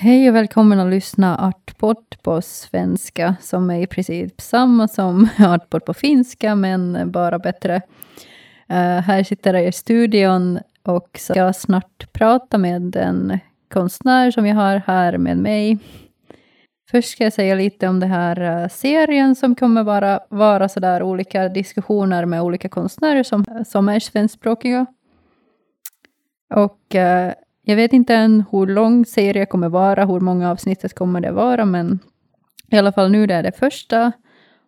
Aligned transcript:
Hej 0.00 0.28
och 0.28 0.34
välkommen 0.34 0.80
att 0.80 0.90
lyssna 0.90 1.38
Artpod 1.38 2.22
på 2.22 2.42
svenska, 2.42 3.36
som 3.40 3.70
är 3.70 3.82
i 3.82 3.86
princip 3.86 4.40
samma 4.40 4.88
som 4.88 5.28
Artpod 5.38 5.84
på 5.84 5.94
finska, 5.94 6.54
men 6.54 7.10
bara 7.10 7.38
bättre. 7.38 7.74
Uh, 8.70 9.00
här 9.00 9.22
sitter 9.22 9.54
jag 9.54 9.68
i 9.68 9.72
studion 9.72 10.58
och 10.82 11.08
ska 11.18 11.52
snart 11.52 12.12
prata 12.12 12.58
med 12.58 12.96
en 12.96 13.38
konstnär 13.70 14.30
som 14.30 14.46
jag 14.46 14.54
har 14.56 14.82
här 14.86 15.18
med 15.18 15.36
mig. 15.36 15.78
Först 16.90 17.08
ska 17.08 17.24
jag 17.24 17.32
säga 17.32 17.54
lite 17.54 17.88
om 17.88 18.00
den 18.00 18.10
här 18.10 18.62
eh, 18.62 18.68
serien 18.68 19.34
som 19.34 19.54
kommer 19.54 19.82
vara, 19.82 20.20
vara 20.28 20.68
sådär 20.68 21.02
olika 21.02 21.48
diskussioner 21.48 22.24
med 22.24 22.42
olika 22.42 22.68
konstnärer 22.68 23.22
som, 23.22 23.44
som 23.66 23.88
är 23.88 24.00
svenskspråkiga. 24.00 24.86
Och 26.54 26.94
uh, 26.94 27.32
jag 27.68 27.76
vet 27.76 27.92
inte 27.92 28.14
än 28.14 28.44
hur 28.52 28.66
lång 28.66 29.04
serien 29.06 29.46
kommer 29.46 29.68
vara, 29.68 30.04
hur 30.04 30.20
många 30.20 30.50
avsnittet 30.50 30.94
kommer 30.94 31.20
det 31.20 31.32
vara, 31.32 31.64
men 31.64 31.98
i 32.70 32.76
alla 32.76 32.92
fall 32.92 33.10
nu 33.10 33.26
det 33.26 33.34
är 33.34 33.42
det 33.42 33.52
första. 33.52 34.12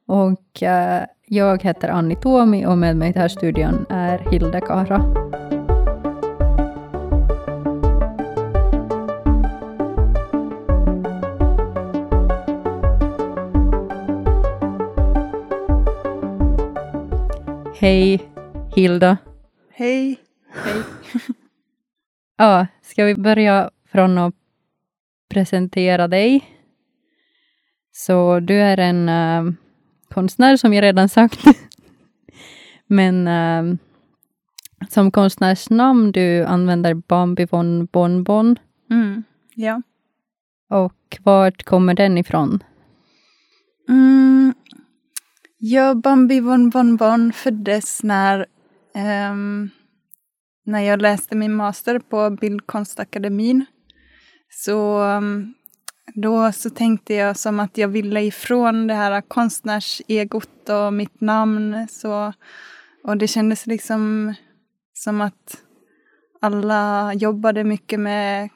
Och 0.06 0.62
uh, 0.62 1.06
jag 1.26 1.62
heter 1.62 1.88
Anni 1.88 2.16
Tuomi 2.16 2.66
och 2.66 2.78
med 2.78 2.96
mig 2.96 3.10
i 3.10 3.12
den 3.12 3.22
här 3.22 3.28
studion 3.28 3.86
är 3.88 4.18
Hilda 4.30 4.60
Kara. 4.60 5.04
Hej 17.78 18.20
Hilda. 18.76 19.16
Hej. 19.72 20.20
Hej. 20.64 20.82
Ja, 22.40 22.66
ska 22.82 23.04
vi 23.04 23.14
börja 23.14 23.70
från 23.92 24.18
att 24.18 24.34
presentera 25.28 26.08
dig? 26.08 26.44
Så 27.92 28.40
du 28.40 28.54
är 28.54 28.78
en 28.78 29.08
uh, 29.08 29.52
konstnär 30.08 30.56
som 30.56 30.74
jag 30.74 30.82
redan 30.82 31.08
sagt. 31.08 31.40
Men 32.86 33.28
uh, 33.28 33.76
som 34.88 35.10
konstnärsnamn 35.10 36.12
du 36.12 36.44
använder 36.44 36.94
Bambi 36.94 37.46
von 37.50 37.86
Bonbon. 37.86 38.58
Mm, 38.90 39.22
ja. 39.54 39.82
Och 40.68 41.18
vart 41.22 41.62
kommer 41.62 41.94
den 41.94 42.18
ifrån? 42.18 42.62
Mm, 43.88 44.54
ja, 45.58 45.94
Bambi 45.94 46.40
von 46.40 46.70
Bonbon 46.70 47.32
föddes 47.32 48.02
när 48.02 48.46
um, 49.30 49.70
när 50.64 50.80
jag 50.80 51.02
läste 51.02 51.36
min 51.36 51.54
master 51.54 51.98
på 51.98 52.30
Bildkonstakademin. 52.30 53.64
Så 54.48 55.02
um, 55.02 55.54
då 56.14 56.52
så 56.52 56.70
tänkte 56.70 57.14
jag 57.14 57.36
som 57.36 57.60
att 57.60 57.78
jag 57.78 57.88
ville 57.88 58.22
ifrån 58.22 58.86
det 58.86 58.94
här 58.94 59.20
konstnärsegot 59.20 60.68
och 60.68 60.92
mitt 60.92 61.20
namn. 61.20 61.88
Så, 61.90 62.32
och 63.04 63.16
det 63.16 63.28
kändes 63.28 63.66
liksom 63.66 64.34
som 64.94 65.20
att 65.20 65.62
alla 66.40 67.14
jobbade 67.14 67.64
mycket 67.64 68.00
med 68.00 68.48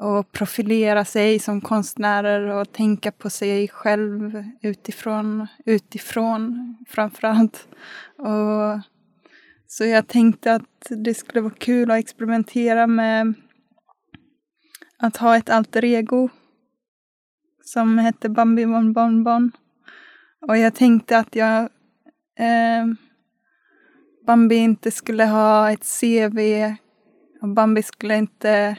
att 0.00 0.32
profilera 0.32 1.04
sig 1.04 1.38
som 1.38 1.60
konstnärer 1.60 2.46
och 2.46 2.72
tänka 2.72 3.12
på 3.12 3.30
sig 3.30 3.68
själv 3.68 4.44
utifrån, 4.62 5.46
utifrån 5.64 6.76
framförallt. 6.88 7.68
Och 8.18 8.80
så 9.66 9.84
jag 9.84 10.08
tänkte 10.08 10.54
att 10.54 10.86
det 10.90 11.14
skulle 11.14 11.40
vara 11.40 11.54
kul 11.54 11.90
att 11.90 11.98
experimentera 11.98 12.86
med 12.86 13.34
att 14.98 15.16
ha 15.16 15.36
ett 15.36 15.50
alter 15.50 15.84
ego 15.84 16.28
som 17.64 17.98
hette 17.98 18.28
Bambi 18.28 18.64
Won 18.64 18.92
Bon 18.92 19.24
Bon. 19.24 19.52
Och 20.48 20.56
jag 20.56 20.74
tänkte 20.74 21.18
att 21.18 21.36
jag 21.36 21.62
eh, 22.38 22.86
Bambi 24.26 24.56
inte 24.56 24.90
skulle 24.90 25.24
ha 25.24 25.70
ett 25.70 26.00
CV 26.00 26.38
och 27.42 27.48
Bambi 27.48 27.82
skulle 27.82 28.16
inte 28.16 28.76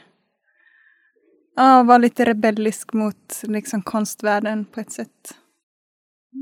ja, 1.55 1.83
vara 1.83 1.97
lite 1.97 2.25
rebellisk 2.25 2.93
mot 2.93 3.43
liksom, 3.43 3.81
konstvärlden 3.81 4.65
på 4.65 4.79
ett 4.79 4.91
sätt. 4.91 5.37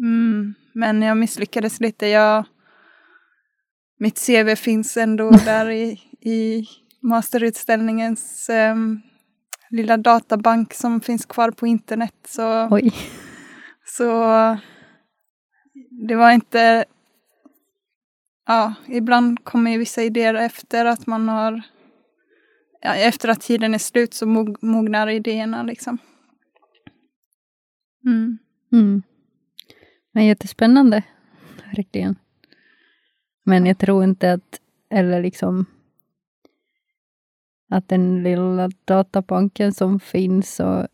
Mm, 0.03 0.53
men 0.74 1.02
jag 1.02 1.18
misslyckades 1.18 1.80
lite. 1.80 2.08
Jag 2.08 2.46
mitt 3.98 4.26
CV 4.28 4.56
finns 4.56 4.98
ändå 4.98 5.30
där 5.46 5.70
i, 5.70 6.00
i 6.22 6.66
masterutställningens 7.02 8.50
um, 8.50 9.02
lilla 9.70 9.98
databank 9.98 10.74
som 10.74 11.02
finns 11.02 11.26
kvar 11.26 11.52
på 11.52 11.68
internet. 11.68 12.14
Så, 12.28 12.68
Oj. 12.72 12.92
så 13.86 14.24
det 16.08 16.16
var 16.16 16.32
inte... 16.32 16.86
Ja, 18.48 18.74
ibland 18.88 19.44
kommer 19.44 19.78
vissa 19.78 20.04
idéer 20.04 20.34
efter 20.34 20.86
att 20.86 21.08
man 21.08 21.30
har... 21.30 21.62
Ja, 22.82 22.96
efter 22.96 23.30
att 23.30 23.42
tiden 23.42 23.74
är 23.74 23.78
slut 23.78 24.14
så 24.14 24.26
mog, 24.26 24.64
mognar 24.64 25.08
idéerna 25.08 25.64
liksom. 25.64 25.98
Mm. 28.06 28.38
Mm. 28.72 29.04
Men 30.12 30.26
jättespännande, 30.26 31.04
verkligen. 31.76 32.16
Men 33.46 33.66
jag 33.66 33.78
tror 33.78 34.04
inte 34.04 34.34
att, 34.34 34.60
eller 34.90 35.22
liksom, 35.22 35.66
att 37.70 37.90
den 37.90 38.24
lilla 38.24 38.70
databanken 38.86 39.74
som 39.74 40.00
finns, 40.00 40.56
så 40.56 40.88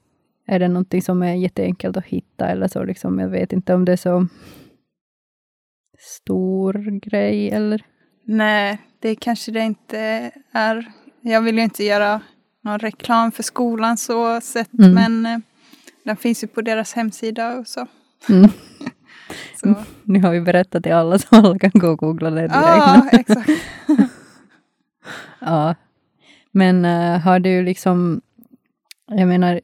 är 0.48 0.60
det 0.60 0.68
någonting 0.68 1.02
som 1.02 1.24
är 1.24 1.34
jätteenkelt 1.34 1.98
att 1.98 2.06
hitta 2.06 2.48
eller 2.48 2.68
så. 2.68 2.84
Liksom, 2.84 3.20
jag 3.20 3.30
vet 3.30 3.54
inte 3.54 3.74
om 3.74 3.86
det 3.86 3.92
är 3.92 3.98
så 3.98 4.28
stor 5.98 7.00
grej 7.00 7.50
eller? 7.50 7.86
Nej, 8.24 8.78
det 9.00 9.16
kanske 9.16 9.52
det 9.52 9.60
inte 9.60 10.32
är. 10.52 10.92
Jag 11.22 11.42
vill 11.42 11.58
ju 11.58 11.64
inte 11.64 11.84
göra 11.84 12.22
någon 12.62 12.80
reklam 12.80 13.32
för 13.32 13.44
skolan 13.44 13.98
så 13.98 14.42
sett, 14.42 14.74
mm. 14.74 14.94
men 14.94 15.26
eh, 15.26 15.40
den 16.04 16.18
finns 16.18 16.44
ju 16.44 16.48
på 16.48 16.62
deras 16.62 16.94
hemsida 16.94 17.58
och 17.58 17.68
så. 17.68 17.88
Mm. 18.30 18.50
Så. 19.56 19.76
Nu 20.04 20.22
har 20.22 20.32
vi 20.32 20.42
berättat 20.42 20.84
till 20.84 20.94
alla 20.94 21.20
så 21.20 21.28
alla 21.30 21.60
kan 21.60 21.72
gå 21.74 21.88
och 21.88 22.00
googla 22.00 22.30
det 22.30 22.42
direkt. 22.42 22.56
Ja, 22.56 23.10
exakt. 23.12 23.50
ja. 25.40 25.76
Men 26.52 26.86
uh, 26.86 27.20
har 27.20 27.40
du 27.40 27.64
liksom, 27.64 28.22
jag 29.08 29.28
menar, 29.28 29.62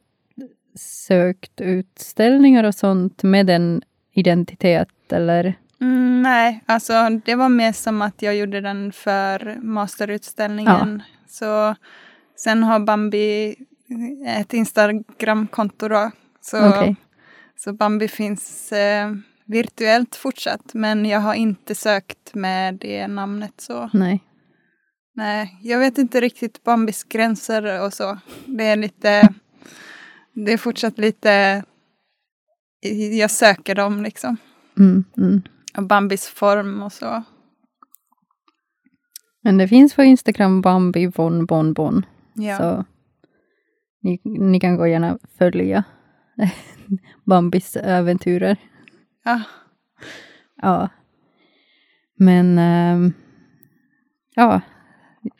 sökt 1.07 1.61
utställningar 1.61 2.63
och 2.63 2.75
sånt 2.75 3.23
med 3.23 3.45
den 3.45 3.81
identitet 4.13 5.11
eller? 5.11 5.55
Mm, 5.81 6.21
nej, 6.21 6.63
alltså 6.65 6.93
det 7.25 7.35
var 7.35 7.49
mer 7.49 7.71
som 7.71 8.01
att 8.01 8.21
jag 8.21 8.35
gjorde 8.35 8.61
den 8.61 8.91
för 8.91 9.57
masterutställningen. 9.61 11.03
Ja. 11.05 11.15
Så 11.27 11.75
sen 12.35 12.63
har 12.63 12.79
Bambi 12.79 13.55
ett 14.27 14.53
Instagramkonto 14.53 15.87
då. 15.87 16.11
Så, 16.41 16.69
okay. 16.69 16.95
så 17.55 17.73
Bambi 17.73 18.07
finns 18.07 18.71
eh, 18.71 19.11
virtuellt 19.47 20.15
fortsatt, 20.15 20.73
men 20.73 21.05
jag 21.05 21.19
har 21.19 21.33
inte 21.33 21.75
sökt 21.75 22.33
med 22.33 22.75
det 22.75 23.07
namnet 23.07 23.53
så. 23.57 23.89
Nej. 23.93 24.23
Nej, 25.15 25.57
jag 25.61 25.79
vet 25.79 25.97
inte 25.97 26.21
riktigt 26.21 26.63
Bambis 26.63 27.03
gränser 27.03 27.85
och 27.85 27.93
så. 27.93 28.17
Det 28.45 28.63
är 28.63 28.75
lite, 28.75 29.33
det 30.33 30.53
är 30.53 30.57
fortsatt 30.57 30.97
lite, 30.97 31.63
jag 33.19 33.31
söker 33.31 33.75
dem 33.75 34.03
liksom. 34.03 34.37
Mm, 34.77 35.03
mm. 35.17 35.41
Och 35.77 35.83
Bambis 35.83 36.27
form 36.27 36.81
och 36.81 36.93
så. 36.93 37.23
Men 39.43 39.57
det 39.57 39.67
finns 39.67 39.93
på 39.93 40.03
Instagram 40.03 40.61
Bambi 40.61 41.07
von 41.07 41.45
bon 41.45 41.73
bon. 41.73 42.05
Ja. 42.33 42.57
Så 42.57 42.85
ni, 44.01 44.21
ni 44.23 44.59
kan 44.59 44.77
gå 44.77 44.87
gärna 44.87 45.19
följa 45.37 45.83
Bambis 47.25 47.75
äventyrer. 47.75 48.57
Ja. 49.27 49.41
Ja. 50.61 50.89
Men 52.15 52.59
ähm, 52.59 53.13
ja, 54.35 54.61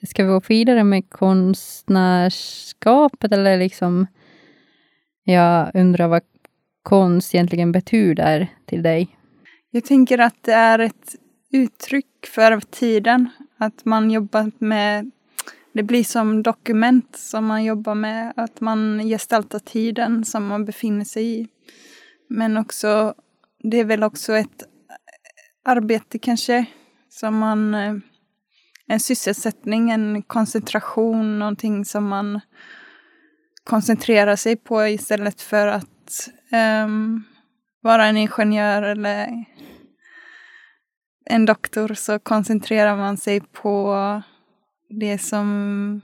ska 0.08 0.24
vi 0.24 0.30
gå 0.30 0.42
vidare 0.48 0.84
med 0.84 1.10
konstnärskapet 1.10 3.32
eller 3.32 3.58
liksom 3.58 4.08
jag 5.24 5.72
undrar 5.74 6.08
vad 6.08 6.22
konst 6.84 7.36
egentligen 7.36 7.72
betyder 7.72 8.48
till 8.66 8.84
dig? 8.84 9.18
Jag 9.70 9.86
tänker 9.86 10.18
att 10.18 10.44
det 10.44 10.54
är 10.54 10.80
ett 10.80 11.16
uttryck 11.52 12.28
för 12.36 12.60
tiden. 12.60 13.30
Att 13.58 13.86
man 13.86 14.12
jobbar 14.12 14.52
med, 14.58 15.12
det 15.74 15.84
blir 15.84 16.04
som 16.04 16.44
dokument 16.44 17.16
som 17.16 17.46
man 17.46 17.64
jobbar 17.64 17.96
med. 17.96 18.34
Att 18.36 18.62
man 18.62 19.00
gestaltar 19.00 19.60
tiden 19.60 20.26
som 20.26 20.48
man 20.48 20.66
befinner 20.66 21.06
sig 21.06 21.40
i. 21.40 21.48
Men 22.28 22.58
också 22.58 23.14
det 23.70 23.78
är 23.78 23.86
väl 23.86 24.04
också 24.04 24.34
ett 24.34 24.62
eh, 24.62 25.72
arbete 25.72 26.20
kanske 26.20 26.66
som 27.10 27.38
man... 27.38 27.74
Eh, 27.76 27.96
en 28.90 29.00
sysselsättning, 29.00 29.92
en 29.92 30.22
koncentration, 30.22 31.40
någonting 31.40 31.86
som 31.86 32.08
man 32.08 32.40
koncentrerar 33.64 34.36
sig 34.36 34.56
på 34.56 34.88
istället 34.88 35.42
för 35.42 35.68
att 35.68 36.30
um, 36.86 37.24
vara 37.82 38.06
en 38.06 38.18
ingenjör 38.18 38.82
eller 38.82 39.46
en 41.26 41.46
doktor 41.46 41.94
så 41.94 42.20
koncentrerar 42.20 42.98
man 42.98 43.18
sig 43.18 43.42
på 43.42 43.96
det 44.90 45.18
som 45.18 46.02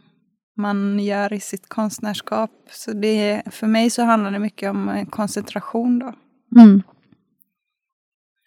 man 0.58 1.00
gör 1.00 1.34
i 1.34 1.40
sitt 1.40 1.70
konstnärskap. 1.70 2.52
Så 2.70 2.94
det, 2.94 3.44
för 3.52 3.68
mig 3.68 3.90
så 3.90 4.04
handlar 4.04 4.32
det 4.32 4.40
mycket 4.40 4.70
om 4.70 4.90
eh, 4.90 5.06
koncentration 5.06 6.00
då. 6.00 6.14
Mm. 6.62 6.84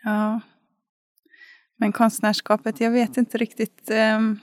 Ja. 0.06 0.40
Men 1.78 1.92
konstnärskapet, 1.92 2.80
jag 2.80 2.90
vet 2.90 3.16
inte 3.16 3.38
riktigt. 3.38 3.90
Um, 4.16 4.40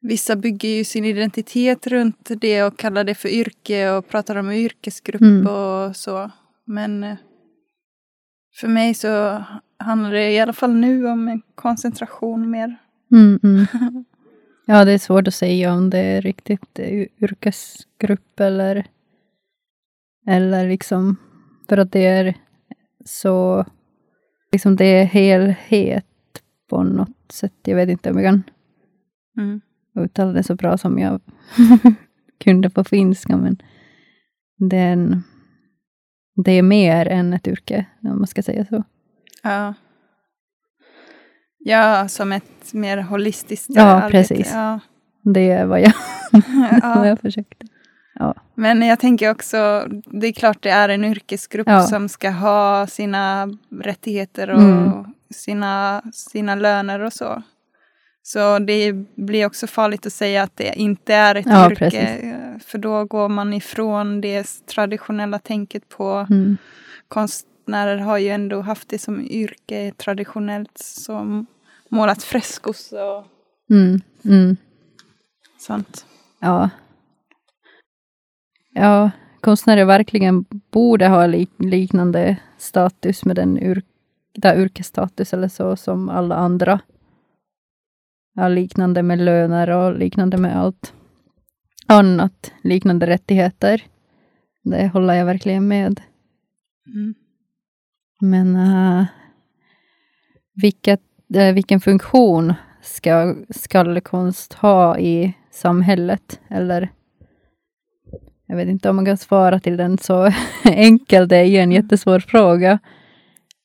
vissa 0.00 0.36
bygger 0.36 0.68
ju 0.68 0.84
sin 0.84 1.04
identitet 1.04 1.86
runt 1.86 2.30
det 2.40 2.64
och 2.64 2.78
kallar 2.78 3.04
det 3.04 3.14
för 3.14 3.28
yrke 3.28 3.90
och 3.90 4.08
pratar 4.08 4.36
om 4.36 4.50
yrkesgrupp 4.50 5.20
mm. 5.20 5.46
och 5.46 5.96
så. 5.96 6.30
Men 6.64 7.04
uh, 7.04 7.16
för 8.60 8.68
mig 8.68 8.94
så 8.94 9.44
handlar 9.78 10.12
det 10.12 10.30
i 10.30 10.40
alla 10.40 10.52
fall 10.52 10.74
nu 10.74 11.06
om 11.06 11.28
en 11.28 11.42
koncentration 11.54 12.50
mer. 12.50 12.76
Mm, 13.12 13.40
mm. 13.42 13.66
Ja, 14.68 14.84
det 14.84 14.92
är 14.92 14.98
svårt 14.98 15.28
att 15.28 15.34
säga 15.34 15.72
om 15.72 15.90
det 15.90 15.98
är 15.98 16.22
riktigt 16.22 16.78
yrkesgrupp 17.20 18.40
eller, 18.40 18.86
eller 20.26 20.68
liksom 20.68 21.16
för 21.68 21.76
att 21.76 21.92
det 21.92 22.06
är 22.06 22.34
så, 23.04 23.64
liksom 24.52 24.76
det 24.76 24.84
är 24.84 25.04
helhet 25.04 26.04
på 26.68 26.82
något 26.82 27.32
sätt. 27.32 27.52
Jag 27.64 27.76
vet 27.76 27.88
inte 27.88 28.10
om 28.10 28.20
jag 28.20 28.32
kan 28.32 28.42
mm. 29.38 29.60
uttala 29.94 30.32
det 30.32 30.42
så 30.42 30.54
bra 30.54 30.78
som 30.78 30.98
jag 30.98 31.20
kunde 32.44 32.70
på 32.70 32.84
finska, 32.84 33.36
men 33.36 33.62
det 34.58 34.76
är, 34.76 34.92
en, 34.92 35.22
det 36.44 36.52
är 36.52 36.62
mer 36.62 37.08
än 37.08 37.32
ett 37.32 37.48
yrke, 37.48 37.86
om 38.02 38.18
man 38.18 38.26
ska 38.26 38.42
säga 38.42 38.64
så. 38.64 38.84
Ja. 39.42 39.74
Ja, 41.58 42.08
som 42.08 42.32
ett 42.32 42.74
mer 42.74 42.98
holistiskt 42.98 43.66
ja, 43.68 43.82
arbete. 43.82 44.10
Precis. 44.10 44.52
Ja, 44.52 44.80
precis. 44.82 44.90
Det 45.34 45.50
är 45.50 45.66
vad 45.66 45.80
jag, 45.80 45.92
vad 46.96 47.08
jag 47.08 47.20
försökte. 47.20 47.66
Ja. 48.18 48.34
Men 48.54 48.82
jag 48.82 49.00
tänker 49.00 49.30
också, 49.30 49.88
det 50.04 50.26
är 50.26 50.32
klart 50.32 50.62
det 50.62 50.70
är 50.70 50.88
en 50.88 51.04
yrkesgrupp 51.04 51.68
ja. 51.68 51.82
som 51.82 52.08
ska 52.08 52.30
ha 52.30 52.86
sina 52.86 53.48
rättigheter 53.80 54.50
och 54.50 54.60
mm. 54.60 55.04
sina, 55.30 56.02
sina 56.12 56.54
löner 56.54 57.00
och 57.00 57.12
så. 57.12 57.42
Så 58.22 58.58
det 58.58 58.92
blir 59.14 59.46
också 59.46 59.66
farligt 59.66 60.06
att 60.06 60.12
säga 60.12 60.42
att 60.42 60.56
det 60.56 60.74
inte 60.74 61.14
är 61.14 61.34
ett 61.34 61.46
ja, 61.46 61.70
yrke. 61.70 61.90
Precis. 61.90 62.66
För 62.66 62.78
då 62.78 63.04
går 63.04 63.28
man 63.28 63.54
ifrån 63.54 64.20
det 64.20 64.66
traditionella 64.66 65.38
tänket 65.38 65.88
på 65.88 66.26
mm. 66.30 66.56
konstnärer 67.08 67.96
har 67.98 68.18
ju 68.18 68.28
ändå 68.28 68.60
haft 68.60 68.88
det 68.88 68.98
som 68.98 69.20
yrke 69.20 69.92
traditionellt. 69.96 70.78
Som 70.78 71.46
målat 71.88 72.22
freskos 72.22 72.92
och 72.92 73.26
mm. 73.70 74.00
Mm. 74.24 74.56
sånt. 75.58 76.06
Ja, 76.40 76.70
Ja, 78.78 79.10
konstnärer 79.40 79.84
verkligen 79.84 80.44
borde 80.70 81.08
ha 81.08 81.26
lik 81.26 81.50
liknande 81.58 82.36
status 82.58 83.24
med 83.24 83.36
den 83.36 83.58
ur 83.58 83.82
yrkesstatus 84.44 85.32
eller 85.32 85.48
så 85.48 85.76
som 85.76 86.08
alla 86.08 86.34
andra. 86.34 86.80
Ja, 88.34 88.48
liknande 88.48 89.02
med 89.02 89.18
löner 89.18 89.70
och 89.70 89.98
liknande 89.98 90.36
med 90.36 90.56
allt 90.56 90.92
annat, 91.86 92.52
liknande 92.62 93.06
rättigheter. 93.06 93.82
Det 94.62 94.88
håller 94.88 95.14
jag 95.14 95.26
verkligen 95.26 95.68
med. 95.68 96.00
Mm. 96.86 97.14
Men 98.20 98.56
uh, 98.56 99.04
vilket, 100.54 101.02
uh, 101.36 101.52
vilken 101.52 101.80
funktion 101.80 102.54
ska 102.82 103.34
skallkonst 103.50 104.52
ha 104.52 104.98
i 104.98 105.34
samhället? 105.50 106.40
Eller 106.48 106.90
jag 108.46 108.56
vet 108.56 108.68
inte 108.68 108.90
om 108.90 108.96
man 108.96 109.04
kan 109.04 109.16
svara 109.16 109.60
till 109.60 109.76
den 109.76 109.98
så 109.98 110.32
enkelt, 110.64 111.28
det 111.28 111.36
är 111.36 111.44
ju 111.44 111.56
en 111.56 111.72
jättesvår 111.72 112.20
fråga. 112.20 112.78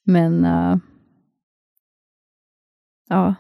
Men 0.04 0.46
uh, 0.46 0.78
ja. 3.10 3.36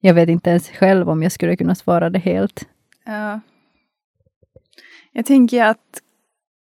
Jag 0.00 0.14
vet 0.14 0.28
inte 0.28 0.50
ens 0.50 0.68
själv 0.68 1.10
om 1.10 1.22
jag 1.22 1.32
skulle 1.32 1.56
kunna 1.56 1.74
svara 1.74 2.10
det 2.10 2.18
helt. 2.18 2.68
Ja. 3.04 3.40
Jag 5.12 5.26
tänker 5.26 5.64
att 5.64 6.02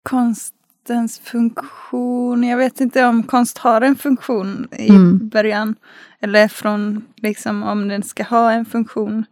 konstens 0.03 1.19
funktion, 1.19 2.45
jag 2.45 2.57
vet 2.57 2.81
inte 2.81 3.05
om 3.05 3.23
konst 3.23 3.59
har 3.59 3.81
en 3.81 3.97
funktion 3.97 4.69
i 4.73 4.89
mm. 4.89 5.29
början. 5.29 5.75
Eller 6.21 6.49
från 6.49 7.05
liksom 7.17 7.63
om 7.63 7.89
den 7.89 8.03
ska 8.03 8.23
ha 8.23 8.53
en 8.53 8.65
funktion. 8.65 9.25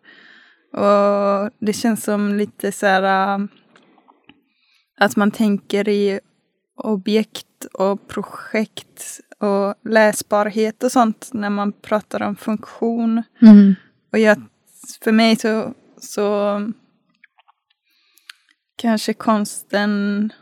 Och 0.73 1.51
det 1.59 1.73
känns 1.73 2.05
som 2.05 2.35
lite 2.35 2.73
så 2.73 2.87
här 2.87 3.35
äh, 3.35 3.47
att 4.99 5.17
man 5.17 5.31
tänker 5.31 5.89
i 5.89 6.21
objekt 6.77 7.65
och 7.73 8.09
projekt 8.09 9.21
och 9.39 9.75
läsbarhet 9.91 10.83
och 10.83 10.93
sånt 10.93 11.31
när 11.33 11.51
man 11.51 11.73
pratar 11.73 12.23
om 12.23 12.37
funktion. 12.37 13.23
Mm. 13.43 13.75
Och 14.13 14.19
jag, 14.19 14.43
för 15.05 15.13
mig 15.13 15.37
så, 15.37 15.75
så 16.01 16.61
kanske 18.77 19.13
konsten 19.13 20.33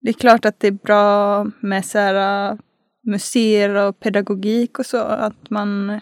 det 0.00 0.08
är 0.10 0.14
klart 0.14 0.44
att 0.44 0.60
det 0.60 0.66
är 0.66 0.72
bra 0.72 1.44
med 1.60 1.84
så 1.84 1.98
här, 1.98 2.50
äh, 2.50 2.58
museer 3.02 3.74
och 3.74 4.00
pedagogik 4.00 4.78
och 4.78 4.86
så, 4.86 4.98
att 4.98 5.50
man 5.50 6.00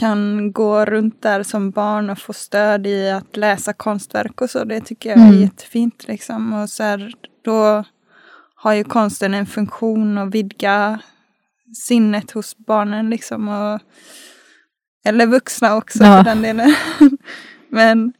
kan 0.00 0.52
gå 0.52 0.84
runt 0.84 1.22
där 1.22 1.42
som 1.42 1.70
barn 1.70 2.10
och 2.10 2.18
få 2.18 2.32
stöd 2.32 2.86
i 2.86 3.10
att 3.10 3.36
läsa 3.36 3.72
konstverk 3.72 4.40
och 4.40 4.50
så. 4.50 4.64
Det 4.64 4.80
tycker 4.80 5.10
jag 5.10 5.18
är 5.18 5.28
mm. 5.28 5.40
jättefint. 5.40 6.08
Liksom. 6.08 6.52
Och 6.52 6.70
så 6.70 6.82
här, 6.82 7.12
då 7.44 7.84
har 8.54 8.72
ju 8.72 8.84
konsten 8.84 9.34
en 9.34 9.46
funktion 9.46 10.18
att 10.18 10.34
vidga 10.34 11.00
sinnet 11.74 12.30
hos 12.30 12.56
barnen. 12.56 13.10
Liksom, 13.10 13.48
och, 13.48 13.80
eller 15.04 15.26
vuxna 15.26 15.76
också 15.76 16.04
ja. 16.04 16.16
för 16.16 16.24
den 16.24 16.42
delen. 16.42 16.74
Men 17.68 18.12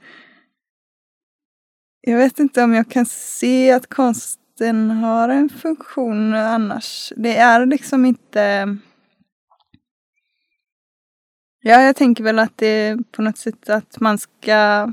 jag 2.01 2.17
vet 2.17 2.39
inte 2.39 2.63
om 2.63 2.75
jag 2.75 2.91
kan 2.91 3.07
se 3.07 3.73
att 3.73 3.89
konsten 3.89 4.91
har 4.91 5.29
en 5.29 5.49
funktion 5.49 6.35
annars. 6.35 7.13
Det 7.17 7.37
är 7.37 7.67
liksom 7.67 8.05
inte 8.05 8.77
Ja, 11.63 11.83
jag 11.83 11.97
tänker 11.97 12.25
väl 12.25 12.39
att 12.39 12.59
det 12.59 12.67
är 12.67 12.99
på 13.13 13.23
något 13.23 13.39
sätt 13.39 13.69
att 13.69 14.01
man 14.01 14.19
ska 14.19 14.93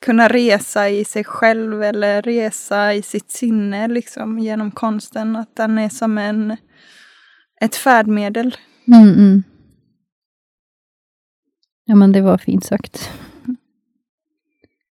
kunna 0.00 0.28
resa 0.28 0.88
i 0.88 1.04
sig 1.04 1.24
själv 1.24 1.82
eller 1.82 2.22
resa 2.22 2.94
i 2.94 3.02
sitt 3.02 3.30
sinne 3.30 3.88
liksom 3.88 4.38
genom 4.38 4.70
konsten. 4.70 5.36
Att 5.36 5.56
den 5.56 5.78
är 5.78 5.88
som 5.88 6.18
en, 6.18 6.56
ett 7.60 7.76
färdmedel. 7.76 8.56
Mm, 8.86 9.08
mm. 9.08 9.42
Ja, 11.84 11.94
men 11.94 12.12
det 12.12 12.20
var 12.20 12.38
fint 12.38 12.64
sagt. 12.64 13.10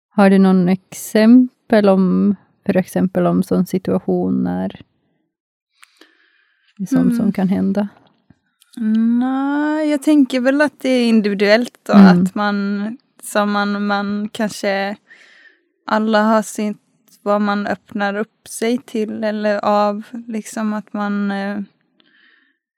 Har 0.08 0.30
du 0.30 0.38
någon 0.38 0.68
exempel 0.68 1.88
om, 1.88 2.36
för 2.66 2.76
exempel 2.76 3.26
om 3.26 3.42
sån 3.42 3.66
situation 3.66 4.42
när 4.42 4.80
sånt 6.88 7.04
mm. 7.04 7.16
som 7.16 7.32
kan 7.32 7.48
hända? 7.48 7.88
Nej, 8.76 9.90
jag 9.90 10.02
tänker 10.02 10.40
väl 10.40 10.60
att 10.60 10.80
det 10.80 10.88
är 10.88 11.08
individuellt 11.08 11.78
då. 11.82 11.92
Mm. 11.92 12.06
Att 12.06 12.34
man, 12.34 12.98
som 13.22 13.52
man, 13.52 13.86
man 13.86 14.28
kanske, 14.32 14.96
alla 15.86 16.22
har 16.22 16.42
sitt, 16.42 16.76
vad 17.22 17.40
man 17.40 17.66
öppnar 17.66 18.14
upp 18.14 18.48
sig 18.48 18.78
till 18.78 19.24
eller 19.24 19.64
av. 19.64 20.02
Liksom 20.26 20.72
att 20.72 20.92
man, 20.92 21.30
eh, 21.30 21.56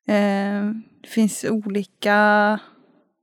eh, 0.08 0.70
det 1.02 1.08
finns 1.08 1.44
olika 1.44 2.58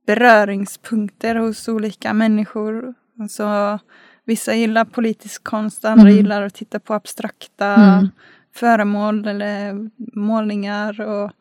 beröringspunkter 0.06 1.34
hos 1.34 1.68
olika 1.68 2.12
människor. 2.12 2.94
Så, 3.30 3.78
vissa 4.24 4.54
gillar 4.54 4.84
politisk 4.84 5.44
konst, 5.44 5.84
andra 5.84 6.08
mm. 6.08 6.16
gillar 6.16 6.42
att 6.42 6.54
titta 6.54 6.80
på 6.80 6.94
abstrakta 6.94 7.74
mm. 7.74 8.08
föremål 8.54 9.28
eller 9.28 9.90
målningar. 10.16 11.00
och 11.00 11.32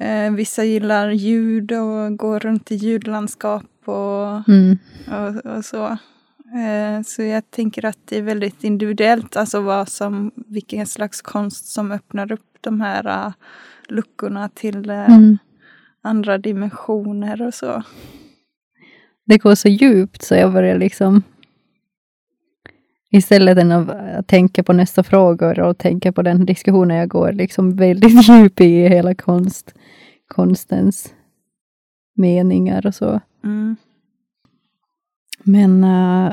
Eh, 0.00 0.32
vissa 0.32 0.64
gillar 0.64 1.10
ljud 1.10 1.72
och 1.72 2.16
går 2.16 2.40
runt 2.40 2.72
i 2.72 2.74
ljudlandskap 2.74 3.64
och, 3.84 4.48
mm. 4.48 4.78
och, 5.08 5.56
och, 5.56 5.64
så. 5.64 5.86
Eh, 6.54 7.02
så 7.04 7.22
jag 7.22 7.50
tänker 7.50 7.84
att 7.84 7.98
det 8.04 8.18
är 8.18 8.22
väldigt 8.22 8.64
individuellt, 8.64 9.36
alltså 9.36 9.60
vad 9.60 9.88
som, 9.88 10.30
vilken 10.36 10.86
slags 10.86 11.22
konst 11.22 11.66
som 11.66 11.92
öppnar 11.92 12.32
upp 12.32 12.58
de 12.60 12.80
här 12.80 13.26
uh, 13.26 13.32
luckorna 13.88 14.48
till 14.48 14.90
uh, 14.90 15.10
mm. 15.10 15.38
andra 16.02 16.38
dimensioner 16.38 17.42
och 17.42 17.54
så. 17.54 17.82
Det 19.26 19.38
går 19.38 19.54
så 19.54 19.68
djupt 19.68 20.22
så 20.22 20.34
jag 20.34 20.52
börjar 20.52 20.78
liksom 20.78 21.22
istället 23.16 23.58
än 23.58 23.72
att 23.72 24.26
tänka 24.26 24.62
på 24.62 24.72
nästa 24.72 25.02
frågor 25.02 25.60
och 25.60 25.78
tänka 25.78 26.12
på 26.12 26.22
den 26.22 26.46
diskussionen 26.46 26.96
jag 26.96 27.08
går 27.08 27.32
liksom 27.32 27.76
väldigt 27.76 28.28
djup 28.28 28.60
i 28.60 28.88
hela 28.88 29.14
konst, 29.14 29.74
konstens 30.28 31.14
meningar 32.16 32.86
och 32.86 32.94
så. 32.94 33.20
Mm. 33.44 33.76
Men 35.42 35.84
uh, 35.84 36.32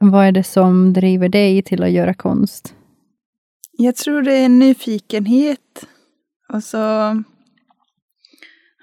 vad 0.00 0.26
är 0.26 0.32
det 0.32 0.44
som 0.44 0.92
driver 0.92 1.28
dig 1.28 1.62
till 1.62 1.82
att 1.82 1.90
göra 1.90 2.14
konst? 2.14 2.74
Jag 3.72 3.96
tror 3.96 4.22
det 4.22 4.34
är 4.34 4.48
nyfikenhet. 4.48 5.86
Och 6.48 6.64
så 6.64 6.78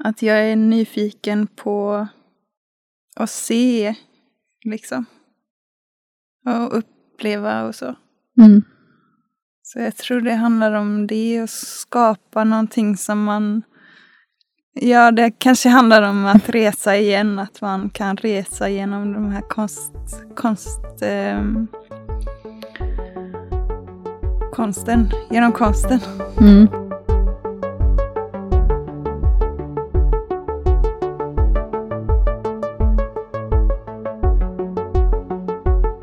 att 0.04 0.22
jag 0.22 0.38
är 0.38 0.56
nyfiken 0.56 1.48
på 1.48 2.08
att 3.16 3.30
se, 3.30 3.96
liksom. 4.64 5.06
Och 6.72 6.84
uppleva 7.22 7.64
och 7.64 7.76
så. 7.76 7.96
Mm. 8.38 8.64
Så 9.64 9.80
jag 9.80 9.96
tror 9.96 10.22
det 10.22 10.34
handlar 10.34 10.72
om 10.72 11.08
det, 11.08 11.40
att 11.40 11.50
skapa 11.50 12.44
någonting 12.44 12.98
som 12.98 13.24
man... 13.24 13.62
Ja, 14.74 15.12
det 15.12 15.32
kanske 15.32 15.70
handlar 15.70 16.02
om 16.02 16.26
att 16.26 16.50
resa 16.50 16.98
igen, 16.98 17.40
att 17.40 17.62
man 17.62 17.90
kan 17.90 18.18
resa 18.18 18.70
genom 18.70 19.14
de 19.14 19.32
här 19.32 19.42
konst... 19.42 19.94
konst 20.36 21.02
eh, 21.02 21.44
konsten, 24.52 25.10
genom 25.30 25.52
konsten. 25.52 26.00
Mm. 26.40 26.81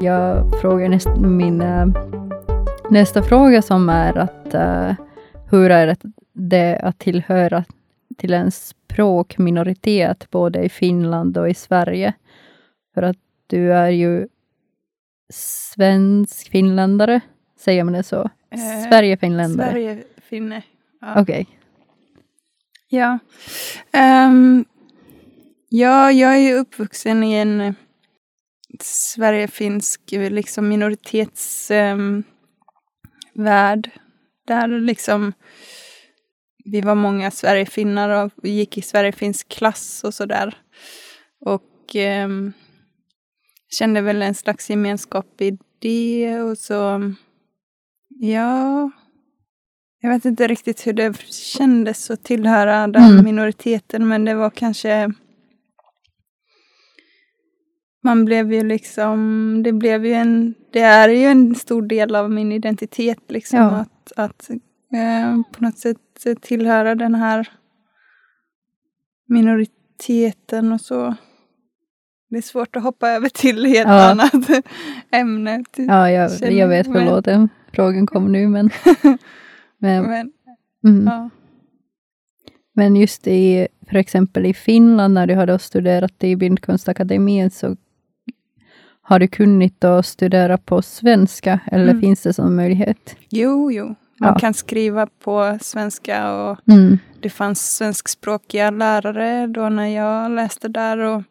Jag 0.09 0.61
frågar 0.61 0.89
näst, 0.89 1.09
min 1.17 1.61
äh, 1.61 1.87
nästa 2.91 3.23
fråga 3.23 3.63
som 3.63 3.89
är 3.89 4.19
att 4.19 4.55
äh, 4.55 4.93
hur 5.51 5.71
är 5.71 5.97
det 6.33 6.81
att 6.83 6.99
tillhöra 6.99 7.65
till 8.17 8.35
en 8.35 8.51
språkminoritet 8.51 10.31
både 10.31 10.63
i 10.63 10.69
Finland 10.69 11.39
och 11.39 11.51
i 11.51 11.55
Sverige? 11.55 12.13
För 12.95 13.03
att 13.03 13.17
du 13.47 13.73
är 13.73 13.89
ju 13.89 14.29
svensk 15.33 16.51
finländare, 16.51 17.21
säger 17.59 17.85
man 17.85 17.93
det 17.93 18.03
så? 18.03 18.31
Eh, 18.51 18.89
Sverige-finländare? 18.89 19.71
Sverige-finne. 19.71 20.63
Ja. 21.01 21.21
Okej. 21.21 21.47
Ja. 22.89 23.19
Ehm, 23.93 24.65
ja, 25.69 26.13
jag 26.13 26.35
är 26.35 26.39
ju 26.39 26.55
uppvuxen 26.55 27.25
i 27.25 27.35
en 27.35 27.61
eh, 27.61 27.75
Sverigefinsk 28.83 30.01
liksom 30.13 30.69
minoritetsvärld. 30.69 32.25
där 34.47 34.81
liksom 34.81 35.33
vi 36.65 36.81
var 36.81 36.95
många 36.95 37.31
Sverigefinnar 37.31 38.25
och 38.25 38.47
gick 38.49 38.79
i 38.79 38.83
Sverigefinsk 38.83 39.49
klass 39.49 40.05
och 40.05 40.15
sådär. 40.15 40.57
Och 41.41 41.95
ehm, 41.95 42.53
kände 43.79 44.01
väl 44.01 44.23
en 44.23 44.35
slags 44.35 44.71
gemenskap 44.71 45.41
i 45.41 45.59
det 45.79 46.41
och 46.41 46.59
så 46.59 47.01
Ja, 48.21 48.91
jag 50.01 50.11
vet 50.11 50.25
inte 50.25 50.47
riktigt 50.47 50.87
hur 50.87 50.93
det 50.93 51.23
kändes 51.31 52.11
att 52.11 52.25
tillhöra 52.25 52.87
den 52.87 53.03
Mm. 53.13 53.25
minoriteten, 53.25 54.09
men 54.09 54.25
det 54.25 54.35
var 54.35 54.51
kanske... 54.51 55.13
Man 58.03 58.25
blev 58.25 58.53
ju 58.53 58.63
liksom, 58.65 59.61
det 59.65 59.73
blev 59.73 60.07
ju 60.07 60.13
en, 60.13 60.55
det 60.73 60.81
är 60.81 61.09
ju 61.09 61.25
en 61.25 61.55
stor 61.55 61.83
del 61.83 62.15
av 62.15 62.31
min 62.31 62.53
identitet 62.53 63.19
liksom 63.29 63.59
Ja. 63.59 63.71
att, 63.71 64.13
att 64.17 64.51
eh, 64.93 65.43
på 65.53 65.65
något 65.65 65.79
sätt 65.79 65.97
tillhöra 66.41 66.95
den 66.95 67.15
här 67.15 67.49
minoriteten 69.29 70.73
och 70.73 70.81
så. 70.81 71.15
Det 72.31 72.37
är 72.37 72.43
svårt 72.43 72.77
att 72.77 72.83
hoppa 72.83 73.09
över 73.09 73.29
till 73.29 73.67
ett 73.67 73.75
Ja. 73.77 74.11
annat 74.11 74.33
ämne. 75.11 75.65
Ja, 75.77 76.11
jag, 76.11 76.53
jag 76.53 76.69
vet, 76.69 76.87
men- 76.89 77.49
frågan 77.73 78.07
kom 78.07 78.33
nu, 78.33 78.49
men... 78.49 78.71
men, 79.79 80.03
Men, 80.05 80.33
mm. 80.85 81.07
ja. 81.07 81.31
men 82.73 82.97
just 82.97 83.27
i, 83.27 83.69
för 83.91 83.97
exempel 83.97 84.47
i 84.47 84.55
Finland, 84.55 85.15
när 85.15 85.27
du 85.27 85.35
har 85.35 85.47
då 85.47 85.59
studerat 85.59 86.25
i 86.25 86.37
Bildkonstakademin, 86.37 87.51
så 87.51 87.77
har 89.09 89.19
du 89.19 89.29
kunnat 89.29 89.85
att 89.85 90.07
studera 90.07 90.59
på 90.59 90.83
svenska, 90.83 91.61
eller 91.73 91.85
Mm. 91.89 92.01
finns 92.01 92.23
det 92.23 92.33
som 92.33 92.57
möjlighet? 92.57 93.17
Jo, 93.31 93.73
jo. 93.73 93.87
Man 94.21 94.33
Ja. 94.33 94.39
kan 94.39 94.55
skriva 94.55 95.07
på 95.25 95.59
svenska 95.61 96.33
och 96.35 96.59
Mm. 96.69 96.99
det 97.21 97.31
fanns 97.31 97.77
svenskspråkiga 97.77 98.71
lärare 98.71 99.47
då 99.47 99.69
när 99.69 99.87
jag 99.87 100.31
läste 100.31 100.69
där. 100.69 100.99
Och, 100.99 101.23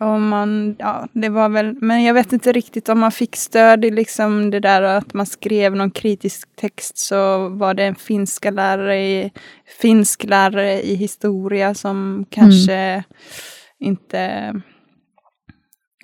och 0.00 0.20
man, 0.20 0.76
ja, 0.78 1.08
det 1.12 1.28
var 1.28 1.48
väl, 1.48 1.76
men 1.80 2.02
jag 2.04 2.14
vet 2.14 2.32
inte 2.32 2.52
riktigt 2.52 2.88
om 2.88 3.00
man 3.00 3.12
fick 3.12 3.36
stöd 3.36 3.84
i 3.84 3.90
liksom 3.90 4.50
det 4.50 4.60
där 4.60 4.82
att 4.82 5.14
man 5.14 5.26
skrev 5.26 5.76
någon 5.76 5.90
kritisk 5.90 6.48
text 6.56 6.98
så 6.98 7.48
var 7.48 7.74
det 7.74 7.84
en 7.84 7.94
finska 7.94 8.50
lärare 8.50 8.98
i, 9.02 9.32
finsk 9.80 10.24
lärare 10.24 10.82
i 10.82 10.94
historia 10.94 11.74
som 11.74 12.26
kanske 12.30 13.04
inte... 13.80 14.54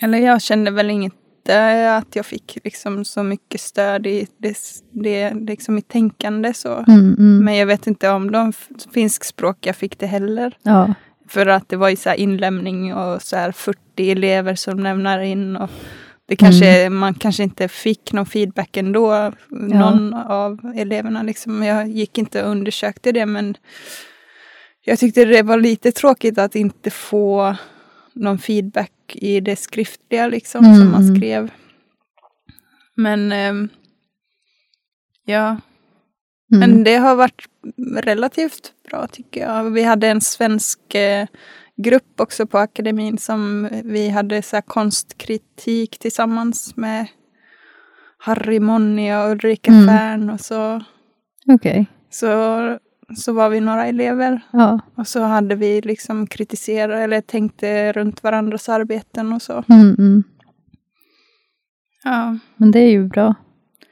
Eller 0.03 0.19
jag 0.19 0.43
kände 0.43 0.71
väl 0.71 0.91
inte 0.91 1.97
att 1.97 2.17
jag 2.17 2.27
fick 2.27 2.59
liksom 2.65 3.05
så 3.05 3.23
mycket 3.23 3.61
stöd 3.61 4.07
i 4.07 4.27
det, 4.39 4.57
det 4.91 5.35
liksom 5.35 5.79
i 5.79 5.83
tänkande 5.83 6.55
så. 6.55 6.85
Mm, 6.89 7.17
mm. 7.19 7.45
Men 7.45 7.57
jag 7.57 7.67
vet 7.67 7.87
inte 7.87 8.11
om 8.11 8.31
de 8.31 8.53
finskspråkiga 8.95 9.73
fick 9.73 9.99
det 9.99 10.07
heller. 10.07 10.57
Ja, 10.63 10.95
För 11.29 11.47
att 11.47 11.69
det 11.69 11.77
var 11.77 11.89
ju 11.89 11.97
så 11.97 12.09
här 12.09 12.17
inlämning 12.17 12.95
och 12.95 13.23
så 13.23 13.37
här 13.37 13.53
40 13.53 14.11
elever 14.11 14.55
som 14.55 14.81
lämnar 14.81 15.19
in. 15.19 15.57
Och 15.57 15.71
det 16.27 16.37
kanske, 16.37 16.91
Man 16.91 17.15
kanske 17.15 17.43
inte 17.43 17.69
fick 17.69 18.13
någon 18.13 18.27
feedback 18.27 18.77
ändå, 18.77 19.33
någon 19.49 20.15
av 20.15 20.73
eleverna. 20.77 21.23
Liksom. 21.23 21.63
Jag 21.63 21.89
gick 21.89 22.19
inte 22.19 22.45
och 22.45 22.51
undersökte 22.51 23.13
det 23.13 23.27
men 23.27 23.57
jag 24.85 24.99
tyckte 24.99 25.25
det 25.25 25.43
var 25.43 25.57
lite 25.57 25.93
tråkigt 25.93 26.39
att 26.39 26.55
inte 26.55 26.91
få 26.91 27.57
någon 28.13 28.39
feedback 28.39 28.93
i 29.15 29.41
det 29.41 29.57
skriftliga 29.57 30.27
liksom, 30.27 30.65
som 30.65 30.75
Mm, 30.75 30.91
man 30.91 31.03
mm. 31.03 31.17
skrev. 31.17 31.51
Men 32.95 33.33
ehm, 33.33 33.69
ja, 35.25 35.47
mm. 35.49 35.59
men 36.61 36.85
det 36.85 36.97
har 36.97 37.17
varit 37.17 37.45
relativt 38.03 38.73
bra 38.91 39.07
tycker 39.07 39.41
jag. 39.41 39.71
Vi 39.71 39.83
hade 39.83 40.09
en 40.09 40.21
svensk 40.21 40.95
eh, 40.95 41.27
grupp 41.77 42.21
också 42.21 42.47
på 42.47 42.59
akademin 42.59 43.19
som 43.19 43.69
vi 43.85 44.09
hade 44.09 44.43
så 44.43 44.57
här 44.57 44.63
konstkritik 44.63 45.99
tillsammans 45.99 46.77
med 46.77 47.07
Harry 48.19 48.61
Monni 48.61 49.15
och 49.15 49.31
Ulrika 49.31 49.71
Mm. 49.71 49.89
Färn 49.89 50.31
och 50.31 50.41
så, 50.41 50.83
okej. 51.47 51.87
så, 52.11 52.29
så 53.17 53.33
var 53.33 53.49
vi 53.49 53.61
några 53.61 53.87
elever. 53.87 54.41
Ja. 54.51 54.81
Och 54.95 55.07
så 55.07 55.21
hade 55.21 55.55
vi 55.55 55.81
liksom 55.81 56.27
kritiserat 56.27 56.99
eller 56.99 57.21
tänkte 57.21 57.93
runt 57.93 58.23
varandras 58.23 58.69
arbeten 58.69 59.33
och 59.33 59.43
så. 59.43 59.65
Mm, 59.69 59.95
mm. 59.99 60.25
Ja. 62.05 62.39
Men 62.57 62.71
det 62.71 62.79
är 62.79 62.91
ju 62.91 63.09
bra 63.09 63.35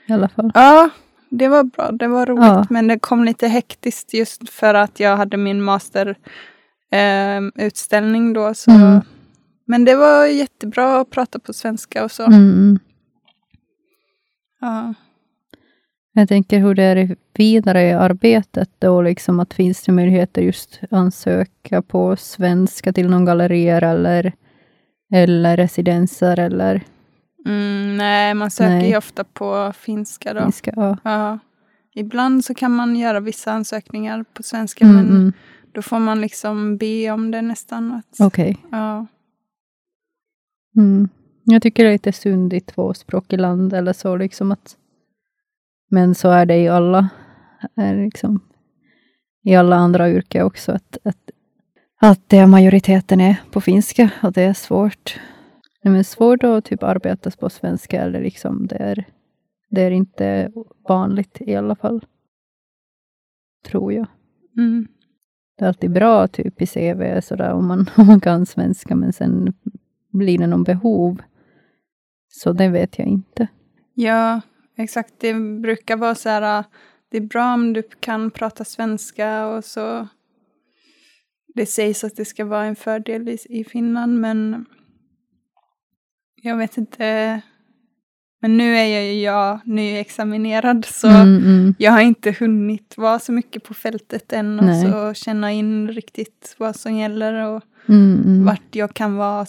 i 0.06 0.12
alla 0.12 0.28
fall. 0.28 0.50
Ja, 0.54 0.90
det 1.30 1.48
var 1.48 1.64
bra. 1.64 1.92
Det 1.92 2.08
var 2.08 2.26
roligt. 2.26 2.44
Ja. 2.44 2.66
Men 2.70 2.86
det 2.86 2.98
kom 2.98 3.24
lite 3.24 3.48
hektiskt 3.48 4.14
just 4.14 4.50
för 4.50 4.74
att 4.74 5.00
jag 5.00 5.16
hade 5.16 5.36
min 5.36 5.62
masterutställning 5.62 7.52
utställning 7.54 8.32
då. 8.32 8.54
Så. 8.54 8.70
Mm. 8.70 9.00
Men 9.66 9.84
det 9.84 9.96
var 9.96 10.26
jättebra 10.26 11.00
att 11.00 11.10
prata 11.10 11.38
på 11.38 11.52
svenska 11.52 12.04
och 12.04 12.12
så. 12.12 12.22
Mm, 12.22 12.52
mm. 12.52 12.78
Ja. 14.60 14.94
Jag 16.18 16.28
tänker 16.28 16.58
hur 16.58 16.74
det 16.74 16.82
är 16.82 17.16
vidare 17.34 17.82
i 17.82 17.92
arbetet 17.92 18.70
då, 18.78 19.02
liksom 19.02 19.40
att 19.40 19.54
finns 19.54 19.82
det 19.82 19.92
möjligheter 19.92 20.42
just 20.42 20.80
ansöka 20.90 21.82
på 21.82 22.16
svenska 22.16 22.92
till 22.92 23.10
någon 23.10 23.24
gallerier 23.24 23.82
eller, 23.82 24.32
eller 25.12 25.56
residenser 25.56 26.38
eller 26.38 26.82
Mm, 27.46 27.96
nej, 27.96 28.34
man 28.34 28.50
söker 28.50 28.70
Nej. 28.70 28.90
ju 28.90 28.96
ofta 28.96 29.24
på 29.24 29.72
finska 29.72 30.34
då. 30.34 30.40
finska? 30.40 30.72
Ja. 30.76 30.96
Ja. 31.04 31.38
Ibland 31.94 32.44
så 32.44 32.54
kan 32.54 32.72
man 32.72 32.96
göra 32.96 33.20
vissa 33.20 33.52
ansökningar 33.52 34.24
på 34.32 34.42
svenska 34.42 34.84
Mm, 34.84 34.96
men 34.96 35.10
mm. 35.10 35.32
då 35.72 35.82
får 35.82 35.98
man 35.98 36.20
liksom 36.20 36.76
be 36.76 37.10
om 37.10 37.30
det 37.30 37.42
nästan. 37.42 38.02
Okej. 38.18 38.56
ja. 38.70 39.06
Mm. 40.76 41.08
Jag 41.44 41.62
tycker 41.62 41.84
det 41.84 41.90
är 41.90 41.92
lite 41.92 42.12
synd 42.12 42.52
i 42.52 42.60
tvåspråkig 42.60 43.40
land 43.40 43.72
eller 43.72 43.92
så 43.92 44.16
liksom 44.16 44.52
att 44.52 44.76
men 45.88 46.14
så 46.14 46.30
är 46.30 46.46
det 46.46 46.56
i 46.56 46.68
alla 46.68 47.08
är 47.76 48.04
liksom, 48.04 48.40
i 49.44 49.54
alla 49.54 49.76
andra 49.76 50.10
yrken 50.10 50.46
också 50.46 50.72
att, 50.72 50.98
att, 51.04 51.30
att 52.00 52.28
det 52.28 52.46
majoriteten 52.46 53.20
är 53.20 53.36
på 53.50 53.60
finska 53.60 54.10
och 54.22 54.32
det 54.32 54.42
är 54.42 54.54
svårt. 54.54 55.20
Nej, 55.82 55.92
men 55.92 56.04
svårt 56.04 56.44
att 56.44 56.64
typ 56.64 56.82
arbeta 56.82 57.30
på 57.30 57.50
svenska, 57.50 58.02
eller 58.02 58.20
liksom 58.20 58.66
det 58.66 58.76
är, 58.76 59.04
det 59.70 59.82
är 59.82 59.90
inte 59.90 60.52
vanligt 60.88 61.38
i 61.40 61.56
alla 61.56 61.76
fall. 61.76 62.04
Tror 63.64 63.92
jag. 63.92 64.06
Mm. 64.56 64.88
Det 65.58 65.64
är 65.64 65.68
alltid 65.68 65.92
bra 65.92 66.28
typ 66.28 66.62
i 66.62 66.66
CV 66.66 67.20
sådär, 67.20 67.52
om, 67.52 67.68
man, 67.68 67.90
om 67.96 68.06
man 68.06 68.20
kan 68.20 68.46
svenska, 68.46 68.94
men 68.94 69.12
sen 69.12 69.54
blir 70.12 70.38
det 70.38 70.46
någon 70.46 70.64
behov. 70.64 71.22
Så 72.28 72.52
det 72.52 72.68
vet 72.68 72.98
jag 72.98 73.08
inte. 73.08 73.48
Ja, 73.94 74.40
exakt. 74.78 75.14
Det 75.18 75.34
brukar 75.34 75.96
vara 75.96 76.14
så 76.14 76.28
här, 76.28 76.64
det 77.10 77.16
är 77.16 77.20
bra 77.20 77.54
om 77.54 77.72
du 77.72 77.82
kan 77.82 78.30
prata 78.30 78.64
svenska 78.64 79.46
och 79.46 79.64
så. 79.64 80.08
Det 81.54 81.66
sägs 81.66 82.04
att 82.04 82.16
det 82.16 82.24
ska 82.24 82.44
vara 82.44 82.64
en 82.64 82.76
fördel 82.76 83.28
i, 83.28 83.38
i 83.48 83.64
Finland, 83.64 84.20
men 84.20 84.66
jag 86.42 86.56
vet 86.56 86.76
inte. 86.76 87.40
Men 88.40 88.56
nu 88.56 88.76
är 88.76 88.84
jag 88.84 89.04
ju 89.04 89.20
jag 89.22 89.60
nyexaminerad 89.64 90.84
så 90.84 91.08
Mm, 91.08 91.36
mm. 91.36 91.74
jag 91.78 91.92
har 91.92 92.00
inte 92.00 92.36
hunnit 92.40 92.94
vara 92.96 93.18
så 93.18 93.32
mycket 93.32 93.64
på 93.64 93.74
fältet 93.74 94.32
än 94.32 94.58
och 94.58 94.64
Nej. 94.64 94.92
så 94.92 95.14
känna 95.14 95.52
in 95.52 95.88
riktigt 95.88 96.54
vad 96.58 96.76
som 96.76 96.94
gäller 96.94 97.46
och 97.46 97.62
Mm, 97.88 98.22
mm. 98.24 98.44
vart 98.44 98.76
jag 98.76 98.94
kan 98.94 99.16
vara 99.16 99.46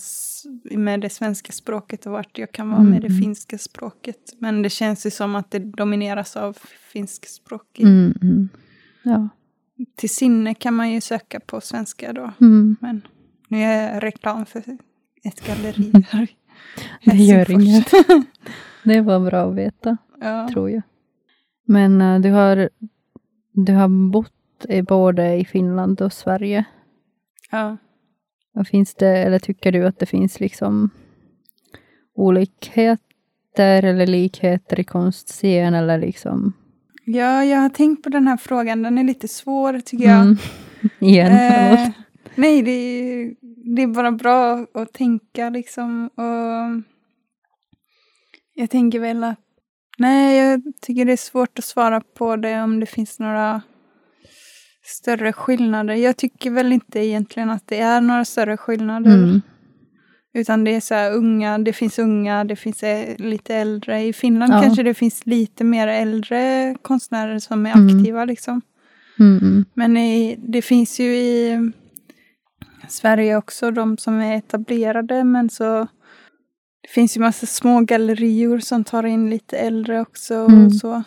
med 0.72 1.02
det 1.02 1.10
svenska 1.10 1.52
språket 1.52 2.06
och 2.06 2.12
vart 2.12 2.38
jag 2.38 2.52
kan 2.52 2.70
vara 2.70 2.80
Mm, 2.80 2.92
med 2.92 3.02
det 3.02 3.08
mm. 3.08 3.22
finska 3.22 3.58
språket. 3.58 4.36
Men 4.40 4.62
det 4.62 4.70
känns 4.70 5.06
ju 5.06 5.10
som 5.12 5.36
att 5.36 5.52
det 5.52 5.60
domineras 5.60 6.38
av 6.38 6.58
finskspråkig. 6.94 7.84
Mm, 7.84 8.14
mm. 8.22 8.50
Ja. 9.04 9.30
Till 9.96 10.10
sinne 10.10 10.54
kan 10.54 10.74
man 10.74 10.92
ju 10.92 11.02
söka 11.02 11.40
på 11.40 11.62
svenska 11.62 12.14
då. 12.14 12.32
Mm. 12.42 12.76
Men 12.82 13.02
nu 13.48 13.64
är 13.64 13.94
jag 13.94 14.04
reklam 14.04 14.46
för 14.46 14.64
ett 15.24 15.48
galleri 15.48 15.92
här. 16.10 16.28
Det 17.04 17.18
gör 17.18 17.52
inget. 17.52 17.92
Det 18.84 19.02
var 19.02 19.20
bra 19.20 19.50
att 19.50 19.56
veta, 19.56 19.98
Ja. 20.22 20.48
tror 20.52 20.70
jag. 20.70 20.82
Men 21.66 22.02
eh, 22.02 22.20
du, 22.20 22.32
har, 22.32 22.70
du 23.52 23.74
har 23.74 24.12
bott 24.12 24.34
i 24.70 24.82
både 24.82 25.36
i 25.36 25.46
Finland 25.46 26.02
och 26.02 26.14
Sverige. 26.14 26.64
ja. 27.52 27.78
Och 28.56 28.68
finns 28.68 28.96
det, 28.96 29.18
eller 29.18 29.40
tycker 29.40 29.72
du 29.72 29.86
att 29.86 30.00
det 30.00 30.06
finns 30.06 30.40
liksom 30.40 30.90
olikheter 32.16 33.84
eller 33.84 34.08
likheter 34.08 34.80
i 34.80 34.84
konstscen 34.84 35.74
eller 35.74 35.98
liksom? 35.98 36.54
ja, 37.14 37.44
jag 37.46 37.58
har 37.60 37.70
tänkt 37.70 38.04
på 38.04 38.10
den 38.10 38.28
här 38.28 38.38
frågan. 38.38 38.82
Den 38.84 38.98
är 38.98 39.04
lite 39.04 39.28
svår 39.28 39.80
tycker 39.80 40.06
jag. 40.06 40.22
Mm. 40.22 40.38
Igen, 41.00 41.32
Eh, 41.32 41.90
nej, 42.36 42.62
det 42.62 42.72
är, 42.72 43.36
det 43.76 43.82
är 43.82 43.88
bara 43.88 44.12
bra 44.12 44.66
att 44.74 44.94
tänka 44.94 45.50
liksom. 45.50 46.08
Och 46.08 46.84
jag 48.54 48.70
tänker 48.70 49.00
väl 49.00 49.24
att, 49.24 49.40
nej, 49.98 50.38
jag 50.38 50.62
tycker 50.82 51.06
det 51.06 51.12
är 51.12 51.18
svårt 51.18 51.60
att 51.60 51.66
svara 51.66 52.02
på 52.02 52.36
det 52.36 52.62
om 52.62 52.80
det 52.80 52.86
finns 52.86 53.20
några 53.20 53.62
större 54.90 55.34
skillnader. 55.34 55.94
Jag 55.96 56.18
tycker 56.18 56.52
väl 56.52 56.74
inte 56.74 57.00
egentligen 57.00 57.50
att 57.50 57.68
det 57.68 57.80
är 57.80 58.02
några 58.02 58.26
större 58.26 58.58
skillnader. 58.58 59.12
Mm. 59.18 59.42
Utan 60.34 60.64
det 60.64 60.76
är 60.76 60.80
så 60.82 60.94
här 60.94 61.14
unga, 61.14 61.58
det 61.58 61.74
finns 61.74 62.00
unga, 62.00 62.44
det 62.44 62.56
finns 62.56 62.84
eh, 62.84 63.16
lite 63.18 63.56
äldre. 63.56 64.02
I 64.04 64.14
Finland 64.14 64.54
Ja. 64.54 64.62
kanske 64.62 64.84
det 64.84 64.94
finns 64.94 65.26
lite 65.26 65.64
mer 65.64 65.88
äldre 65.88 66.76
konstnärer 66.82 67.40
som 67.40 67.66
är 67.66 67.74
Mm. 67.76 67.98
aktiva 67.98 68.26
liksom. 68.26 68.62
Mm, 69.20 69.38
mm. 69.38 69.66
Men 69.74 69.98
i, 69.98 70.36
det 70.48 70.62
finns 70.62 71.00
ju 71.00 71.16
i 71.16 71.72
Sverige 72.88 73.38
också 73.38 73.72
de 73.72 73.98
som 73.98 74.20
är 74.20 74.36
etablerade 74.38 75.24
men 75.24 75.50
så 75.50 75.88
det 76.82 76.90
finns 76.90 77.18
ju 77.18 77.22
massa 77.22 77.46
små 77.46 77.82
gallerior 77.82 78.60
som 78.60 78.84
tar 78.84 79.06
in 79.06 79.30
lite 79.30 79.58
äldre 79.58 80.02
också 80.02 80.34
Mm. 80.36 80.66
och 80.66 80.74
så. 80.76 81.04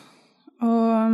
Och, 0.61 1.11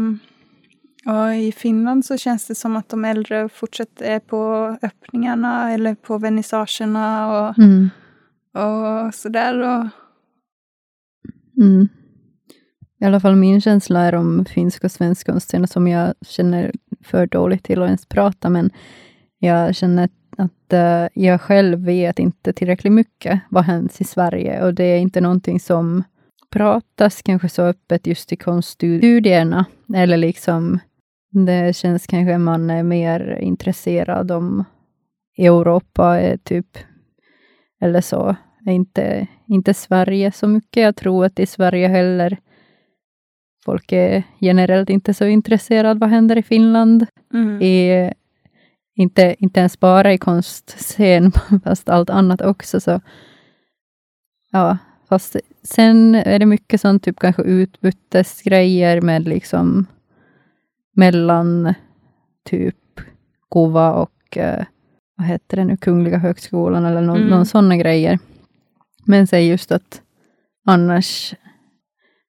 och 1.08 1.34
i 1.34 1.52
Finland 1.52 2.04
så 2.04 2.16
känns 2.16 2.46
det 2.46 2.54
som 2.54 2.76
att 2.76 2.88
de 2.88 3.04
äldre 3.04 3.48
fortsätter 3.48 4.18
på 4.20 4.76
öppningarna 4.82 5.72
eller 5.72 5.94
på 5.94 6.18
vernissagerna 6.18 7.32
och, 7.48 7.58
Mm. 7.58 7.90
och 8.54 9.14
sådär. 9.14 9.58
Och, 9.58 9.86
Mm. 11.62 11.88
I 13.00 13.04
alla 13.04 13.20
fall 13.20 13.36
min 13.36 13.60
känsla 13.60 14.00
är 14.00 14.14
om 14.14 14.44
finsk 14.44 14.84
och 14.84 14.90
svensk 14.92 15.26
konstscen 15.26 15.66
som 15.68 15.88
jag 15.88 16.14
känner 16.26 16.72
för 17.04 17.26
dåligt 17.26 17.64
till 17.64 17.82
att 17.82 17.86
ens 17.86 18.06
prata, 18.06 18.50
men 18.50 18.70
jag 19.38 19.74
känner 19.74 20.08
att 20.38 20.72
eh, 20.72 21.06
jag 21.14 21.40
själv 21.40 21.78
vet 21.84 22.18
inte 22.18 22.52
tillräckligt 22.52 22.92
mycket 22.92 23.40
vad 23.50 23.64
händer 23.64 23.92
i 23.98 24.04
Sverige 24.04 24.64
och 24.64 24.74
det 24.74 24.84
är 24.84 24.98
inte 24.98 25.20
någonting 25.20 25.60
som 25.60 26.04
pratas 26.50 27.22
kanske 27.22 27.48
så 27.48 27.62
öppet 27.62 28.06
just 28.06 28.32
i 28.32 28.36
konststudierna. 28.36 29.64
Eller 29.94 30.16
liksom, 30.16 30.78
det 31.30 31.76
känns 31.76 32.06
kanske 32.06 32.38
man 32.38 32.70
är 32.70 32.82
mer 32.82 33.38
intresserad 33.40 34.30
om 34.30 34.64
Europa 35.38 36.20
är 36.20 36.36
typ, 36.36 36.78
eller 37.80 38.00
så, 38.00 38.36
är 38.66 38.72
inte, 38.72 39.26
inte 39.48 39.74
Sverige 39.74 40.32
så 40.32 40.48
mycket. 40.48 40.82
Jag 40.82 40.96
tror 40.96 41.24
att 41.24 41.38
i 41.38 41.46
Sverige 41.46 41.88
heller 41.88 42.38
folk 43.64 43.92
är 43.92 44.22
generellt 44.40 44.90
inte 44.90 45.14
så 45.14 45.24
intresserade 45.24 46.00
vad 46.00 46.10
händer 46.10 46.38
i 46.38 46.42
Finland. 46.42 47.06
mm, 47.34 47.62
I, 47.62 48.12
inte, 48.94 49.36
inte 49.38 49.60
ens 49.60 49.80
bara 49.80 50.12
i 50.12 50.18
konstscen, 50.18 51.32
fast 51.64 51.88
allt 51.88 52.10
annat 52.10 52.40
också. 52.40 52.80
Så, 52.80 53.00
ja, 54.52 54.78
fast 55.08 55.36
sen 55.62 56.14
är 56.14 56.38
det 56.38 56.46
mycket 56.46 56.80
sånt, 56.80 57.02
typ 57.02 57.18
kanske 57.18 57.42
utbytesgrejer 57.42 59.00
med 59.00 59.28
liksom 59.28 59.86
mellan 60.98 61.74
typ 62.44 62.76
Kova 63.48 63.92
och 63.92 64.36
eh, 64.36 64.64
vad 65.16 65.26
heter 65.26 65.56
det 65.56 65.64
nu, 65.64 65.76
Kungliga 65.76 66.18
högskolan 66.18 66.84
eller 66.84 67.00
någon, 67.00 67.16
Mm. 67.16 67.28
någon 67.28 67.46
sådana 67.46 67.76
grejer. 67.76 68.18
Men 69.04 69.26
säg 69.26 69.48
just 69.48 69.72
att 69.72 70.02
annars 70.66 71.34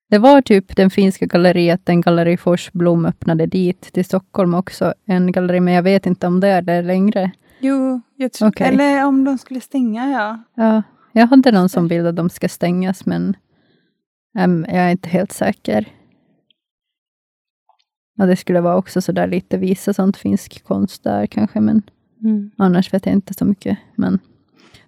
det 0.10 0.18
var 0.18 0.42
typ 0.42 0.76
den 0.76 0.90
finska 0.90 1.26
galleriet, 1.26 1.86
den 1.86 2.02
galleri 2.02 2.38
Forsblom 2.38 3.06
öppnade 3.06 3.46
dit 3.46 3.82
till 3.82 4.06
Stockholm 4.06 4.54
också, 4.54 4.94
en 5.06 5.32
galleri, 5.32 5.60
men 5.60 5.74
jag 5.74 5.84
vet 5.84 6.06
inte 6.06 6.28
om 6.28 6.40
det 6.40 6.48
är 6.48 6.62
där 6.62 6.84
längre. 6.84 7.32
jo, 7.60 8.02
jag 8.16 8.32
tror, 8.34 8.50
Okej. 8.50 8.68
eller 8.68 9.06
om 9.06 9.24
de 9.24 9.38
skulle 9.38 9.62
stänga 9.62 10.10
ja. 10.12 10.40
Ja, 10.64 10.84
jag 11.12 11.28
hade 11.28 11.52
någon 11.52 11.70
som 11.70 11.88
bild 11.88 12.08
att 12.08 12.16
de 12.16 12.30
ska 12.30 12.50
stängas, 12.50 13.06
men 13.06 13.36
em, 14.38 14.66
jag 14.68 14.78
är 14.78 14.90
inte 14.92 15.10
helt 15.10 15.32
säker. 15.32 15.86
Ja, 18.20 18.26
det 18.26 18.36
skulle 18.36 18.62
vara 18.62 18.78
också 18.78 19.02
så 19.02 19.12
där 19.12 19.28
lite 19.28 19.58
visa 19.58 19.94
sånt 19.94 20.18
finsk 20.18 20.64
konst 20.64 21.04
där 21.04 21.26
kanske, 21.26 21.60
men 21.60 21.82
annars 22.58 22.94
vet 22.94 23.06
jag 23.06 23.16
inte 23.16 23.34
så 23.34 23.46
mycket. 23.46 23.78
Men 23.96 24.20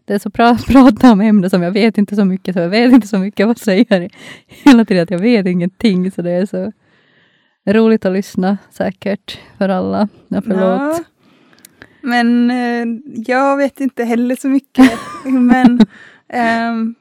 det 0.05 0.13
är 0.13 0.19
så 0.19 0.29
bra 0.29 0.49
att 0.49 0.65
prata 0.67 1.11
om 1.11 1.21
ämnen 1.21 1.49
som 1.49 1.61
jag 1.61 1.71
vet 1.71 1.97
inte 1.97 2.15
så 2.15 2.25
mycket, 2.25 2.55
så 2.55 2.61
jag 2.61 2.69
vet 2.69 2.93
inte 2.93 3.07
så 3.07 3.17
mycket 3.17 3.47
vad 3.47 3.57
säger 3.57 4.09
hela 4.47 4.85
tiden 4.85 5.03
att 5.03 5.11
jag 5.11 5.19
vet 5.19 5.47
ingenting, 5.47 6.11
så 6.11 6.21
det 6.21 6.31
är 6.31 6.45
så 6.45 6.71
roligt 7.65 8.05
att 8.05 8.13
lyssna 8.13 8.57
säkert 8.71 9.39
för 9.57 9.69
alla. 9.69 10.07
Ja, 10.27 10.41
förlåt. 10.41 10.59
Ja. 10.61 11.03
Men 12.01 12.51
eh, 12.51 12.85
jag 13.27 13.57
vet 13.57 13.79
inte 13.79 14.03
heller 14.03 14.35
så 14.35 14.47
mycket. 14.47 14.91
men 15.25 15.79
ehm, 16.29 16.95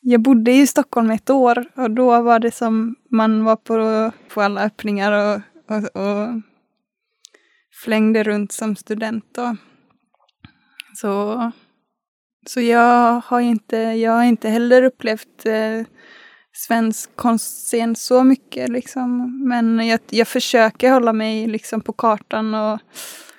jag 0.00 0.20
bodde 0.20 0.52
i 0.52 0.66
Stockholm 0.66 1.10
ett 1.10 1.30
år 1.30 1.64
och 1.74 1.90
då 1.90 2.22
var 2.22 2.38
det 2.38 2.54
som 2.54 2.94
man 3.10 3.44
var 3.44 3.56
på, 3.56 4.12
på 4.34 4.42
alla 4.42 4.64
öppningar 4.64 5.12
och, 5.12 5.40
och, 5.68 6.02
och 6.02 6.28
flängde 7.84 8.22
runt 8.22 8.52
som 8.52 8.76
student. 8.76 9.24
Då. 9.34 9.56
Så, 10.94 11.52
så 12.46 12.60
jag, 12.60 13.20
har 13.24 13.40
inte, 13.40 13.76
jag 13.76 14.12
har 14.12 14.24
inte 14.24 14.48
heller 14.48 14.82
upplevt 14.82 15.46
eh, 15.46 15.86
svensk 16.52 17.16
konstscen 17.16 17.96
så 17.96 18.24
mycket. 18.24 18.68
Liksom. 18.68 19.38
Men 19.48 19.86
jag, 19.86 20.00
jag 20.10 20.28
försöker 20.28 20.90
hålla 20.90 21.12
mig 21.12 21.46
liksom 21.46 21.80
på 21.80 21.92
kartan 21.92 22.54
och 22.54 22.80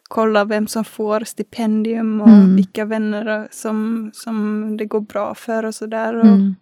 kolla 0.09 0.45
vem 0.45 0.67
som 0.67 0.85
får 0.85 1.19
stipendium 1.23 2.21
och 2.21 2.27
Mm. 2.29 2.55
vilka 2.55 2.85
vänner 2.85 3.47
som, 3.51 4.09
som 4.13 4.77
det 4.77 4.85
går 4.85 5.01
bra 5.01 5.35
för 5.35 5.65
och 5.65 5.75
sådär. 5.75 6.15
Och 6.15 6.25
Mm. 6.25 6.55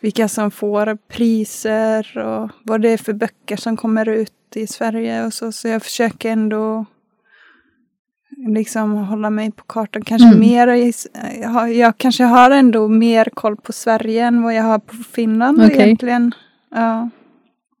vilka 0.00 0.28
som 0.28 0.50
får 0.50 0.96
priser 1.08 2.18
och 2.18 2.50
vad 2.64 2.80
det 2.80 2.88
är 2.88 2.96
för 2.98 3.12
böcker 3.12 3.56
som 3.56 3.76
kommer 3.76 4.08
ut 4.08 4.32
i 4.56 4.66
Sverige 4.66 5.26
och 5.26 5.34
så. 5.34 5.52
Så 5.52 5.68
jag 5.68 5.82
försöker 5.82 6.30
ändå 6.30 6.84
liksom 8.48 8.92
hålla 8.92 9.30
mig 9.30 9.50
på 9.52 9.64
kartan. 9.64 10.02
Kanske 10.02 10.28
Mm. 10.28 10.40
mer 10.40 10.68
i, 10.68 10.92
jag, 11.42 11.74
jag 11.74 11.98
kanske 11.98 12.24
har 12.24 12.50
ändå 12.50 12.88
mer 12.88 13.24
koll 13.34 13.56
på 13.56 13.72
Sverige 13.72 14.24
än 14.26 14.42
vad 14.42 14.54
jag 14.54 14.62
har 14.62 14.78
på 14.78 14.94
Finland 14.96 15.62
Okej. 15.62 15.80
egentligen. 15.80 16.32
Ja. 16.70 17.10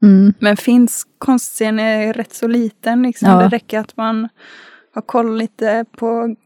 Mm. 0.02 0.34
Men 0.38 0.56
finsk 0.56 1.08
konstscen 1.18 1.78
är 1.78 2.12
rätt 2.12 2.34
så 2.34 2.48
liten. 2.48 3.02
Liksom. 3.02 3.28
Ja. 3.28 3.38
Det 3.42 3.48
räcker 3.48 3.78
att 3.78 3.96
man 3.96 4.28
har 4.94 5.02
koll 5.02 5.36
lite 5.38 5.84
på 5.96 6.36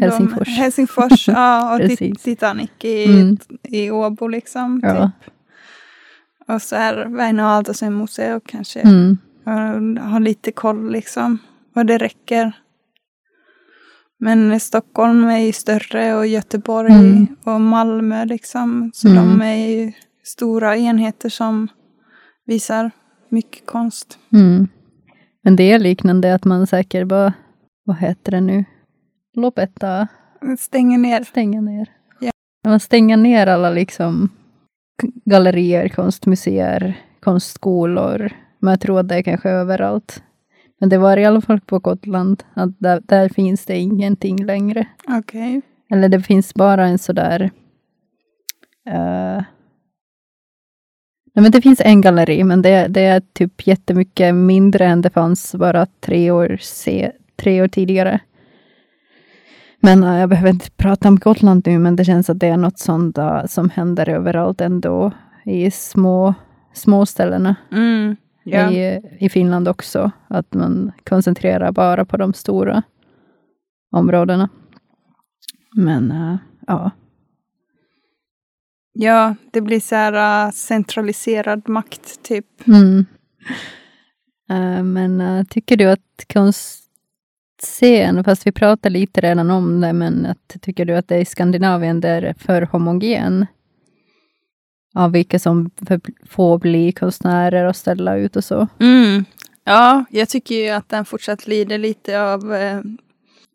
Helsingfors. 0.00 0.46
De, 0.46 0.50
Helsingfors, 0.52 1.28
ja, 1.28 1.74
och. 1.80 1.98
Titanic 2.22 2.70
i, 2.80 3.04
Mm. 3.04 3.36
i 3.62 3.90
Åbo 3.90 4.28
liksom. 4.28 4.80
Ja. 4.82 5.10
Typ. 5.24 5.32
Och 6.48 6.62
så 6.62 6.76
här 6.76 7.04
Väinö 7.06 7.42
Aaltosen 7.44 7.96
museum 7.98 8.40
kanske. 8.46 8.80
Mm. 8.80 9.18
Och 9.44 10.02
ha 10.10 10.18
lite 10.18 10.52
koll 10.52 10.92
liksom. 10.92 11.38
Och 11.74 11.86
det 11.86 11.98
räcker. 11.98 12.52
Men 14.18 14.60
Stockholm 14.60 15.24
är 15.24 15.38
ju 15.38 15.52
större 15.52 16.14
och 16.16 16.26
Göteborg 16.26 16.92
Mm. 16.92 17.26
och 17.44 17.60
Malmö 17.60 18.24
liksom. 18.24 18.90
Så 18.94 19.08
Mm. 19.08 19.28
de 19.38 19.42
är 19.42 19.54
ju 19.68 19.92
stora 20.24 20.76
enheter 20.76 21.28
som 21.28 21.68
visar 22.46 22.90
mycket 23.28 23.66
konst. 23.66 24.18
Mm. 24.32 24.68
Men 25.42 25.56
det 25.56 25.72
är 25.72 25.78
liknande 25.78 26.34
att 26.34 26.44
man 26.44 26.66
säkert 26.66 27.06
bara, 27.08 27.32
vad 27.84 27.96
heter 27.96 28.32
det 28.32 28.40
nu, 28.40 28.64
lopeta, 29.36 30.08
Stänger 30.58 30.98
ner. 30.98 31.24
stänga 31.24 31.60
ner. 31.60 31.90
Ja. 32.20 32.30
Man 32.66 32.80
stänger 32.80 33.16
ner 33.16 33.46
alla 33.46 33.70
liksom 33.70 34.28
gallerier, 35.24 35.88
konstmuseer, 35.88 37.00
konstskolor. 37.20 38.32
Men 38.60 38.70
jag 38.70 38.80
tror 38.80 39.02
det 39.02 39.14
är 39.14 39.22
kanske 39.22 39.50
överallt. 39.50 40.22
Men 40.80 40.88
det 40.88 40.98
var 40.98 41.16
i 41.16 41.24
alla 41.24 41.40
fall 41.40 41.60
på 41.60 41.78
Gotland, 41.78 42.42
att 42.54 42.78
där, 42.78 43.02
där 43.04 43.28
finns 43.28 43.66
det 43.66 43.78
ingenting 43.78 44.44
längre. 44.44 44.86
Okej. 45.08 45.62
Eller 45.90 46.08
det 46.08 46.20
finns 46.20 46.54
bara 46.54 46.86
en 46.86 46.98
sådär... 46.98 47.50
Uh, 48.88 49.42
nej 51.34 51.42
men 51.42 51.50
det 51.50 51.62
finns 51.62 51.80
en 51.80 52.00
galleri, 52.00 52.44
men 52.44 52.62
det, 52.62 52.88
det 52.88 53.00
är 53.00 53.22
typ 53.32 53.66
jättemycket 53.66 54.34
mindre 54.34 54.86
än 54.86 55.02
det 55.02 55.10
fanns 55.10 55.54
bara 55.54 55.86
tre 55.86 56.30
år, 56.30 56.58
se, 56.60 57.12
tre 57.36 57.62
år 57.62 57.68
tidigare. 57.68 58.20
Men 59.80 60.02
eh, 60.02 60.18
jag 60.18 60.28
behöver 60.28 60.50
inte 60.50 60.70
prata 60.70 61.08
om 61.08 61.16
Gotland 61.16 61.66
nu, 61.66 61.78
men 61.78 61.96
det 61.96 62.04
känns 62.04 62.30
att 62.30 62.38
det 62.40 62.46
är 62.46 62.56
något 62.56 62.78
sånt 62.78 63.18
som 63.46 63.70
händer 63.70 64.08
överallt 64.08 64.60
ändå. 64.60 65.12
I 65.44 65.70
små, 65.70 66.34
små 66.72 67.06
ställena. 67.06 67.56
Mm. 67.72 68.16
Ja. 68.50 68.70
I, 68.70 69.00
I 69.18 69.28
Finland 69.28 69.68
också. 69.68 70.10
Att 70.28 70.54
man 70.54 70.92
koncentrerar 71.04 71.72
bara 71.72 72.04
på 72.04 72.16
de 72.16 72.34
stora 72.34 72.82
områdena. 73.92 74.48
Men 75.76 76.10
eh, 76.10 76.36
ja. 76.66 76.90
ja, 78.92 79.34
det 79.50 79.60
blir 79.60 79.80
så 79.80 79.94
här 79.94 80.46
uh, 80.46 80.52
centraliserad 80.52 81.68
makt 81.68 82.22
typ. 82.22 82.66
Mm. 82.66 83.06
Eh, 84.50 84.82
men 84.82 85.20
eh, 85.20 85.44
tycker 85.44 85.76
du 85.76 85.90
att 85.90 86.26
konstscen, 86.32 88.24
fast 88.24 88.46
vi 88.46 88.52
pratade 88.52 88.92
lite 88.92 89.20
redan 89.20 89.50
om 89.50 89.80
det, 89.80 89.92
men 89.92 90.26
att, 90.26 90.56
tycker 90.60 90.84
du 90.84 90.96
att 90.96 91.08
det 91.08 91.18
i 91.18 91.24
Skandinavien 91.24 92.00
det 92.00 92.08
är 92.08 92.34
för 92.38 92.62
homogen? 92.62 93.46
Av 94.94 95.12
vilka 95.12 95.38
som 95.38 95.70
får 96.30 96.58
bli 96.58 96.92
konstnärer 96.92 97.64
och 97.66 97.76
ställa 97.76 98.16
ut 98.16 98.36
och 98.36 98.44
så. 98.44 98.68
Mm. 98.80 99.24
Ja, 99.64 100.04
jag 100.10 100.28
tycker 100.28 100.54
ju 100.54 100.68
att 100.70 100.88
den 100.88 101.04
fortsatt 101.04 101.46
lider 101.46 101.78
lite 101.78 102.22
av, 102.22 102.54
eh, 102.54 102.80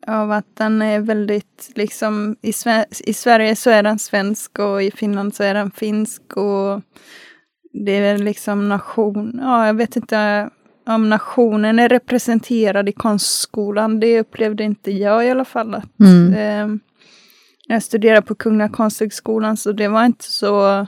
av 0.06 0.32
att 0.32 0.56
den 0.56 0.82
är 0.82 1.00
väldigt, 1.00 1.70
liksom, 1.74 2.36
i, 2.42 2.50
Sve- 2.50 3.02
i 3.06 3.12
Sverige 3.12 3.56
så 3.56 3.70
är 3.70 3.82
den 3.82 3.98
svensk 3.98 4.58
och 4.58 4.82
i 4.82 4.90
Finland 4.90 5.34
så 5.34 5.42
är 5.42 5.54
den 5.54 5.70
finsk 5.70 6.36
och 6.36 6.80
det 7.72 7.92
är 7.92 8.18
liksom 8.18 8.68
nation, 8.68 9.38
ja 9.42 9.66
jag 9.66 9.74
vet 9.74 9.96
inte 9.96 10.50
om 10.86 11.08
nationen 11.08 11.78
är 11.78 11.88
representerad 11.88 12.88
i 12.88 12.92
konstskolan, 12.92 14.00
det 14.00 14.20
upplevde 14.20 14.64
inte 14.64 14.90
jag 14.90 15.26
i 15.26 15.30
alla 15.30 15.44
fall. 15.44 15.74
Att, 15.74 16.00
Mm. 16.00 16.34
eh, 16.34 16.76
jag 17.68 17.82
studerade 17.82 18.22
på 18.26 18.34
Kungliga 18.34 18.68
Konsthögskolan 18.68 19.56
så 19.56 19.72
det 19.72 19.88
var 19.88 20.04
inte 20.04 20.24
så 20.24 20.86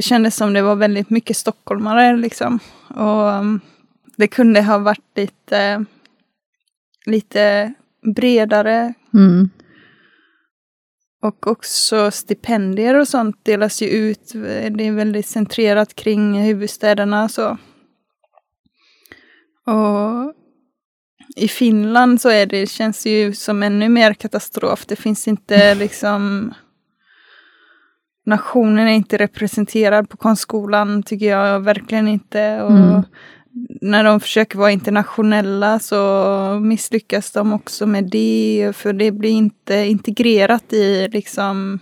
det 0.00 0.04
kändes 0.04 0.36
som 0.36 0.52
det 0.52 0.62
var 0.62 0.76
väldigt 0.76 1.10
mycket 1.10 1.36
stockholmare 1.36 2.16
liksom. 2.16 2.58
Och 2.88 3.28
um, 3.28 3.60
det 4.16 4.28
kunde 4.28 4.62
ha 4.62 4.78
varit 4.78 5.16
lite, 5.16 5.84
lite 7.06 7.74
bredare. 8.14 8.94
Mm. 9.14 9.50
Och 11.22 11.46
också 11.46 12.10
stipendier 12.10 12.94
och 12.94 13.08
sånt 13.08 13.44
delas 13.44 13.82
ju 13.82 13.86
ut. 13.86 14.32
Det 14.70 14.86
är 14.86 14.92
väldigt 14.92 15.26
centrerat 15.26 15.94
kring 15.94 16.42
huvudstäderna 16.42 17.28
så. 17.28 17.58
Och 19.66 20.34
i 21.36 21.48
Finland 21.48 22.20
så 22.20 22.28
är 22.28 22.46
det, 22.46 22.66
känns 22.66 23.02
det 23.02 23.10
ju 23.10 23.32
som 23.32 23.62
ännu 23.62 23.88
mer 23.88 24.14
katastrof. 24.14 24.86
Det 24.86 24.96
finns 24.96 25.28
inte 25.28 25.74
liksom 25.84 26.54
nationen 28.26 28.88
är 28.88 28.92
inte 28.92 29.16
representerad 29.16 30.08
på 30.08 30.16
konstskolan, 30.16 31.02
tycker 31.02 31.26
jag 31.26 31.60
verkligen 31.60 32.08
inte. 32.08 32.62
Och 32.62 32.70
Mm. 32.70 33.02
När 33.80 34.04
de 34.04 34.20
försöker 34.20 34.58
vara 34.58 34.70
internationella 34.70 35.78
så 35.78 36.58
misslyckas 36.62 37.30
de 37.32 37.52
också 37.52 37.86
med 37.86 38.04
det, 38.10 38.72
för 38.76 38.92
det 38.92 39.12
blir 39.12 39.30
inte 39.30 39.74
integrerat 39.74 40.72
i 40.72 41.08
liksom 41.08 41.78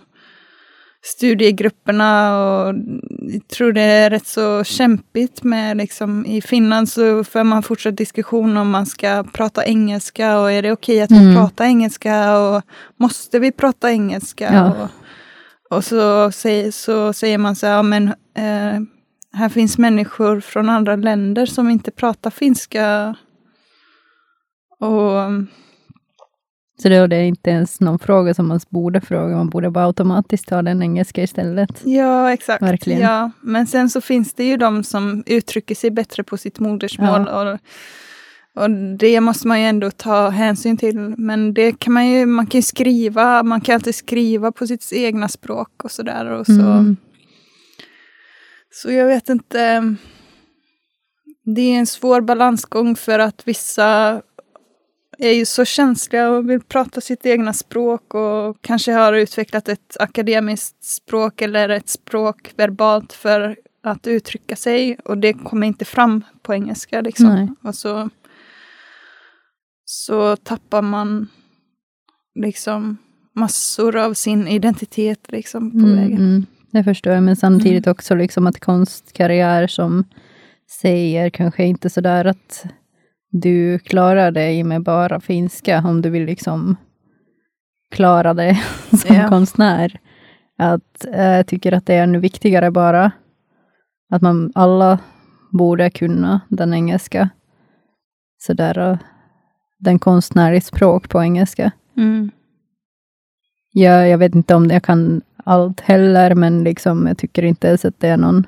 studiegrupperna 1.03 2.39
och 2.39 2.75
jag 3.33 3.49
tror 3.49 3.73
det 3.73 3.81
är 3.83 4.11
rätt 4.11 4.27
så 4.27 4.65
kämpigt 4.65 5.43
med 5.43 5.77
liksom 5.77 6.27
i 6.27 6.41
Finland 6.43 6.89
så 6.89 7.25
för 7.25 7.45
man 7.45 7.63
fortsatt 7.63 7.97
diskussion 7.97 8.57
om 8.57 8.71
man 8.71 8.87
ska 8.87 9.25
prata 9.33 9.65
engelska 9.65 10.39
och 10.41 10.53
är 10.53 10.63
det 10.63 10.73
okej 10.73 11.01
att 11.03 11.11
vi 11.11 11.17
Mm. 11.19 11.35
pratar 11.37 11.65
engelska 11.65 12.39
och 12.39 12.63
måste 12.97 13.39
vi 13.39 13.53
prata 13.53 13.91
engelska? 13.93 14.51
Ja. 14.55 14.71
Och, 14.85 14.89
och 15.71 15.85
så, 15.85 16.31
säger, 16.31 16.71
så 16.71 17.13
säger 17.13 17.39
man 17.39 17.57
så 17.57 17.67
här, 17.67 17.75
ja, 17.75 17.83
men 17.83 18.09
eh, 18.35 18.81
här 19.33 19.49
finns 19.49 19.79
människor 19.79 20.41
från 20.41 20.69
andra 20.69 20.97
länder 20.97 21.47
som 21.47 21.71
inte 21.71 21.91
pratar 21.91 22.31
finska. 22.31 23.17
Och 24.81 25.23
Så 26.83 26.89
då 26.89 27.07
det 27.07 27.17
är 27.17 27.23
inte 27.25 27.51
ens 27.51 27.81
någon 27.81 27.99
fråga 27.99 28.35
som 28.35 28.49
man 28.49 28.61
borde 28.69 29.01
fråga, 29.01 29.37
man 29.37 29.51
borde 29.51 29.71
bara 29.71 29.87
automatiskt 29.87 30.49
ta 30.49 30.63
den 30.63 30.83
engelska 30.83 31.23
istället. 31.23 31.81
ja, 31.85 32.33
exakt. 32.33 32.63
Verkligen. 32.63 33.01
Ja. 33.01 33.31
Men 33.41 33.67
sen 33.67 33.91
så 33.91 34.01
finns 34.01 34.35
det 34.35 34.45
ju 34.45 34.57
de 34.57 34.85
som 34.85 35.23
uttrycker 35.27 35.75
sig 35.75 35.91
bättre 35.91 36.25
på 36.25 36.37
sitt 36.37 36.59
modersmål. 36.59 37.29
Och, 37.29 37.59
och 38.59 38.71
det 38.71 39.21
måste 39.21 39.49
man 39.49 39.61
ju 39.61 39.67
ändå 39.67 39.91
ta 39.91 40.29
hänsyn 40.29 40.77
till. 40.77 40.99
Men 40.99 41.55
det 41.55 41.73
kan 41.73 41.93
man 41.93 42.07
ju, 42.07 42.27
man 42.27 42.47
kan 42.47 42.59
ju 42.59 42.63
skriva, 42.63 43.43
man 43.43 43.61
kan 43.61 43.75
alltid 43.75 43.95
skriva 43.95 44.53
på 44.53 44.67
sitt 44.67 44.93
egna 44.93 45.29
språk 45.29 45.85
och 45.85 45.91
sådär. 45.91 46.27
Och 46.27 46.47
så. 46.47 46.53
Mm. 46.53 46.97
Så 48.71 48.93
jag 48.93 49.07
vet 49.07 49.29
inte. 49.29 49.95
Det 51.45 51.61
är 51.61 51.79
en 51.79 51.87
svår 51.87 52.21
balansgång 52.21 52.97
för 52.97 53.19
att 53.19 53.43
vissa 53.49 54.23
är 55.19 55.33
ju 55.33 55.45
så 55.45 55.65
känsliga 55.65 56.31
och 56.31 56.51
vill 56.51 56.61
prata 56.61 57.01
sitt 57.01 57.27
egna 57.27 57.53
språk 57.53 58.15
och 58.15 58.57
kanske 58.61 58.93
har 58.93 59.13
utvecklat 59.13 59.69
ett 59.69 59.97
akademiskt 60.01 60.85
språk 60.85 61.43
eller 61.43 61.69
ett 61.69 61.89
språk 61.89 62.53
verbalt 62.57 63.13
för 63.13 63.57
att 63.83 64.07
uttrycka 64.07 64.57
sig 64.57 64.99
och 65.05 65.19
det 65.19 65.33
kommer 65.33 65.67
inte 65.67 65.85
fram 65.85 66.25
på 66.43 66.55
engelska 66.55 67.01
liksom. 67.01 67.27
Nej. 67.27 67.49
Och 67.63 67.75
så, 67.75 68.11
så 70.09 70.37
tappar 70.37 70.83
man 70.83 71.29
liksom 72.35 72.97
massor 73.35 73.97
av 73.97 74.15
sin 74.15 74.49
identitet 74.49 75.33
liksom 75.33 75.71
på 75.71 75.79
Mm, 75.79 75.97
vägen. 75.97 76.19
mm, 76.19 76.47
det 76.71 76.85
förstår 76.85 77.13
jag, 77.13 77.23
men 77.23 77.37
samtidigt 77.37 77.87
också 77.87 78.15
liksom 78.15 78.47
att 78.47 78.61
konstkarriär 78.61 79.67
som 79.67 80.05
säger 80.83 81.31
kanske 81.31 81.65
inte 81.65 81.91
sådär 81.91 82.25
att 82.25 82.67
du 83.31 83.79
klarar 83.79 84.31
dig 84.31 84.65
med 84.65 84.83
bara 84.83 85.21
finska 85.21 85.83
om 85.87 86.03
du 86.03 86.11
vill 86.11 86.25
liksom 86.25 86.77
klara 87.95 88.35
det 88.35 88.61
som 89.07 89.17
Ja. 89.17 89.29
konstnär. 89.29 90.01
Att 90.59 91.05
eh, 91.13 91.25
jag 91.37 91.47
tycker 91.47 91.73
att 91.73 91.87
det 91.87 91.95
är 91.95 92.03
ännu 92.03 92.19
viktigare 92.19 92.71
bara 92.71 93.11
att 94.11 94.23
man 94.23 94.53
alla 94.55 94.99
borde 95.53 95.91
kunna 95.91 96.41
den 96.49 96.75
engelska. 96.75 97.29
Sådär, 98.39 98.79
eh, 98.79 98.99
den 99.79 99.99
konstnärligt 99.99 100.65
språk 100.65 101.09
på 101.09 101.23
engelska. 101.23 101.73
Mm. 101.97 102.31
Jag, 103.73 104.09
jag 104.09 104.19
vet 104.19 104.35
inte 104.35 104.55
om 104.55 104.67
jag 104.67 104.83
kan 104.83 105.23
allt 105.45 105.81
heller, 105.81 106.35
men 106.35 106.65
liksom, 106.65 107.07
jag 107.07 107.19
tycker 107.19 107.43
inte 107.43 107.69
ens 107.69 107.85
att 107.85 108.01
det 108.01 108.09
är 108.09 108.17
någon, 108.17 108.47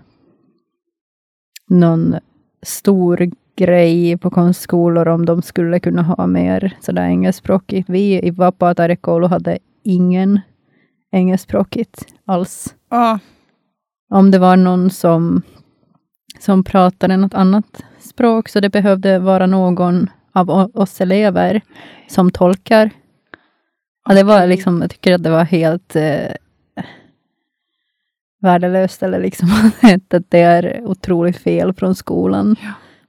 någon 1.69 2.17
stor 2.63 3.31
grej 3.57 4.19
på 4.19 4.31
konstskolor 4.31 5.09
om 5.09 5.27
de 5.27 5.43
skulle 5.43 5.81
kunna 5.81 6.03
ha 6.03 6.27
mer 6.27 6.77
sådär 6.81 7.03
engelskspråkigt. 7.03 7.89
Vi 7.89 8.27
i 8.27 8.31
Vapaatarekoulu 8.31 9.27
hade 9.27 9.59
ingen 9.83 10.41
engelskspråkigt 11.13 12.07
alls. 12.25 12.75
Ja, 12.91 13.19
Om 14.11 14.31
det 14.31 14.39
var 14.39 14.57
någon 14.57 14.91
som, 14.91 15.43
som 16.39 16.65
pratade 16.65 17.17
något 17.17 17.35
annat 17.35 17.85
språk, 17.99 18.49
så 18.49 18.61
det 18.61 18.71
behövde 18.71 19.19
vara 19.19 19.47
någon 19.47 20.11
av 20.33 20.51
oss 20.75 21.01
elever 21.01 21.61
som 22.09 22.31
tolkar 22.31 22.91
Ja, 24.09 24.15
det 24.15 24.23
var 24.23 24.47
liksom, 24.47 24.81
jag 24.81 24.91
tycker 24.91 25.15
att 25.15 25.23
det 25.23 25.31
var 25.31 25.45
helt 25.45 25.97
eh, 25.97 26.33
värdelöst, 28.41 29.03
eller 29.03 29.21
liksom 29.21 29.49
att 29.83 30.25
det 30.29 30.41
är 30.41 30.83
otroligt 30.85 31.37
fel 31.37 31.73
från 31.73 31.95
skolan. 31.95 32.57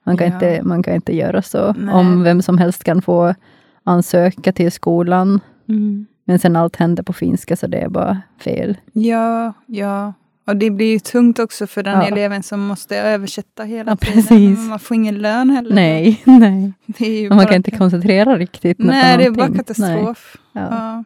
Man 0.03 0.17
kan, 0.17 0.27
Ja. 0.27 0.33
inte, 0.33 0.63
man 0.63 0.83
kan 0.83 0.95
inte 0.95 1.15
göra 1.15 1.41
så. 1.41 1.73
Nej. 1.73 1.95
Om 1.95 2.23
vem 2.23 2.41
som 2.41 2.57
helst 2.57 2.83
kan 2.83 3.01
få 3.01 3.35
ansöka 3.83 4.51
till 4.51 4.71
skolan, 4.71 5.39
Mm. 5.69 6.05
men 6.25 6.39
sen 6.39 6.55
allt 6.55 6.75
händer 6.75 7.03
på 7.03 7.13
finska, 7.13 7.55
så 7.55 7.67
det 7.67 7.77
är 7.77 7.89
bara 7.89 8.21
fel. 8.39 8.77
Ja, 8.93 9.53
ja. 9.65 10.13
Och 10.47 10.55
det 10.57 10.69
blir 10.71 10.91
ju 10.91 10.99
tungt 10.99 11.39
också 11.39 11.67
för 11.67 11.83
den 11.83 11.93
Ja. 12.01 12.07
eleven 12.07 12.43
som 12.43 12.59
måste 12.67 12.97
översätta 12.97 13.63
hela 13.63 13.91
Ja, 13.91 13.95
tiden. 13.95 14.13
precis. 14.13 14.59
Man 14.69 14.79
får 14.79 14.95
ingen 14.95 15.17
lön 15.17 15.49
heller. 15.49 15.75
Nej, 15.75 16.21
nej. 16.25 16.73
Det 16.87 17.29
man 17.29 17.45
kan 17.45 17.55
inte 17.55 17.71
koncentrera 17.71 18.37
riktigt. 18.37 18.79
Nej, 18.79 19.17
det 19.17 19.25
är 19.25 19.31
bara 19.31 19.53
katastrof. 19.55 20.37
Nej. 20.53 20.63
Ja. 20.69 21.03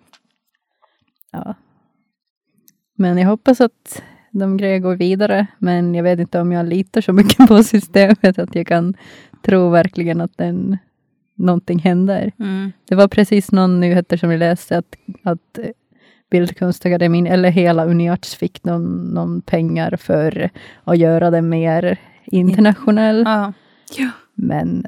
Ja. 1.32 1.56
Men 2.98 3.17
jag 3.17 3.28
hoppas 3.28 3.62
att 3.62 4.02
de 4.32 4.58
grejer 4.58 4.80
går 4.80 4.95
vidare, 4.95 5.48
men 5.58 5.95
jag 5.95 6.04
vet 6.04 6.19
inte 6.19 6.39
om 6.39 6.52
jag 6.52 6.65
litar 6.65 7.02
så 7.02 7.13
mycket 7.13 7.48
på 7.48 7.63
systemet 7.63 8.39
att 8.39 8.56
jag 8.56 8.67
kan 8.67 8.93
tro 9.41 9.69
verkligen 9.69 10.21
att 10.21 10.38
den, 10.38 10.78
någonting 11.36 11.80
händer. 11.80 12.32
Mm. 12.39 12.71
Det 12.89 12.95
var 12.95 13.08
precis 13.08 13.52
någon 13.52 13.80
nyheter 13.80 14.17
som 14.17 14.30
vi 14.30 14.38
läste 14.38 14.78
att, 14.78 14.95
att 15.24 15.60
Bildkonstakademin, 16.36 17.28
eller 17.28 17.50
hela 17.50 17.86
Uniarts, 17.86 18.36
fick 18.36 18.63
någon, 18.63 19.13
någon 19.13 19.41
pengar 19.41 19.98
för 19.98 20.50
att 20.84 20.98
göra 20.98 21.32
det 21.32 21.41
mer 21.41 22.00
internationell. 22.26 23.24
Ja. 23.26 23.54
ja. 23.98 24.10
Men 24.34 24.86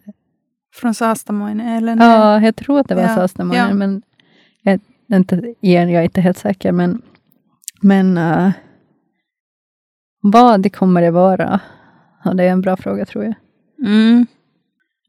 Från 0.75 0.93
Saastamoinen, 0.93 1.67
eller? 1.67 1.95
nej? 1.95 2.07
ja, 2.07 2.41
jag 2.41 2.55
tror 2.55 2.79
att 2.79 2.87
det 2.87 2.95
var 2.95 3.01
Ja, 3.01 3.15
Saastamoinen, 3.15 3.69
ja. 3.69 3.75
men 3.75 4.01
jag, 4.61 4.79
är 5.07 5.15
inte, 5.17 5.53
igen, 5.61 5.89
jag 5.89 5.99
är 5.99 6.03
inte 6.03 6.21
helt 6.21 6.37
säker. 6.37 6.71
Men, 6.71 7.01
men 7.81 8.17
eh, 8.17 8.51
vad 10.21 10.61
det 10.61 10.69
kommer 10.69 11.01
det 11.01 11.11
vara? 11.11 11.59
Ja, 12.23 12.33
det 12.33 12.43
är 12.43 12.51
en 12.51 12.61
bra 12.61 12.77
fråga 12.77 13.05
tror 13.05 13.23
jag. 13.23 13.35
Mm. 13.87 14.25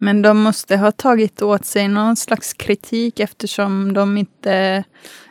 Men 0.00 0.22
de 0.22 0.42
måste 0.42 0.76
ha 0.76 0.92
tagit 0.92 1.42
åt 1.42 1.64
sig 1.64 1.88
någon 1.88 2.16
slags 2.16 2.52
kritik 2.52 3.20
eftersom 3.20 3.92
de 3.92 4.18
inte 4.18 4.84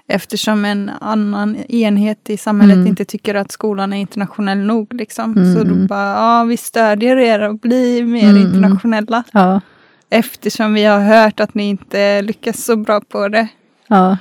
Eftersom 0.09 0.65
en 0.65 0.89
annan 1.01 1.55
enhet 1.55 2.29
i 2.29 2.37
samhället 2.37 2.75
Mm. 2.75 2.87
inte 2.87 3.05
tycker 3.05 3.35
att 3.35 3.51
skolan 3.51 3.93
är 3.93 3.97
internationell 3.97 4.57
nog. 4.57 4.93
Liksom. 4.93 5.31
Mm, 5.37 5.53
Så 5.53 5.63
då 5.63 5.73
mm. 5.73 5.87
bara, 5.87 6.13
ja 6.13 6.43
vi 6.43 6.57
stödjer 6.57 7.17
er 7.17 7.39
och 7.49 7.59
blir 7.59 8.03
mer 8.05 8.23
Mm, 8.23 8.35
mm. 8.37 8.47
internationella. 8.47 9.23
Ja, 9.31 9.61
Eftersom 10.09 10.73
vi 10.73 10.83
har 10.85 10.99
hört 10.99 11.39
att 11.39 11.53
ni 11.53 11.69
inte 11.69 12.21
lyckas 12.21 12.63
så 12.65 12.75
bra 12.75 13.01
på 13.01 13.27
det. 13.27 13.47
ja, 13.87 14.17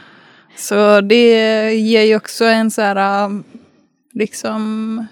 Så 0.57 1.01
det 1.01 1.75
ger 1.75 2.03
ju 2.03 2.16
också 2.16 2.44
en 2.44 2.70
så 2.70 2.83
här, 2.83 3.25
um, 3.25 3.44
liksom, 4.12 5.07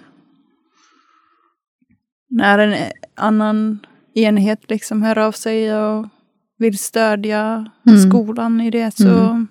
när 2.29 2.59
en 2.59 2.75
annan 3.15 3.79
enhet 4.15 4.69
liksom 4.69 5.03
hör 5.03 5.17
av 5.17 5.31
sig 5.31 5.75
och 5.77 6.07
vill 6.57 6.77
stödja 6.77 7.65
Mm. 7.87 7.99
skolan 8.09 8.61
i 8.61 8.69
det 8.71 8.97
så, 8.97 9.07
Mm 9.09 9.47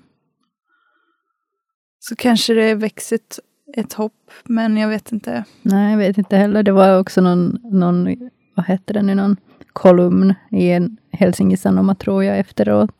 så 2.08 2.16
kanske 2.16 2.54
det 2.54 2.74
växer 2.74 3.16
ett, 3.16 3.38
ett 3.76 3.92
hopp, 3.92 4.30
men 4.44 4.76
jag 4.76 4.88
vet 4.88 5.12
inte. 5.12 5.44
nej 5.62 5.90
jag 5.90 5.98
vet 5.98 6.18
inte 6.18 6.36
heller. 6.36 6.62
Det 6.62 6.72
var 6.72 7.00
också 7.00 7.20
någon, 7.20 7.58
någon 7.62 8.16
vad 8.54 8.66
hette 8.66 8.92
det 8.92 9.02
nu, 9.02 9.14
någon 9.14 9.36
kolumn 9.72 10.34
i 10.50 10.70
en 10.70 10.96
Helsingin 11.12 11.58
Sanoma 11.58 11.94
tror 11.94 12.24
jag 12.24 12.38
efteråt. 12.38 12.90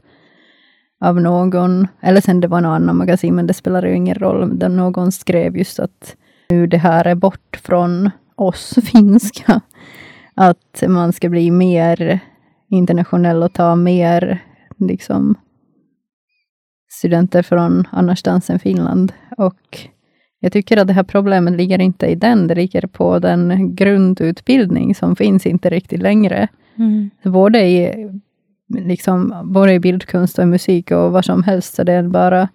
Av 1.00 1.20
någon, 1.20 1.86
eller 2.00 2.20
sen 2.20 2.40
det 2.40 2.48
var 2.48 2.60
någon 2.60 2.72
annan 2.72 2.96
magasin, 2.96 3.34
men 3.34 3.46
det 3.46 3.54
spelar 3.54 3.86
ju 3.86 3.96
ingen 3.96 4.14
roll. 4.14 4.58
Där 4.58 4.68
någon 4.68 5.12
skrev 5.12 5.56
just 5.56 5.80
att 5.80 6.16
nu 6.48 6.66
det 6.66 6.78
här 6.78 7.04
är 7.04 7.14
bort 7.14 7.60
från 7.62 8.10
oss 8.34 8.78
finska. 8.82 9.60
Att 10.34 10.84
man 10.88 11.12
ska 11.12 11.28
bli 11.28 11.50
mer 11.50 12.20
internationell 12.70 13.42
och 13.42 13.52
ta 13.52 13.76
mer 13.76 14.42
liksom 14.76 15.34
studenter 17.04 17.42
från 17.42 17.86
annanstans 17.90 18.50
än 18.50 18.58
Finland. 18.58 19.12
Och 19.36 19.78
jag 20.40 20.52
tycker 20.52 20.76
att 20.76 20.86
det 20.86 20.92
här 20.92 21.02
problemet 21.02 21.54
ligger 21.54 21.80
inte 21.80 22.06
i 22.06 22.14
den, 22.14 22.46
det 22.46 22.54
ligger 22.54 22.86
på 22.86 23.18
den 23.18 23.74
grundutbildning 23.74 24.94
som 24.94 25.16
finns 25.16 25.46
inte 25.46 25.70
riktigt 25.70 26.02
längre. 26.02 26.48
Både 27.22 27.60
i, 27.60 28.08
liksom, 28.78 29.34
både 29.44 29.72
i 29.72 29.80
bildkonst 29.80 30.38
och 30.38 30.44
i 30.44 30.46
musik 30.46 30.90
och 30.90 31.12
vad 31.12 31.24
som 31.24 31.42
helst, 31.42 31.74
så 31.74 31.84
det 31.84 31.92
är 31.92 32.02
bara 32.02 32.48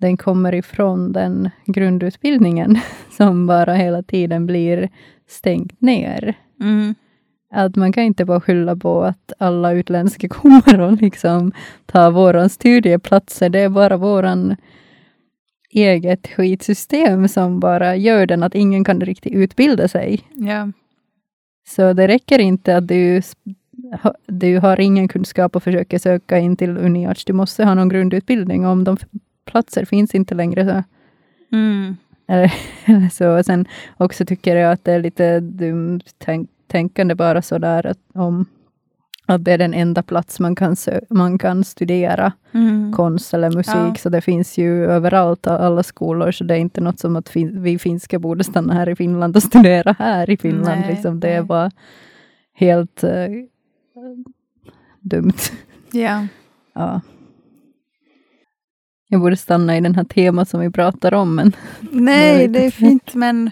den 0.00 0.16
kommer 0.16 0.54
ifrån 0.54 1.12
den 1.12 1.50
grundutbildningen 1.66 2.78
som 3.16 3.46
bara 3.46 3.74
hela 3.74 4.02
tiden 4.02 4.46
blir 4.46 4.88
stängt 5.28 5.80
ner. 5.80 6.34
Mm. 6.60 6.94
Att 7.50 7.76
man 7.76 7.92
kan 7.92 8.04
inte 8.04 8.24
bara 8.24 8.40
skylla 8.40 8.76
på 8.76 9.02
att 9.02 9.32
alla 9.38 9.72
utländska 9.72 10.28
kommer 10.30 10.80
och 10.80 10.92
liksom 11.02 11.52
ta 11.86 12.10
våra 12.10 12.48
studieplatser. 12.48 13.48
Det 13.48 13.58
är 13.58 13.68
bara 13.68 13.96
våran 13.96 14.56
eget 15.70 16.26
skitsystem 16.26 17.28
som 17.28 17.60
bara 17.60 17.96
gör 17.96 18.26
den 18.26 18.42
att 18.42 18.54
ingen 18.54 18.84
kan 18.84 19.00
riktigt 19.00 19.32
utbilda 19.32 19.88
sig. 19.88 20.20
Ja. 20.32 20.72
Så 21.68 21.92
det 21.92 22.08
räcker 22.08 22.38
inte 22.38 22.76
att 22.76 22.88
du, 22.88 23.22
du 24.26 24.58
har 24.58 24.80
ingen 24.80 25.08
kunskap 25.08 25.56
och 25.56 25.62
försöker 25.62 25.98
söka 25.98 26.38
in 26.38 26.56
till 26.56 26.78
Uniarts. 26.78 27.24
Du 27.24 27.32
måste 27.32 27.64
ha 27.64 27.74
någon 27.74 27.88
grundutbildning. 27.88 28.66
Om 28.66 28.84
de 28.84 28.96
platser 29.44 29.84
finns 29.84 30.14
inte 30.14 30.34
längre 30.34 30.64
så 30.64 30.82
Mm. 31.52 31.96
eller, 32.28 32.54
eller 32.84 33.08
så. 33.08 33.42
Sen 33.44 33.66
också 33.96 34.24
tycker 34.24 34.56
jag 34.56 34.72
att 34.72 34.84
det 34.84 34.92
är 34.92 35.00
lite 35.02 35.40
dumt 35.40 36.00
tänk, 36.18 36.50
tänkande 36.66 37.14
bara 37.14 37.42
sådär 37.42 37.86
att 37.86 37.98
om 38.14 38.46
att 39.28 39.44
det 39.44 39.52
är 39.52 39.58
den 39.58 39.74
enda 39.74 40.02
plats 40.02 40.40
man 40.40 40.54
kan, 40.54 40.76
man 41.10 41.38
kan 41.38 41.64
studera 41.64 42.32
Mm. 42.54 42.92
konst 42.92 43.34
eller 43.34 43.50
musik. 43.50 43.74
Ja. 43.74 43.94
Så 43.98 44.08
det 44.08 44.20
finns 44.20 44.58
ju 44.58 44.84
överallt, 44.86 45.46
alla 45.46 45.82
skolor. 45.82 46.30
Så 46.30 46.44
det 46.44 46.54
är 46.54 46.58
inte 46.58 46.80
något 46.80 46.98
som 47.00 47.16
att 47.16 47.28
fin- 47.28 47.62
vi 47.62 47.78
finska 47.78 48.18
borde 48.18 48.44
stanna 48.44 48.74
här 48.74 48.88
i 48.88 48.96
Finland 48.96 49.36
och 49.36 49.42
studera 49.52 49.96
här 49.98 50.30
i 50.30 50.36
Finland. 50.36 50.80
Nej, 50.80 50.90
liksom. 50.94 51.20
Det 51.20 51.28
nej. 51.28 51.42
bara 51.42 51.70
helt 52.54 53.04
eh, 53.04 53.26
dumt. 55.00 55.32
Ja. 55.92 56.26
Ja. 56.74 57.00
Jag 59.16 59.20
borde 59.22 59.36
stanna 59.36 59.76
i 59.76 59.80
den 59.80 59.94
här 59.94 60.04
temat 60.04 60.48
som 60.48 60.60
vi 60.60 60.70
pratar 60.70 61.14
om, 61.14 61.34
men 61.34 61.52
Nej, 61.90 62.48
det 62.48 62.64
är 62.66 62.70
fint, 62.70 63.14
men 63.14 63.50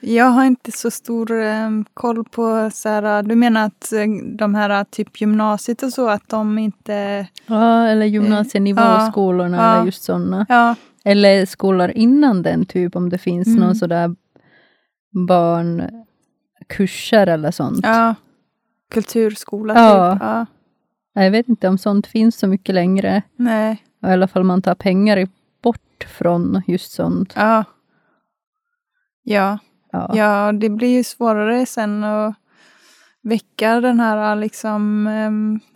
jag 0.00 0.24
har 0.24 0.44
inte 0.44 0.72
så 0.72 0.90
stor 0.90 1.40
eh, 1.42 1.70
koll 1.94 2.24
på 2.24 2.70
så 2.74 2.88
här, 2.88 3.22
du 3.22 3.34
menar 3.34 3.66
att 3.66 3.92
eh, 3.92 4.00
de 4.38 4.54
här 4.54 4.84
typ 4.84 5.20
gymnasiet 5.20 5.82
och 5.82 5.92
så, 5.92 6.08
att 6.08 6.28
de 6.28 6.58
inte, 6.58 7.26
Ja, 7.46 7.86
eller 7.86 8.06
gymnasienivåskolorna 8.06 9.56
ja. 9.56 9.74
eller 9.74 9.84
just 9.86 10.02
sådana. 10.02 10.46
ja, 10.48 10.74
Eller 11.04 11.46
skolor 11.46 11.90
innan 11.90 12.42
den, 12.42 12.66
typ 12.66 12.96
om 12.96 13.08
det 13.08 13.18
finns 13.18 13.48
Mm. 13.48 13.60
någon 13.60 13.74
sådär 13.76 14.14
barnkurser 15.26 17.26
eller 17.26 17.50
sånt. 17.50 17.80
ja, 17.82 18.14
kulturskola 18.90 19.74
Ja. 19.74 20.12
typ. 20.14 20.22
Ja, 20.22 20.46
Jag 21.24 21.30
vet 21.30 21.48
inte 21.48 21.68
om 21.68 21.78
sånt 21.78 22.06
finns 22.06 22.38
så 22.38 22.46
mycket 22.46 22.74
längre. 22.74 23.22
nej, 23.36 23.82
I 24.02 24.06
alla 24.06 24.28
fall 24.28 24.44
man 24.44 24.62
tar 24.62 24.74
pengar 24.74 25.28
bort 25.62 26.04
från 26.18 26.62
just 26.66 26.92
sånt. 26.92 27.32
ja. 27.36 27.64
Ja, 29.22 29.58
Ja. 29.92 30.10
ja, 30.14 30.52
det 30.52 30.68
blir 30.70 30.96
ju 30.96 31.04
svårare 31.04 31.66
sen 31.66 32.04
att 32.04 32.34
väcka 33.22 33.80
den 33.80 34.00
här 34.00 34.36
liksom 34.36 35.08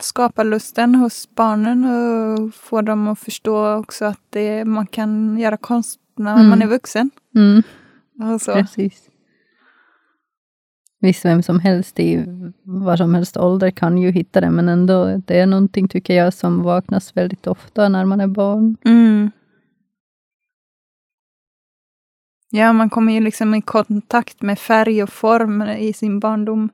skaparlusten 0.00 0.94
hos 0.94 1.28
barnen 1.34 1.84
och 1.84 2.54
få 2.54 2.80
dem 2.82 3.08
att 3.08 3.18
förstå 3.18 3.74
också 3.74 4.04
att 4.04 4.20
det, 4.30 4.64
man 4.64 4.86
kan 4.86 5.38
göra 5.38 5.56
konst 5.56 6.00
när 6.16 6.34
Mm. 6.34 6.48
man 6.48 6.62
är 6.62 6.66
vuxen. 6.66 7.10
Mm, 7.34 7.62
Och 8.34 8.40
så. 8.40 8.52
precis. 8.52 9.02
Visst, 11.02 11.24
vem 11.24 11.42
som 11.42 11.60
helst 11.60 12.00
i 12.00 12.24
vad 12.62 12.98
som 12.98 13.14
helst 13.14 13.36
ålder 13.36 13.70
kan 13.70 13.98
ju 13.98 14.10
hitta 14.10 14.40
det, 14.40 14.50
men 14.50 14.68
ändå, 14.68 15.16
det 15.26 15.40
är 15.40 15.46
någonting 15.46 15.88
tycker 15.88 16.14
jag 16.14 16.34
som 16.34 16.62
vaknas 16.62 17.16
väldigt 17.16 17.46
ofta 17.46 17.88
när 17.88 18.04
man 18.04 18.20
är 18.20 18.26
barn. 18.26 18.76
Mm. 18.84 19.30
Ja, 22.50 22.72
man 22.72 22.90
kommer 22.90 23.12
ju 23.12 23.20
liksom 23.20 23.54
i 23.54 23.62
kontakt 23.62 24.42
med 24.42 24.58
färg 24.58 25.02
och 25.02 25.10
form 25.10 25.62
i 25.62 25.92
sin 25.92 26.20
barndom. 26.20 26.68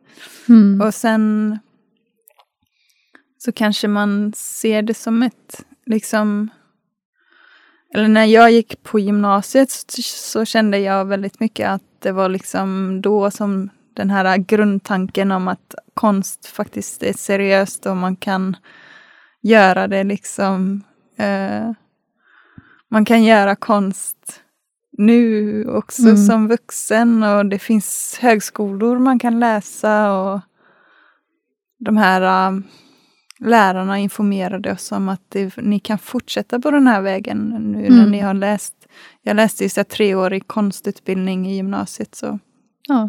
Mm. 0.48 0.80
Och 0.80 0.94
sen 0.94 1.58
så 3.38 3.52
kanske 3.52 3.88
man 3.88 4.32
ser 4.36 4.82
det 4.82 4.94
som 4.94 5.22
ett, 5.22 5.64
liksom... 5.86 6.48
Eller 7.94 8.08
när 8.08 8.24
jag 8.24 8.50
gick 8.50 8.82
på 8.82 8.98
gymnasiet 8.98 9.70
så, 9.70 10.02
så 10.02 10.44
kände 10.44 10.78
jag 10.78 11.04
väldigt 11.04 11.40
mycket 11.40 11.68
att 11.68 11.82
det 11.98 12.12
var 12.12 12.28
liksom 12.28 13.00
då 13.02 13.30
som 13.30 13.70
den 13.98 14.10
här 14.10 14.36
grundtanken 14.38 15.32
om 15.32 15.48
att 15.48 15.74
konst 15.94 16.46
faktiskt 16.46 17.02
är 17.02 17.12
seriöst 17.12 17.86
och 17.86 17.96
man 17.96 18.16
kan 18.16 18.56
göra 19.42 19.88
det 19.88 20.04
liksom 20.04 20.82
eh, 21.16 21.70
man 22.90 23.04
kan 23.04 23.24
göra 23.24 23.56
konst 23.56 24.40
nu 24.98 25.64
också 25.68 26.02
Mm. 26.02 26.16
som 26.16 26.48
vuxen 26.48 27.22
och 27.22 27.46
det 27.46 27.58
finns 27.58 28.18
högskolor 28.20 28.98
man 28.98 29.18
kan 29.18 29.40
läsa 29.40 30.12
och 30.12 30.40
de 31.78 31.96
här 31.96 32.50
äh, 32.50 32.58
lärarna 33.40 33.98
informerade 33.98 34.72
oss 34.72 34.92
om 34.92 35.08
att 35.08 35.22
det, 35.28 35.56
ni 35.56 35.78
kan 35.80 35.98
fortsätta 35.98 36.60
på 36.60 36.70
den 36.70 36.86
här 36.86 37.00
vägen 37.02 37.38
nu 37.72 37.78
när 37.80 37.88
Mm. 37.98 38.10
ni 38.10 38.20
har 38.20 38.34
läst. 38.34 38.74
Jag 39.22 39.36
läste 39.36 39.62
ju 39.64 39.68
så 39.70 39.84
treårig 39.84 40.46
konstutbildning 40.46 41.46
i 41.48 41.56
gymnasiet 41.56 42.14
så 42.14 42.38
Ja. 42.88 43.08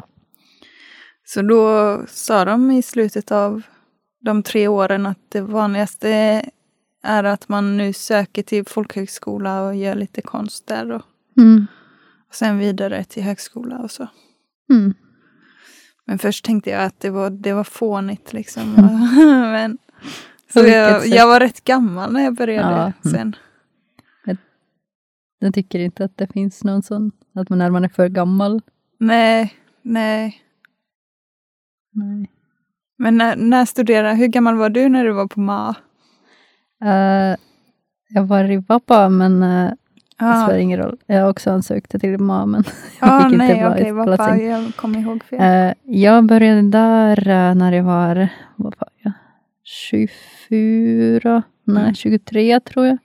Så 1.34 1.42
då 1.42 2.02
sa 2.08 2.46
de 2.46 2.72
i 2.72 2.82
slutet 2.82 3.32
av 3.32 3.62
de 4.22 4.44
tre 4.44 4.68
åren 4.68 5.06
att 5.06 5.20
det 5.30 5.42
vanligaste 5.42 6.10
är 7.04 7.24
att 7.24 7.50
man 7.50 7.78
nu 7.78 7.94
söker 7.94 8.44
till 8.44 8.66
folkhögskola 8.66 9.62
och 9.62 9.76
gör 9.76 9.96
lite 9.96 10.22
konst 10.22 10.68
där 10.68 10.92
och, 10.92 11.02
Mm. 11.38 11.68
och 12.30 12.36
sen 12.36 12.58
vidare 12.58 13.04
till 13.04 13.24
högskola 13.24 13.78
och 13.80 13.92
så. 13.92 14.08
Mm. 14.72 14.94
Men 16.06 16.20
först 16.20 16.46
tänkte 16.46 16.70
jag 16.70 16.84
att 16.84 17.00
det 17.00 17.10
var, 17.10 17.30
det 17.30 17.54
var 17.54 17.64
fånigt 17.64 18.34
liksom. 18.34 18.74
Men, 19.52 19.78
På 20.54 20.60
så 20.60 20.66
jag, 20.66 21.08
jag 21.08 21.28
var 21.28 21.40
rätt 21.40 21.64
gammal 21.64 22.14
när 22.14 22.24
jag 22.24 22.36
började 22.36 22.72
Ja, 22.72 22.82
mm. 22.82 22.94
sen. 23.16 23.36
Jag 25.40 25.54
tycker 25.54 25.80
inte 25.80 26.04
att 26.06 26.18
det 26.18 26.28
finns 26.34 26.64
någon 26.64 26.84
sån, 26.84 27.12
att 27.36 27.50
man 27.50 27.60
när 27.60 27.72
man 27.72 27.84
är 27.84 27.90
för 27.90 28.08
gammal. 28.08 28.62
Nej, 28.98 29.54
nej. 29.82 30.44
Nej. 31.92 32.30
Men 32.98 33.18
när, 33.18 33.36
när 33.36 33.66
studerade, 33.66 34.16
hur 34.16 34.28
gammal 34.28 34.56
var 34.56 34.70
du 34.70 34.90
när 34.90 35.06
du 35.06 35.12
var 35.12 35.28
på 35.28 35.40
MA? 35.40 35.76
Eh, 36.84 37.36
jag 38.10 38.24
var 38.24 38.52
i 38.52 38.58
Vappa, 38.58 39.10
men 39.10 39.44
uh, 39.44 39.70
det 39.70 39.76
Ja, 40.26 40.44
spelar 40.44 40.60
ingen 40.60 40.80
roll. 40.80 40.98
Jag 41.06 41.30
också 41.30 41.52
ansökte 41.52 42.00
till 42.00 42.20
MA, 42.20 42.46
men 42.46 42.64
ah, 43.00 43.24
fick 43.24 43.34
inte 43.34 43.38
nej, 43.46 43.92
vad 43.92 44.06
fan, 44.08 44.16
placering. 44.18 44.50
jag 44.50 44.76
kommer 44.76 45.00
ihåg 45.00 45.24
fel. 45.24 45.40
Eh, 45.42 45.74
jag 45.84 46.26
började 46.26 46.62
där 46.62 47.56
när 47.56 47.72
jag 47.72 47.84
var, 47.84 48.30
vad 48.56 48.76
var 48.80 48.90
jag, 48.98 49.14
24, 49.64 51.44
nej 51.64 51.82
Mm. 51.84 51.96
23 51.96 52.60
tror 52.60 52.86
jag. 52.86 52.98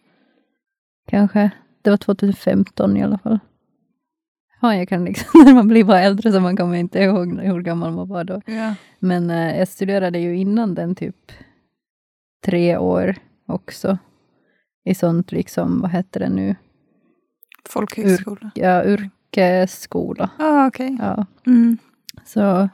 Kanske. 1.09 1.51
Det 1.83 1.91
var 1.91 1.97
2015 1.97 2.97
i 2.97 3.03
alla 3.03 3.19
fall. 3.19 3.39
Ja, 4.65 4.77
jag 4.77 4.89
kan 4.89 5.05
liksom, 5.05 5.27
när 5.45 5.55
man 5.55 5.69
blir 5.69 5.85
bara 5.85 6.01
äldre 6.01 6.33
så 6.33 6.41
man 6.41 6.57
kommer 6.57 6.77
inte 6.77 6.99
ihåg 6.99 7.41
hur 7.41 7.61
gammal 7.61 7.93
man 7.93 8.09
var 8.09 8.25
då. 8.25 8.43
Ja. 8.47 8.75
Men 8.99 9.31
eh, 9.31 9.59
jag 9.59 9.69
studerade 9.69 10.19
ju 10.19 10.37
innan 10.37 10.75
den 10.75 10.95
typ 10.95 11.33
tre 12.45 12.77
år 12.77 13.17
också. 13.47 13.99
I 14.85 14.95
sånt 14.95 15.33
liksom, 15.33 15.81
vad 15.81 15.91
heter 15.91 16.21
det 16.21 16.29
nu, 16.29 16.57
Folkhögskola. 17.69 18.51
ja, 18.55 18.85
yrkesskola. 18.85 20.31
Ja, 20.39 20.67
okej. 20.67 20.97
Ja. 21.01 21.27
Mm. 21.47 21.79
Så 22.25 22.69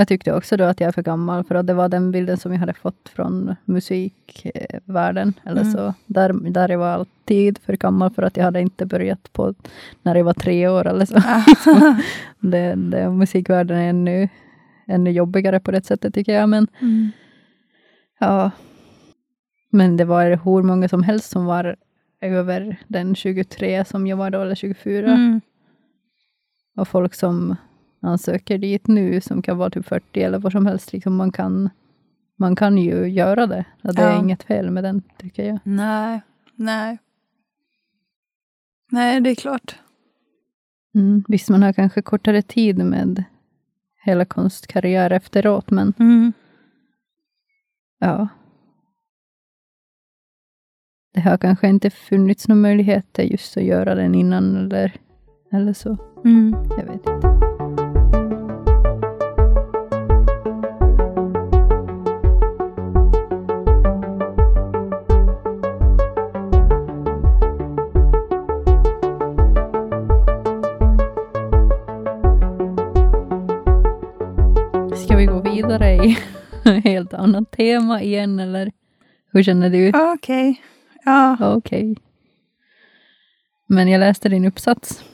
jag 0.00 0.08
tyckte 0.08 0.32
också 0.32 0.56
då 0.56 0.64
att 0.64 0.80
jag 0.80 0.88
är 0.88 0.92
för 0.92 1.02
gammal 1.02 1.44
för 1.44 1.54
att 1.54 1.66
det 1.66 1.74
var 1.74 1.88
den 1.88 2.10
bilden 2.12 2.36
som 2.36 2.52
jag 2.52 2.58
hade 2.58 2.74
fått 2.74 3.08
från 3.08 3.56
musikvärlden. 3.64 5.34
Eller 5.44 5.60
Mm. 5.60 5.72
så. 5.72 5.94
Där, 6.06 6.32
där 6.50 6.68
jag 6.68 6.78
var 6.78 6.88
alltid 6.88 7.58
för 7.58 7.72
gammal 7.76 8.10
för 8.10 8.22
att 8.22 8.36
jag 8.36 8.44
hade 8.44 8.60
inte 8.60 8.86
börjat 8.86 9.32
på 9.32 9.54
när 10.02 10.14
jag 10.14 10.24
var 10.24 10.32
tre 10.34 10.68
år 10.68 10.86
eller 10.86 11.04
så. 11.06 11.14
det, 12.48 12.74
det, 12.74 13.10
musikvärlden 13.10 13.78
är 13.78 13.88
ännu, 13.90 14.28
ännu 14.86 15.10
jobbigare 15.10 15.60
på 15.60 15.70
det 15.70 15.86
sättet 15.86 16.14
tycker 16.14 16.32
jag. 16.34 16.48
Men 16.48 16.66
Mm. 16.80 17.10
ja, 18.20 18.50
men 19.72 19.96
det 19.96 20.04
var 20.04 20.24
hur 20.44 20.62
många 20.62 20.88
som 20.88 21.02
helst 21.02 21.30
som 21.30 21.44
var 21.44 21.76
över 22.20 22.76
den 22.88 23.14
23 23.14 23.84
som 23.84 24.06
jag 24.06 24.16
var 24.16 24.30
då, 24.30 24.40
eller 24.42 24.54
24. 24.54 25.06
Mm. 25.12 25.40
Och 26.76 26.88
folk 26.88 27.14
som 27.14 27.56
ansöker 28.00 28.58
dit 28.58 28.86
nu, 28.86 29.20
som 29.20 29.42
kan 29.42 29.58
vara 29.58 29.70
typ 29.70 29.86
40 29.86 30.22
eller 30.22 30.38
vad 30.38 30.52
som 30.52 30.66
helst, 30.66 30.92
liksom 30.92 31.16
man, 31.16 31.32
kan, 31.32 31.70
man 32.36 32.56
kan 32.56 32.78
ju 32.78 33.06
göra 33.06 33.46
det. 33.46 33.64
Det 33.82 34.02
är 34.02 34.12
Ja. 34.12 34.20
inget 34.20 34.42
fel 34.42 34.70
med 34.70 34.84
den, 34.84 35.02
tycker 35.18 35.44
jag. 35.46 35.58
Nej, 35.64 36.20
nej. 36.54 36.98
Nej, 38.92 39.20
det 39.20 39.30
är 39.30 39.34
klart. 39.34 39.78
Mm. 40.94 41.24
Visst, 41.28 41.48
man 41.50 41.62
har 41.62 41.72
kanske 41.72 42.02
kortare 42.02 42.42
tid 42.42 42.78
med 42.84 43.24
hela 44.04 44.24
konstkarriär 44.24 45.10
efteråt, 45.10 45.70
men 45.70 45.92
Mm. 45.98 46.32
ja. 47.98 48.28
Det 51.14 51.20
har 51.20 51.36
kanske 51.36 51.68
inte 51.68 51.90
funnits 51.90 52.48
några 52.48 52.60
möjligheter 52.60 53.22
just 53.22 53.56
att 53.56 53.62
göra 53.64 53.94
den 53.94 54.14
innan 54.14 54.56
eller, 54.56 54.92
eller 55.52 55.72
så. 55.72 55.96
Mm. 56.24 56.54
Jag 56.78 56.84
vet 56.84 57.06
inte. 57.06 57.49
Ett 76.04 76.84
helt 76.84 77.14
annat 77.14 77.50
tema 77.50 78.02
igen 78.02 78.38
eller 78.38 78.72
hur 79.32 79.42
känner 79.42 79.70
du? 79.70 79.92
Okej. 80.14 80.62
Ja, 81.04 81.36
Okej. 81.56 81.96
Men 83.66 83.88
jag 83.88 83.98
läste 83.98 84.28
din 84.28 84.44
uppsats. 84.44 85.04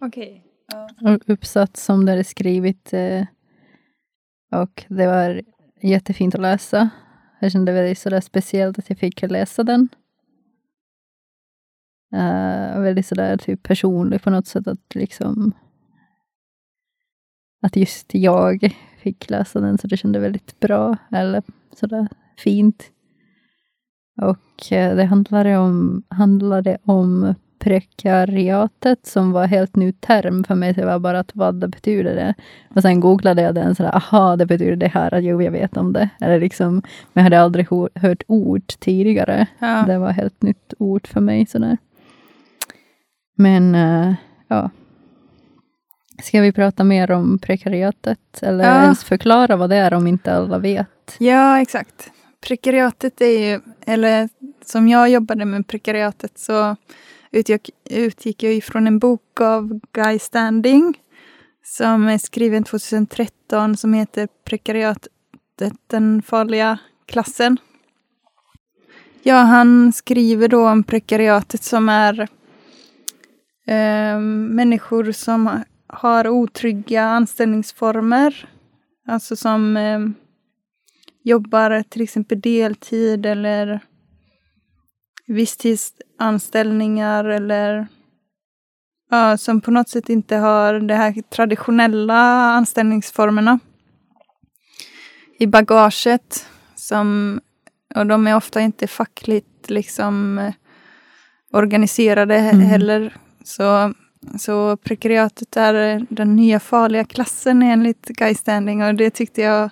okej. 0.00 0.44
Ja. 0.72 1.12
Och 1.12 1.22
uppsats 1.26 1.84
som 1.84 2.06
du 2.06 2.12
hade 2.12 2.24
skrivit. 2.24 2.92
Eh, 2.92 3.24
och 4.52 4.84
det 4.88 5.06
var 5.06 5.42
jättefint 5.82 6.34
att 6.34 6.40
läsa. 6.40 6.90
Jag 7.40 7.52
kände 7.52 7.72
väldigt 7.72 7.98
sådär 7.98 8.20
speciellt 8.20 8.78
att 8.78 8.88
jag 8.90 8.98
fick 8.98 9.22
läsa 9.22 9.64
den. 9.64 9.88
Uh, 12.14 12.80
väldigt 12.80 13.06
sådär 13.06 13.36
typ 13.36 13.62
personlig 13.62 14.22
på 14.22 14.30
något 14.30 14.46
sätt 14.46 14.66
att 14.66 14.94
liksom 14.94 15.52
att 17.62 17.76
just 17.76 18.14
jag 18.14 18.74
fick 18.98 19.30
läsa 19.30 19.60
den 19.60 19.78
så 19.78 19.86
det 19.86 19.96
kändes 19.96 20.22
väldigt 20.22 20.60
bra 20.60 20.96
eller 21.10 21.42
sådär 21.80 22.08
fint. 22.38 22.84
Och 24.22 24.72
eh, 24.72 24.96
det 24.96 25.04
handlade 25.04 25.56
om, 25.56 26.02
handlade 26.08 26.78
om 26.84 27.34
prekariatet 27.58 29.06
som 29.06 29.32
var 29.32 29.46
helt 29.46 29.76
ny 29.76 29.92
term 29.92 30.44
för 30.44 30.54
mig. 30.54 30.72
Det 30.72 30.84
var 30.84 30.98
bara 30.98 31.20
att 31.20 31.30
vad 31.34 31.54
det 31.54 31.68
betyder 31.68 32.14
det. 32.14 32.34
Och 32.74 32.82
sen 32.82 33.00
googlade 33.00 33.42
jag 33.42 33.54
den 33.54 33.74
sådär, 33.74 33.96
aha, 33.96 34.36
det 34.36 34.46
betyder 34.46 34.76
det 34.76 34.88
här, 34.88 35.14
att 35.14 35.24
jo, 35.24 35.42
jag 35.42 35.52
vet 35.52 35.76
om 35.76 35.92
det. 35.92 36.08
Eller 36.20 36.40
liksom, 36.40 36.72
men 36.72 36.82
jag 37.12 37.22
hade 37.22 37.40
aldrig 37.40 37.66
hört 37.94 38.22
ord 38.26 38.66
tidigare. 38.78 39.46
Ja. 39.58 39.84
Det 39.86 39.98
var 39.98 40.10
helt 40.10 40.42
nytt 40.42 40.74
ord 40.78 41.06
för 41.06 41.20
mig. 41.20 41.46
Sådär. 41.46 41.78
Men, 43.36 43.74
eh, 43.74 44.14
ja. 44.48 44.70
Ska 46.22 46.40
vi 46.40 46.52
prata 46.52 46.84
mer 46.84 47.10
om 47.10 47.38
prekariatet? 47.38 48.42
Eller 48.42 48.64
Ja. 48.64 48.82
ens 48.82 49.04
förklara 49.04 49.56
vad 49.56 49.70
det 49.70 49.76
är 49.76 49.94
om 49.94 50.06
inte 50.06 50.32
alla 50.34 50.58
vet? 50.58 51.16
ja, 51.18 51.60
exakt. 51.60 52.10
Prekariatet 52.46 53.20
är 53.20 53.50
ju, 53.50 53.60
eller 53.86 54.28
som 54.64 54.88
jag 54.88 55.10
jobbade 55.10 55.44
med 55.44 55.66
prekariatet 55.66 56.38
så 56.38 56.76
utgick, 57.30 57.70
utgick 57.90 58.42
jag 58.42 58.54
ifrån 58.54 58.86
en 58.86 58.98
bok 58.98 59.40
av 59.40 59.80
Guy 59.92 60.18
Standing 60.18 60.94
som 61.64 62.08
är 62.08 62.18
skriven 62.18 62.64
2013 62.64 63.76
som 63.76 63.94
heter 63.94 64.28
Prekariatet, 64.44 65.12
den 65.86 66.22
farliga 66.22 66.78
klassen. 67.06 67.56
Ja, 69.22 69.36
han 69.36 69.92
skriver 69.92 70.48
då 70.48 70.68
om 70.68 70.82
prekariatet 70.82 71.62
som 71.62 71.88
är 71.88 72.20
eh, 73.66 74.18
människor 74.50 75.12
som 75.12 75.60
har 75.92 76.28
otrygga 76.28 77.02
anställningsformer. 77.04 78.48
Alltså 79.06 79.36
som 79.36 79.76
eh, 79.76 80.00
jobbar 81.22 81.82
till 81.82 82.02
exempel 82.02 82.40
deltid 82.40 83.26
eller 83.26 83.80
visstidsanställningar 85.26 87.24
eller 87.24 87.86
ja, 89.10 89.36
som 89.36 89.60
på 89.60 89.70
något 89.70 89.88
sätt 89.88 90.08
inte 90.08 90.36
har 90.36 90.80
de 90.80 90.94
här 90.94 91.22
traditionella 91.22 92.20
anställningsformerna 92.52 93.58
i 95.38 95.46
bagaget. 95.46 96.46
Som, 96.74 97.40
och 97.94 98.06
de 98.06 98.26
är 98.26 98.36
ofta 98.36 98.60
inte 98.60 98.86
fackligt 98.86 99.70
liksom 99.70 100.38
eh, 100.38 100.52
organiserade 101.52 102.36
Mm. 102.36 102.60
heller. 102.60 103.16
Så, 103.44 103.94
så 104.38 104.76
prekariatet 104.76 105.56
är 105.56 106.06
den 106.08 106.36
nya 106.36 106.60
farliga 106.60 107.04
klassen 107.04 107.62
enligt 107.62 108.06
Guy 108.06 108.34
Standing 108.34 108.82
och 108.82 108.94
det 108.94 109.10
tyckte 109.10 109.42
jag 109.42 109.70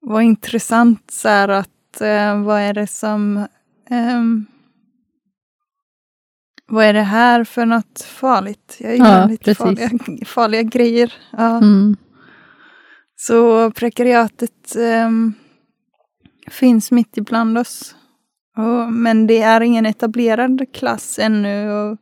var 0.00 0.20
intressant 0.20 1.10
så 1.10 1.28
här 1.28 1.48
att 1.48 2.00
eh, 2.00 2.42
vad 2.42 2.60
är 2.60 2.74
det 2.74 2.86
som 2.86 3.46
ehm, 3.90 4.46
vad 6.66 6.84
är 6.84 6.92
det 6.92 7.02
här 7.02 7.44
för 7.44 7.66
något 7.66 8.02
farligt? 8.02 8.76
Jag 8.80 8.90
Ja, 8.90 8.94
gillar 8.94 9.28
lite 9.28 9.44
precis. 9.44 9.58
farliga, 9.58 9.90
farliga 10.26 10.62
grejer. 10.62 11.12
Ja. 11.32 11.56
Mm. 11.56 11.96
Så 13.16 13.70
prekariatet 13.70 14.76
ehm, 14.78 15.32
finns 16.50 16.90
mitt 16.90 17.16
ibland 17.16 17.58
oss. 17.58 17.94
Och, 18.56 18.92
men 18.92 19.26
det 19.26 19.42
är 19.42 19.60
ingen 19.60 19.86
etablerad 19.86 20.66
klass 20.72 21.18
ännu. 21.18 21.72
Och 21.72 21.98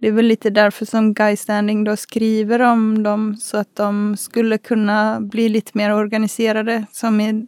det 0.00 0.08
är 0.08 0.12
väl 0.12 0.26
lite 0.26 0.50
därför 0.50 0.84
som 0.86 1.14
Guy 1.14 1.36
Standing 1.36 1.84
då 1.84 1.96
skriver 1.96 2.60
om 2.60 3.02
dem 3.02 3.36
så 3.36 3.56
att 3.56 3.76
de 3.76 4.16
skulle 4.16 4.58
kunna 4.58 5.20
bli 5.20 5.48
lite 5.48 5.70
mer 5.74 5.94
organiserade. 5.94 6.86
Som 6.92 7.20
i, 7.20 7.46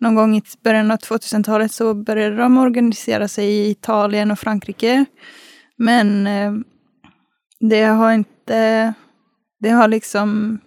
någon 0.00 0.14
gång 0.14 0.36
i 0.36 0.42
början 0.62 0.90
av 0.90 0.98
2000-talet 0.98 1.72
så 1.72 1.94
började 1.94 2.36
de 2.36 2.58
organisera 2.58 3.28
sig 3.28 3.46
i 3.46 3.70
Italien 3.70 4.30
och 4.30 4.38
Frankrike. 4.38 5.04
Men 5.76 6.26
eh, 6.26 6.52
det 7.60 7.82
har 7.82 8.12
inte, 8.12 8.94
det 9.60 9.70
har 9.70 9.88
liksom 9.88 10.58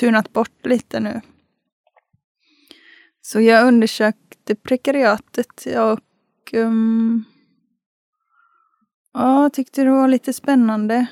tunat 0.00 0.32
bort 0.32 0.66
lite 0.66 1.00
nu. 1.00 1.20
Så 3.22 3.40
jag 3.40 3.66
undersökte 3.66 4.54
prekariatet 4.54 5.66
och 5.76 6.54
um, 6.54 7.24
ja, 9.12 9.50
tyckte 9.52 9.84
det 9.84 9.90
var 9.90 10.08
lite 10.08 10.32
spännande. 10.32 11.06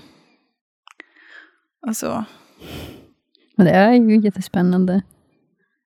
Och 1.87 1.97
så. 1.97 2.25
Men 3.57 3.67
det 3.67 3.73
är 3.73 3.93
ju 3.93 4.21
jättespännande. 4.21 5.03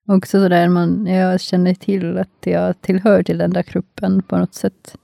Också 0.07 0.39
sådär 0.39 0.67
man, 0.67 1.05
jag 1.05 1.41
känner 1.41 1.73
till 1.73 2.17
att 2.17 2.37
jag 2.45 2.81
tillhör 2.81 3.23
till 3.23 3.37
den 3.37 3.53
där 3.53 3.63
gruppen 3.63 4.23
på 4.23 4.37
något 4.37 4.53
sätt. 4.53 4.95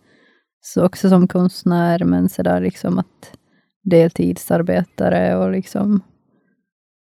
Så 0.61 0.85
också 0.85 1.09
som 1.09 1.27
konstnär, 1.27 2.03
men 2.03 2.29
sådär 2.29 2.61
liksom 2.61 2.99
att 2.99 3.37
deltidsarbetare 3.83 5.35
och 5.35 5.51
liksom 5.51 6.01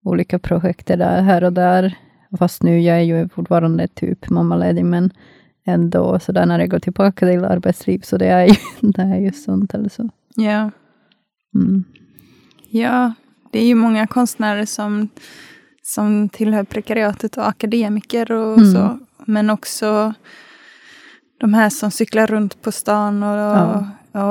olika 0.06 0.40
projekt 0.40 0.88
där, 0.88 1.22
här 1.22 1.44
och 1.44 1.54
där. 1.54 1.98
Fast 2.40 2.64
nu, 2.64 2.82
jag 2.82 2.98
är 2.98 3.02
ju 3.02 3.30
fortfarande 3.30 3.88
typ 3.88 4.30
mammaledig, 4.30 4.86
men 4.86 5.12
ändå 5.66 6.20
sådär 6.20 6.46
när 6.46 6.60
jag 6.60 6.70
går 6.70 6.80
tillbaka 6.80 7.28
till 7.28 7.46
arbetsliv, 7.46 8.00
så 8.00 8.18
det 8.18 8.28
är 8.28 8.46
ju, 8.46 8.56
det 8.92 9.02
är 9.02 9.20
ju 9.20 9.32
sånt 9.32 9.74
eller 9.74 9.90
så. 9.90 10.10
Ja. 10.36 10.72
Mm. 11.56 11.84
ja, 12.70 13.14
det 13.52 13.60
är 13.60 13.66
ju 13.66 13.76
många 13.76 14.08
konstnärer 14.08 14.66
som, 14.66 15.10
som 15.84 16.30
tillhör 16.30 16.64
prekariatet 16.64 17.38
och 17.38 17.48
akademiker 17.48 18.32
och 18.32 18.58
Mm. 18.58 18.72
så. 18.74 19.00
Men 19.26 19.50
också 19.50 20.14
de 21.40 21.54
här 21.54 21.70
som 21.70 21.92
cyklar 21.92 22.28
runt 22.28 22.62
på 22.62 22.72
stan 22.72 23.24
och, 23.24 23.38
Ja. 23.38 23.88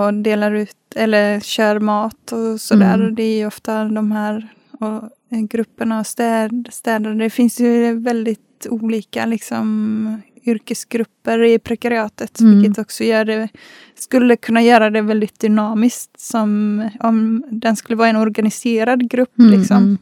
och 0.06 0.14
delar 0.14 0.52
ut 0.52 0.76
eller 0.96 1.40
kör 1.40 1.78
mat 1.80 2.32
och 2.32 2.60
sådär. 2.60 2.94
Mm. 2.94 3.14
Det 3.14 3.22
är 3.22 3.36
ju 3.38 3.46
ofta 3.46 3.84
de 3.84 4.12
här 4.12 4.48
och, 4.80 5.02
eh, 5.30 5.40
grupperna 5.50 6.00
och 6.00 6.06
städ, 6.06 6.68
städare. 6.72 7.14
Det 7.14 7.30
finns 7.30 7.60
ju 7.60 7.98
väldigt 8.00 8.66
olika 8.70 9.26
liksom, 9.26 10.22
yrkesgrupper 10.44 11.42
i 11.42 11.58
prekariatet. 11.58 12.40
Mm. 12.40 12.60
Vilket 12.60 12.78
också 12.78 13.04
gör 13.04 13.24
det, 13.24 13.48
skulle 13.94 14.36
kunna 14.36 14.62
göra 14.62 14.90
det 14.90 15.02
väldigt 15.02 15.40
dynamiskt. 15.40 16.20
Som 16.20 16.90
om 17.00 17.44
den 17.50 17.76
skulle 17.76 17.96
vara 17.96 18.08
en 18.08 18.16
organiserad 18.16 19.10
grupp. 19.10 19.38
Mm, 19.38 19.50
liksom 19.50 19.76
mm. 19.76 19.98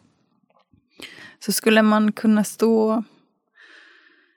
så 1.45 1.53
skulle 1.53 1.83
man 1.83 2.13
kunna 2.13 2.45
stå, 2.45 3.05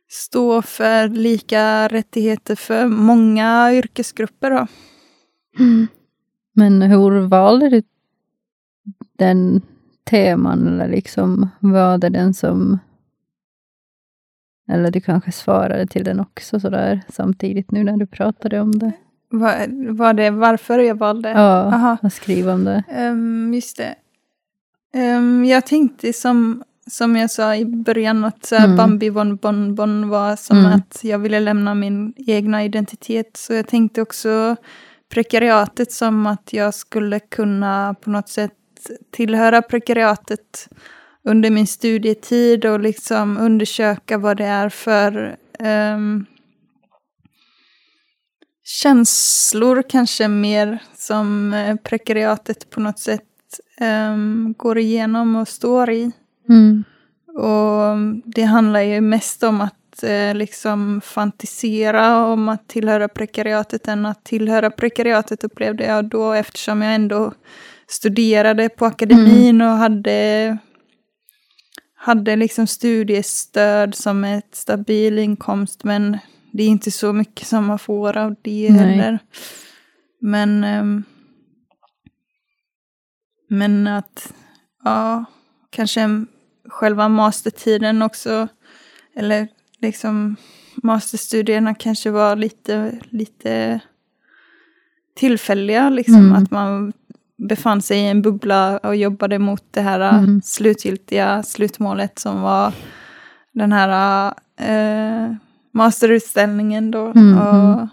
stå 0.10 0.62
för 0.62 1.08
lika 1.08 1.88
rättigheter 1.88 2.56
för 2.56 2.88
många 2.88 3.74
yrkesgrupper. 3.74 4.52
Då. 4.52 4.68
Men 6.54 6.82
hur 6.82 7.20
valde 7.20 7.70
du 7.70 7.84
den 9.18 9.62
teman? 10.04 10.68
Eller 10.68 10.88
liksom, 10.88 11.50
var 11.60 11.98
det 11.98 12.10
den 12.10 12.34
som... 12.34 12.80
Eller 14.72 14.92
du 14.92 15.02
kanske 15.02 15.32
svarade 15.32 15.88
till 15.88 16.04
den 16.04 16.20
också 16.20 16.60
sådär 16.60 17.02
samtidigt 17.10 17.72
nu 17.72 17.84
när 17.84 17.98
du 17.98 18.06
pratade 18.08 18.60
om 18.60 18.80
det? 18.80 18.92
Var, 19.30 19.92
var 19.94 20.14
det 20.14 20.30
varför 20.30 20.80
jag 20.80 20.96
valde? 20.96 21.30
Ja, 21.30 21.74
Aha. 21.74 21.98
att 22.02 22.14
skriva 22.14 22.54
om 22.54 22.64
det. 22.64 22.84
Ehm, 22.90 23.52
just 23.54 23.78
det. 23.78 23.96
Ehm, 24.94 25.46
jag 25.46 25.66
tänkte 25.66 26.14
som, 26.14 26.64
som 26.92 27.16
jag 27.16 27.32
sa 27.32 27.56
i 27.56 27.66
början 27.66 28.26
att 28.26 28.52
Mm. 28.52 28.76
Bambi 28.78 29.10
von 29.10 29.36
Bon 29.36 29.76
Bon 29.76 30.10
var 30.10 30.36
som 30.36 30.58
Mm. 30.58 30.72
att 30.74 31.00
jag 31.04 31.20
ville 31.20 31.40
lämna 31.40 31.74
min 31.76 32.14
egna 32.18 32.64
identitet. 32.64 33.38
Så 33.38 33.54
jag 33.54 33.68
tänkte 33.68 34.02
också 34.02 34.56
prekariatet 35.14 35.92
som 35.92 36.28
att 36.28 36.54
jag 36.54 36.74
skulle 36.74 37.20
kunna 37.20 37.96
på 38.02 38.10
något 38.10 38.30
sätt 38.30 38.52
tillhöra 39.12 39.62
prekariatet 39.62 40.68
under 41.26 41.50
min 41.50 41.68
studietid 41.68 42.66
och 42.66 42.80
liksom 42.80 43.38
undersöka 43.38 44.18
vad 44.18 44.38
det 44.38 44.46
är 44.46 44.70
för 44.70 45.38
ehm, 45.60 46.26
känslor 48.64 49.84
kanske 49.90 50.28
mer 50.28 50.80
som 50.96 51.54
eh, 51.54 51.76
prekariatet 51.76 52.70
på 52.70 52.80
något 52.80 53.00
sätt 53.00 53.24
ehm, 53.80 54.54
går 54.58 54.78
igenom 54.78 55.36
och 55.36 55.48
står 55.48 55.90
i. 55.90 56.12
Mm. 56.50 56.84
Och 57.28 57.98
det 58.26 58.44
handlar 58.44 58.82
ju 58.82 59.02
mest 59.02 59.44
om 59.44 59.62
att 59.62 60.04
eh, 60.04 60.36
liksom 60.36 61.02
fantisera 61.02 62.26
om 62.26 62.50
att 62.50 62.68
tillhöra 62.68 63.08
prekariatet 63.08 63.88
än 63.88 64.06
att 64.06 64.24
tillhöra 64.24 64.70
prekariatet 64.72 65.44
upplevde 65.44 65.86
jag 65.86 66.06
då 66.06 66.34
eftersom 66.34 66.82
jag 66.82 66.96
ändå 66.96 67.34
studerade 67.88 68.70
på 68.70 68.86
akademin 68.86 69.62
och 69.62 69.78
hade, 69.78 70.58
hade 72.04 72.36
liksom 72.36 72.68
studiestöd 72.68 73.96
som 73.96 74.24
ett 74.24 74.56
stabil 74.56 75.20
inkomst 75.20 75.84
men 75.84 76.18
det 76.52 76.64
är 76.64 76.68
inte 76.68 76.92
så 76.92 77.14
mycket 77.14 77.48
som 77.48 77.66
man 77.66 77.80
får 77.80 78.18
av 78.18 78.36
det 78.42 78.70
Nej. 78.72 78.80
heller. 78.80 79.20
Men, 80.22 80.64
ehm, 80.64 81.04
men 83.50 83.88
att, 83.88 84.34
ja, 84.84 85.26
kanske 85.70 86.26
själva 86.70 87.10
mastertiden 87.10 88.02
också, 88.02 88.48
eller 89.16 89.48
liksom 89.82 90.36
masterstudierna 90.76 91.76
kanske 91.76 92.12
var 92.12 92.36
lite, 92.36 93.00
lite 93.10 93.80
tillfälliga, 95.16 95.90
liksom 95.90 96.16
Mm. 96.16 96.34
att 96.44 96.52
man 96.52 96.94
befann 97.50 97.82
sig 97.82 98.00
i 98.00 98.08
en 98.08 98.22
bubbla 98.22 98.78
och 98.78 98.96
jobbade 98.96 99.40
mot 99.40 99.64
det 99.72 99.82
här 99.82 100.00
Mm. 100.20 100.42
slutgiltiga 100.42 101.44
slutmålet 101.44 102.20
som 102.20 102.42
var 102.42 102.74
den 103.54 103.72
här 103.72 104.34
eh, 104.60 105.36
masterutställningen 105.74 106.92
då. 106.92 107.06
Mm, 107.16 107.38
och 107.38 107.88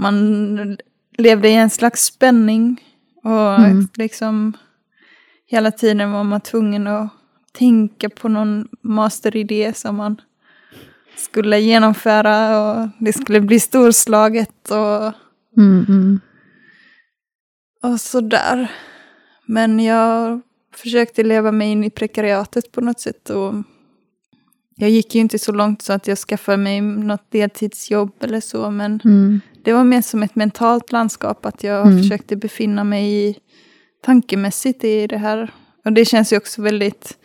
man 0.00 0.76
levde 1.18 1.48
i 1.48 1.54
en 1.54 1.70
slags 1.70 2.04
spänning 2.04 2.80
och 3.24 3.54
Mm. 3.60 3.88
liksom 3.94 4.52
hela 5.46 5.70
tiden 5.70 6.12
var 6.12 6.24
man 6.24 6.40
tvungen 6.40 6.86
att 6.86 7.08
tänka 7.58 8.08
på 8.10 8.28
någon 8.28 8.68
masteridé 8.82 9.72
som 9.74 9.96
man 9.96 10.20
skulle 11.16 11.58
genomföra 11.60 12.60
och 12.60 12.88
det 12.98 13.12
skulle 13.12 13.40
bli 13.40 13.60
storslaget 13.60 14.70
och, 14.70 15.12
Mm, 15.56 15.84
mm. 15.88 16.20
Och 17.82 18.00
sådär. 18.00 18.70
Men 19.46 19.80
jag 19.80 20.40
försökte 20.74 21.22
leva 21.22 21.52
mig 21.52 21.70
in 21.70 21.84
i 21.84 21.90
prekariatet 21.90 22.72
på 22.72 22.80
något 22.80 23.00
sätt 23.00 23.30
och 23.30 23.54
jag 24.76 24.90
gick 24.90 25.14
ju 25.14 25.20
inte 25.20 25.38
så 25.38 25.52
långt 25.52 25.82
så 25.82 25.92
att 25.92 26.06
jag 26.06 26.18
skaffade 26.18 26.56
mig 26.58 26.80
något 26.80 27.30
deltidsjobb 27.30 28.12
eller 28.20 28.40
så 28.40 28.70
men 28.70 29.00
Mm. 29.04 29.40
det 29.64 29.72
var 29.72 29.84
mer 29.84 30.02
som 30.02 30.22
ett 30.22 30.34
mentalt 30.36 30.92
landskap 30.92 31.46
att 31.46 31.64
jag 31.64 31.86
Mm. 31.86 32.02
försökte 32.02 32.36
befinna 32.36 32.84
mig 32.84 33.28
i, 33.28 33.36
tankemässigt 34.04 34.84
i 34.84 35.06
det 35.06 35.16
här. 35.18 35.50
Och 35.84 35.92
det 35.92 36.04
känns 36.04 36.32
ju 36.32 36.36
också 36.36 36.62
väldigt 36.62 37.18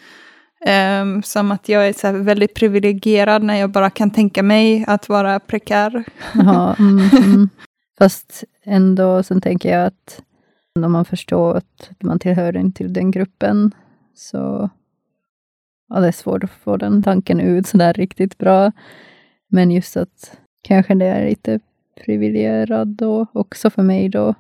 ehm, 0.66 1.24
som 1.24 1.52
att 1.52 1.70
jag 1.70 1.88
är 1.88 1.94
så 1.94 2.12
väldigt 2.12 2.54
privilegierad 2.54 3.44
när 3.44 3.56
jag 3.56 3.72
bara 3.72 3.90
kan 3.90 4.12
tänka 4.12 4.44
mig 4.44 4.86
att 4.88 5.10
vara 5.10 5.40
prekär. 5.40 6.04
Jaha, 6.34 6.76
mm, 6.80 7.10
mm. 7.24 7.50
Fast 8.00 8.44
ändå 8.66 9.24
så 9.24 9.40
tänker 9.42 9.70
jag 9.78 9.86
att 9.86 10.22
om 10.84 10.92
man 10.92 11.06
förstår 11.06 11.58
att 11.58 11.90
man 12.00 12.20
tillhör 12.20 12.58
inte 12.58 12.78
till 12.78 12.94
den 12.94 13.12
gruppen 13.12 13.72
så 14.16 14.70
ja, 15.90 16.00
det 16.00 16.08
är 16.08 16.12
svårt 16.12 16.44
att 16.44 16.50
få 16.50 16.78
den 16.78 17.04
tanken 17.04 17.40
ut 17.40 17.68
sådär 17.68 17.94
riktigt 17.94 18.38
bra. 18.38 18.72
Men 19.48 19.72
just 19.72 19.98
att 19.98 20.38
kanske 20.64 20.96
det 20.96 21.06
är 21.06 21.30
lite 21.30 21.60
privilegierad 22.06 22.88
då 22.88 23.26
också 23.34 23.70
för 23.70 23.84
mig 23.84 24.10
då. 24.10 24.36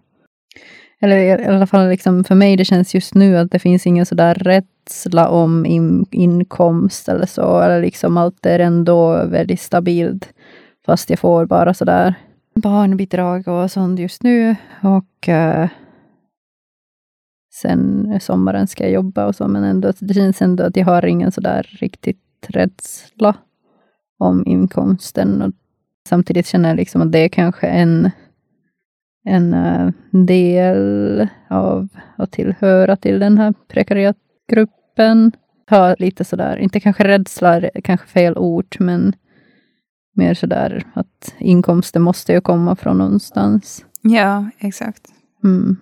Eller 0.99 1.17
i 1.17 1.45
alla 1.45 1.67
fall 1.67 1.89
liksom 1.89 2.23
för 2.23 2.35
mig, 2.35 2.57
det 2.57 2.65
känns 2.65 2.95
just 2.95 3.15
nu 3.15 3.37
att 3.37 3.51
det 3.51 3.59
finns 3.59 3.87
ingen 3.87 4.05
sådär 4.05 4.35
rädsla 4.35 5.29
om 5.29 5.65
in, 5.65 6.05
inkomst 6.11 7.09
eller 7.09 7.25
så. 7.25 7.59
Eller 7.59 7.81
liksom 7.81 8.17
allt 8.17 8.45
är 8.45 8.59
ändå 8.59 9.25
väldigt 9.25 9.61
stabilt. 9.61 10.33
Fast 10.85 11.09
jag 11.09 11.19
får 11.19 11.45
bara 11.45 11.73
sådär 11.73 12.15
barnbidrag 12.55 13.47
och 13.47 13.71
sånt 13.71 13.99
just 13.99 14.23
nu. 14.23 14.55
Och 14.81 15.27
uh, 15.29 15.67
sen 17.61 18.19
sommaren 18.21 18.67
ska 18.67 18.83
jag 18.83 18.93
jobba 18.93 19.25
och 19.25 19.35
så, 19.35 19.47
men 19.47 19.63
ändå, 19.63 19.93
det 19.99 20.13
känns 20.13 20.41
ändå 20.41 20.63
att 20.63 20.77
jag 20.77 20.85
har 20.85 21.05
ingen 21.05 21.31
sådär 21.31 21.77
riktigt 21.79 22.47
rädsla 22.47 23.35
om 24.19 24.43
inkomsten. 24.45 25.41
Och 25.41 25.51
samtidigt 26.09 26.47
känner 26.47 26.69
jag 26.69 26.75
liksom 26.75 27.01
att 27.01 27.11
det 27.11 27.19
är 27.19 27.29
kanske 27.29 27.67
en, 27.67 28.11
en 29.25 29.53
uh, 29.53 29.91
del 30.11 31.27
av 31.49 31.87
att 32.17 32.31
tillhöra 32.31 32.95
till 32.95 33.19
den 33.19 33.37
här 33.37 33.53
prekariatgruppen. 33.67 35.31
Ha 35.69 35.95
lite 35.99 36.25
sådär, 36.25 36.57
inte 36.57 36.79
kanske 36.79 37.07
rädsla, 37.07 37.61
kanske 37.83 38.07
fel 38.07 38.37
ord, 38.37 38.75
men 38.79 39.15
mer 40.15 40.33
sådär 40.33 40.83
att 40.93 41.35
inkomsten 41.37 42.01
måste 42.01 42.33
ju 42.33 42.41
komma 42.41 42.75
från 42.75 42.97
någonstans. 42.97 43.85
Ja, 44.01 44.49
exakt. 44.59 45.07
Mm. 45.43 45.77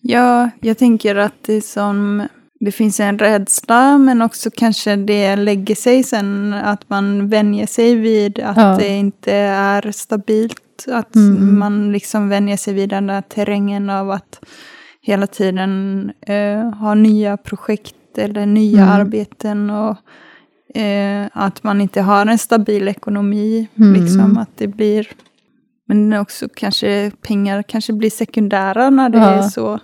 Ja, 0.00 0.50
jag 0.60 0.78
tänker 0.78 1.16
att 1.16 1.34
det 1.42 1.60
som 1.64 2.26
det 2.60 2.72
finns 2.72 3.00
en 3.00 3.18
rädsla 3.18 3.98
men 3.98 4.22
också 4.22 4.50
kanske 4.56 4.96
det 4.96 5.36
lägger 5.36 5.74
sig 5.74 6.02
sen 6.02 6.54
att 6.54 6.90
man 6.90 7.28
vänjer 7.28 7.66
sig 7.66 7.94
vid 7.94 8.38
att 8.40 8.56
Ja. 8.56 8.76
det 8.78 8.88
inte 8.88 9.32
är 9.34 9.92
stabilt. 9.92 10.62
Att 10.88 11.16
Mm. 11.16 11.58
man 11.58 11.92
liksom 11.92 12.28
vänjer 12.28 12.56
sig 12.56 12.74
vid 12.74 12.88
den 12.88 13.06
där 13.06 13.20
terrängen 13.22 13.90
av 13.90 14.10
att 14.10 14.40
hela 15.02 15.26
tiden 15.26 16.12
eh, 16.20 16.70
ha 16.70 16.94
nya 16.94 17.36
projekt 17.36 17.94
eller 18.18 18.46
nya 18.46 18.82
Mm. 18.82 18.94
arbeten 18.94 19.70
och 19.70 19.96
eh, 20.80 21.26
att 21.32 21.62
man 21.62 21.80
inte 21.80 22.00
har 22.02 22.26
en 22.26 22.38
stabil 22.38 22.88
ekonomi. 22.88 23.68
Mm. 23.78 23.92
Liksom 24.02 24.38
att 24.38 24.50
det 24.56 24.66
blir 24.66 25.08
men 25.86 26.12
också 26.12 26.48
kanske 26.54 27.10
pengar 27.22 27.62
kanske 27.62 27.92
blir 27.92 28.10
sekundära 28.10 28.90
när 28.90 29.08
det 29.08 29.18
Ja. 29.18 29.30
är 29.30 29.42
så. 29.42 29.78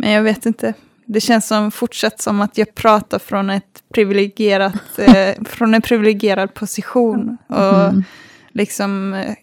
Men 0.00 0.10
jag 0.10 0.22
vet 0.22 0.46
inte. 0.46 0.74
Det 1.06 1.20
känns 1.20 1.46
som 1.46 1.70
fortsatt 1.70 2.20
som 2.20 2.40
att 2.40 2.58
jag 2.58 2.74
pratar 2.74 3.18
från 3.18 3.50
ett 3.50 3.82
privilegierat, 3.94 4.74
eh, 4.98 5.44
från 5.44 5.74
en 5.74 5.82
privilegierad 5.82 6.54
position. 6.54 7.36
Och 7.48 7.84
Mm. 7.88 8.04
liksom 8.52 9.14
eh, 9.14 9.34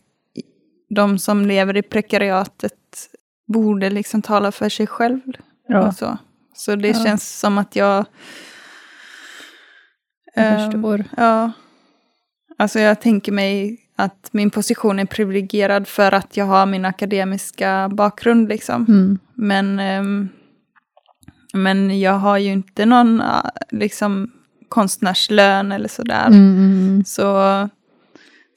de 0.89 1.19
som 1.19 1.45
lever 1.45 1.77
i 1.77 1.81
prekariatet 1.81 2.73
borde 3.47 3.89
liksom 3.89 4.21
tala 4.21 4.51
för 4.51 4.69
sig 4.69 4.87
själv. 4.87 5.19
Ja, 5.67 5.87
Och 5.87 5.93
så. 5.95 6.17
så 6.55 6.75
det 6.75 6.87
Ja. 6.87 7.03
känns 7.05 7.39
som 7.39 7.57
att 7.57 7.75
jag... 7.75 8.05
jag 10.35 10.45
ehm, 10.45 10.71
förstår. 10.71 11.03
Ja. 11.17 11.51
Alltså 12.57 12.79
jag 12.79 13.01
tänker 13.01 13.31
mig 13.31 13.79
att 13.95 14.29
min 14.31 14.49
position 14.49 14.99
är 14.99 15.05
privilegierad 15.05 15.87
för 15.87 16.11
att 16.11 16.37
jag 16.37 16.45
har 16.45 16.65
min 16.65 16.85
akademiska 16.85 17.89
bakgrund 17.89 18.49
liksom. 18.49 18.85
Mm. 18.89 19.19
Men, 19.33 19.79
ehm, 19.79 20.29
men 21.53 21.99
jag 21.99 22.13
har 22.13 22.37
ju 22.37 22.51
inte 22.51 22.85
någon 22.85 23.21
ah, 23.21 23.49
liksom 23.71 24.31
konstnärslön 24.69 25.71
eller 25.71 25.87
sådär. 25.89 26.27
Mm, 26.27 26.57
mm, 26.57 27.03
Så, 27.05 27.69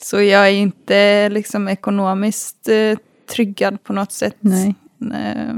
så 0.03 0.21
jag 0.23 0.49
är 0.49 0.53
inte 0.53 1.29
liksom 1.29 1.69
ekonomiskt 1.69 2.69
eh, 2.69 2.99
tryggad 3.35 3.83
på 3.83 3.93
något 3.93 4.13
sätt. 4.13 4.37
nej. 4.41 4.75
Eh, 5.15 5.55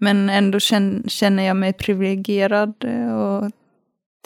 Men 0.00 0.30
ändå 0.30 0.58
känn- 0.60 1.04
känner 1.08 1.42
jag 1.42 1.56
mig 1.56 1.72
privilegierad 1.72 2.84
och 3.14 3.50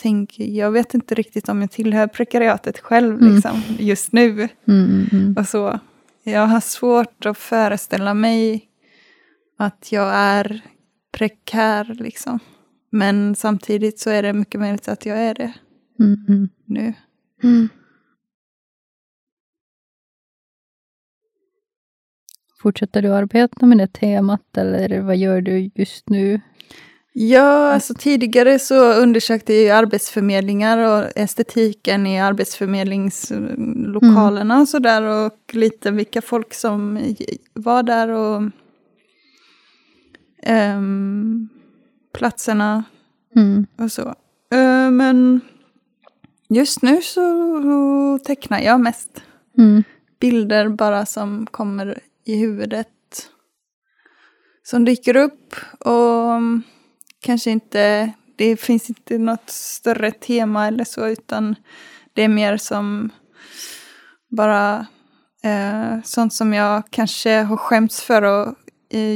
tänker, 0.01 0.43
jag 0.43 0.71
vet 0.71 0.93
inte 0.93 1.15
riktigt 1.15 1.49
om 1.49 1.61
jag 1.61 1.71
tillhör 1.71 2.07
prekariatet 2.07 2.79
själv 2.79 3.17
Mm. 3.21 3.33
liksom, 3.33 3.61
just 3.79 4.11
nu. 4.13 4.29
Mm, 4.31 4.49
mm, 4.67 5.07
mm. 5.11 5.35
Och 5.39 5.47
så. 5.47 5.79
Jag 6.23 6.47
har 6.47 6.59
svårt 6.59 7.25
att 7.25 7.37
föreställa 7.37 8.13
mig 8.13 8.61
att 9.57 9.91
jag 9.91 10.11
är 10.15 10.61
prekär 11.11 11.95
liksom. 11.99 12.39
Men 12.89 13.35
samtidigt 13.35 13.99
så 13.99 14.09
är 14.09 14.23
det 14.23 14.33
mycket 14.33 14.61
möjligt 14.61 14.87
att 14.87 15.05
jag 15.05 15.17
är 15.17 15.33
det 15.33 15.53
Mm, 15.99 16.25
mm. 16.27 16.49
nu. 16.65 16.93
Fortsätter 22.61 23.01
du 23.01 23.13
arbeta 23.13 23.65
med 23.65 23.77
det 23.77 23.87
temat 23.87 24.57
eller 24.57 25.01
vad 25.01 25.17
gör 25.17 25.41
du 25.41 25.71
just 25.75 26.09
nu? 26.09 26.41
Ja, 27.13 27.73
alltså 27.73 27.93
tidigare 27.93 28.59
så 28.59 28.93
undersökte 28.93 29.53
jag 29.53 29.77
arbetsförmedlingar 29.77 30.77
och 30.77 31.05
estetiken 31.15 32.07
i 32.07 32.21
arbetsförmedlingslokalerna 32.21 34.61
och 34.61 34.69
sådär 34.69 35.03
och 35.03 35.33
lite 35.53 35.91
vilka 35.91 36.21
folk 36.21 36.53
som 36.53 36.99
var 37.53 37.83
där 37.83 38.09
och 38.09 38.41
ehm, 40.43 41.49
platserna 42.13 42.83
Mm. 43.35 43.65
och 43.77 43.91
så. 43.91 44.07
Eh, 44.51 44.91
men 44.91 45.41
just 46.49 46.81
nu 46.81 47.01
så 47.01 48.19
tecknar 48.25 48.59
jag 48.59 48.79
mest 48.81 49.21
Mm. 49.57 49.83
bilder 50.19 50.69
bara 50.69 51.05
som 51.05 51.47
kommer 51.51 51.99
i 52.25 52.35
huvudet. 52.39 52.87
Som 54.63 54.85
dyker 54.85 55.15
upp 55.15 55.55
och 55.79 56.39
kanske 57.21 57.51
inte, 57.51 58.13
det 58.35 58.57
finns 58.57 58.89
inte 58.89 59.17
något 59.17 59.49
större 59.49 60.11
tema 60.11 60.67
eller 60.67 60.83
så 60.83 61.07
utan 61.07 61.55
det 62.13 62.23
är 62.23 62.27
mer 62.27 62.57
som 62.57 63.09
bara 64.29 64.87
eh, 65.43 66.01
sånt 66.03 66.33
som 66.33 66.53
jag 66.53 66.83
kanske 66.89 67.41
har 67.41 67.57
skämts 67.57 68.01
för 68.01 68.21
att 68.21 68.55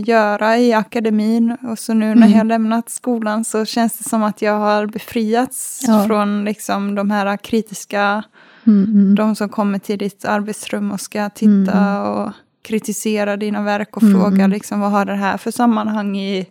göra 0.06 0.58
i 0.58 0.74
akademin 0.74 1.58
och 1.62 1.80
så 1.80 1.94
nu 1.94 2.06
när 2.16 2.28
Mm. 2.28 2.32
jag 2.38 2.48
lämnat 2.48 2.90
skolan 2.90 3.44
så 3.46 3.66
känns 3.66 3.98
det 3.98 4.04
som 4.10 4.24
att 4.24 4.42
jag 4.42 4.60
har 4.60 4.86
befriats 4.88 5.82
Ja. 5.88 6.04
från 6.08 6.46
liksom 6.46 6.96
de 6.96 7.12
här 7.12 7.38
kritiska 7.38 8.24
Mm, 8.68 8.84
mm. 8.84 9.16
de 9.16 9.36
som 9.36 9.50
kommer 9.50 9.80
till 9.80 9.98
ditt 10.00 10.26
arbetsrum 10.26 10.92
och 10.92 11.02
ska 11.02 11.30
titta 11.30 11.72
Mm. 11.78 12.02
och 12.12 12.32
kritisera 12.62 13.38
dina 13.38 13.62
verk 13.64 13.98
och 13.98 14.04
Mm. 14.04 14.22
fråga 14.22 14.48
liksom, 14.48 14.80
vad 14.80 14.92
har 14.92 15.06
det 15.06 15.16
här 15.16 15.38
för 15.38 15.52
sammanhang 15.52 16.18
i, 16.18 16.48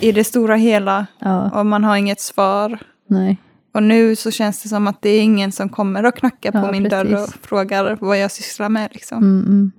i 0.00 0.12
det 0.12 0.24
stora 0.24 0.56
hela. 0.56 1.06
Ja, 1.18 1.50
Och 1.50 1.66
man 1.66 1.84
har 1.84 1.96
inget 1.96 2.20
svar. 2.20 2.78
nej. 3.08 3.38
Och 3.74 3.82
nu 3.82 4.16
så 4.16 4.30
känns 4.30 4.62
det 4.62 4.68
som 4.68 4.86
att 4.86 5.02
det 5.02 5.10
är 5.10 5.22
ingen 5.22 5.52
som 5.52 5.68
kommer 5.68 6.06
och 6.06 6.16
knackar 6.16 6.52
på 6.52 6.58
Ja, 6.58 6.72
min 6.72 6.88
dörr 6.88 7.04
precis. 7.04 7.34
och 7.34 7.46
frågar 7.46 7.96
vad 8.00 8.18
jag 8.18 8.30
sysslar 8.30 8.68
med. 8.68 8.88
Liksom. 8.92 9.72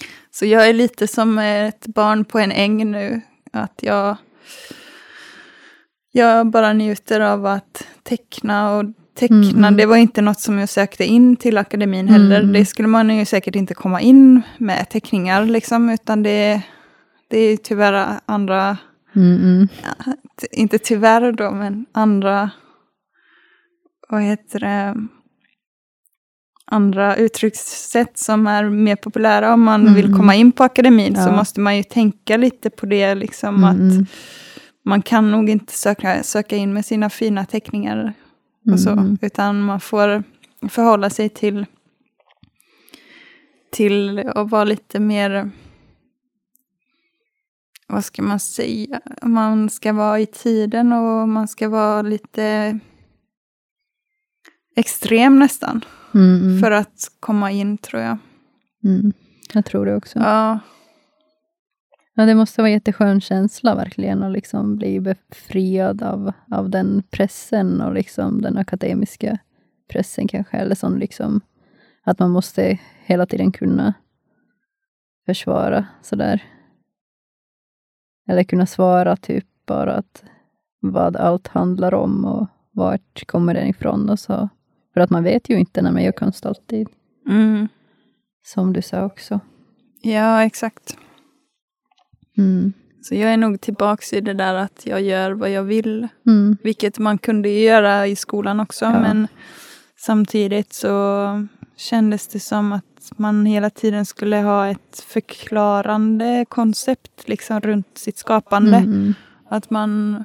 Mm, 0.00 0.02
mm. 0.02 0.08
Så 0.30 0.46
jag 0.46 0.68
är 0.68 0.72
lite 0.72 1.08
som 1.08 1.38
ett 1.38 1.86
barn 1.86 2.24
på 2.24 2.38
en 2.38 2.52
äng 2.52 2.90
nu. 2.90 3.20
Att 3.52 3.78
jag, 3.82 4.16
jag 6.12 6.46
bara 6.50 6.72
njuter 6.72 7.20
av 7.20 7.46
att 7.46 7.86
teckna 8.02 8.76
och 8.76 8.84
teckna. 9.14 9.36
Mm, 9.36 9.58
mm. 9.58 9.76
Det 9.76 9.86
var 9.86 9.96
inte 9.96 10.22
något 10.22 10.40
som 10.40 10.58
jag 10.58 10.68
sökte 10.68 11.04
in 11.04 11.36
till 11.36 11.58
akademin 11.58 12.08
heller. 12.08 12.40
Mm. 12.40 12.52
Det 12.52 12.66
skulle 12.66 12.88
man 12.88 13.18
ju 13.18 13.24
säkert 13.24 13.54
inte 13.54 13.74
komma 13.74 14.00
in 14.00 14.42
med 14.58 14.88
teckningar 14.88 15.44
liksom. 15.46 15.90
Utan 15.90 16.22
det, 16.22 16.62
det 17.28 17.38
är 17.38 17.56
tyvärr 17.56 18.20
andra, 18.26 18.76
Mm, 19.16 19.36
mm. 19.42 19.68
t- 20.40 20.46
inte 20.52 20.78
tyvärr 20.78 21.32
då, 21.32 21.50
men 21.50 21.86
andra, 21.92 22.50
vad 24.08 24.22
heter 24.22 24.60
det, 24.60 24.94
andra 26.72 27.16
uttryckssätt 27.16 28.18
som 28.18 28.46
är 28.46 28.64
mer 28.70 28.96
populära. 28.96 29.54
Om 29.54 29.62
man 29.62 29.80
Mm, 29.80 29.94
vill 29.94 30.04
mm. 30.06 30.18
komma 30.18 30.34
in 30.34 30.52
på 30.52 30.64
akademin 30.64 31.14
så 31.16 31.20
Ja. 31.28 31.36
måste 31.36 31.60
man 31.60 31.76
ju 31.76 31.82
tänka 31.82 32.36
lite 32.36 32.70
på 32.70 32.86
det, 32.86 33.14
liksom 33.14 33.64
Mm, 33.64 34.00
att 34.00 34.08
man 34.84 35.02
kan 35.02 35.30
nog 35.30 35.50
inte 35.50 35.72
söka, 35.72 36.22
söka 36.22 36.56
in 36.56 36.72
med 36.72 36.84
sina 36.86 37.10
fina 37.10 37.44
teckningar 37.44 38.12
och 38.72 38.80
så, 38.80 38.90
Mm. 38.90 39.18
utan 39.22 39.62
man 39.62 39.80
får 39.80 40.22
förhålla 40.68 41.10
sig 41.10 41.28
till, 41.28 41.66
till 43.72 44.18
att 44.34 44.50
vara 44.50 44.64
lite 44.64 45.00
mer, 45.00 45.50
vad 47.88 48.04
ska 48.04 48.22
man 48.22 48.40
säga, 48.40 49.00
man 49.22 49.70
ska 49.70 49.92
vara 49.92 50.20
i 50.20 50.26
tiden 50.26 50.92
och 50.92 51.28
man 51.28 51.48
ska 51.48 51.68
vara 51.68 52.02
lite 52.02 52.78
extrem 54.76 55.38
nästan, 55.38 55.84
Mm, 56.14 56.60
för 56.60 56.70
att 56.70 57.08
komma 57.20 57.50
in 57.50 57.78
tror 57.78 58.02
jag. 58.02 58.18
Mm. 58.84 59.12
Jag 59.54 59.64
tror 59.64 59.86
det 59.86 59.96
också. 59.96 60.18
Ja, 60.18 60.58
Ja, 62.14 62.26
det 62.26 62.34
måste 62.34 62.60
vara 62.62 62.68
en 62.68 62.72
jätteskön 62.72 63.20
känsla 63.20 63.74
verkligen 63.74 64.22
att 64.22 64.32
liksom 64.32 64.76
bli 64.76 65.00
befriad 65.00 66.02
av, 66.02 66.32
av 66.50 66.70
den 66.70 67.02
pressen 67.10 67.80
och 67.80 67.94
liksom 67.94 68.42
den 68.42 68.58
akademiska 68.58 69.38
pressen 69.88 70.28
kanske. 70.28 70.56
Eller 70.56 70.74
sån 70.74 70.98
liksom 70.98 71.40
att 72.02 72.18
man 72.18 72.30
måste 72.30 72.78
hela 73.04 73.26
tiden 73.26 73.52
kunna 73.52 73.94
försvara 75.26 75.86
sådär. 76.02 76.42
Eller 78.28 78.44
kunna 78.44 78.66
svara 78.66 79.16
typ 79.16 79.46
bara 79.66 79.94
att 79.94 80.24
vad 80.80 81.16
allt 81.16 81.48
handlar 81.48 81.94
om 81.94 82.24
och 82.24 82.46
vart 82.70 83.26
kommer 83.26 83.54
den 83.54 83.66
ifrån 83.66 84.10
och 84.10 84.18
så. 84.18 84.48
För 84.94 85.00
att 85.00 85.10
man 85.10 85.24
vet 85.24 85.50
ju 85.50 85.58
inte 85.58 85.82
när 85.82 85.92
man 85.92 86.02
gör 86.02 86.12
konst 86.12 86.46
alltid, 86.46 86.88
mm. 87.28 87.68
som 88.44 88.72
du 88.72 88.82
sa 88.82 89.04
också. 89.04 89.40
ja 90.02 90.44
exakt. 90.44 90.96
Mm. 92.38 92.72
Så 93.02 93.14
jag 93.14 93.32
är 93.32 93.36
nog 93.36 93.60
tillbaks 93.60 94.12
i 94.12 94.20
det 94.20 94.34
där 94.34 94.54
att 94.54 94.86
jag 94.86 95.02
gör 95.02 95.30
vad 95.30 95.50
jag 95.50 95.62
vill. 95.62 96.08
Mm. 96.26 96.56
Vilket 96.62 96.98
man 96.98 97.18
kunde 97.18 97.48
göra 97.48 98.06
i 98.06 98.16
skolan 98.16 98.60
också. 98.60 98.84
Ja. 98.84 99.00
Men 99.00 99.28
samtidigt 99.96 100.72
så 100.72 101.46
kändes 101.76 102.28
det 102.28 102.40
som 102.40 102.72
att 102.72 103.12
man 103.16 103.46
hela 103.46 103.70
tiden 103.70 104.06
skulle 104.06 104.36
ha 104.36 104.68
ett 104.68 105.04
förklarande 105.08 106.46
koncept 106.48 107.28
liksom 107.28 107.60
runt 107.60 107.98
sitt 107.98 108.18
skapande. 108.18 108.76
Mm. 108.76 109.14
Att 109.48 109.70
man 109.70 110.24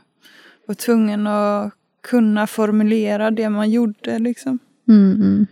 var 0.68 0.76
tvungen 0.76 1.28
att 1.28 1.74
kunna 2.10 2.48
formulera 2.48 3.32
det 3.32 3.50
man 3.50 3.70
gjorde. 3.70 4.20
Liksom. 4.20 4.60
Mm. 4.88 5.12
Mm. 5.12 5.48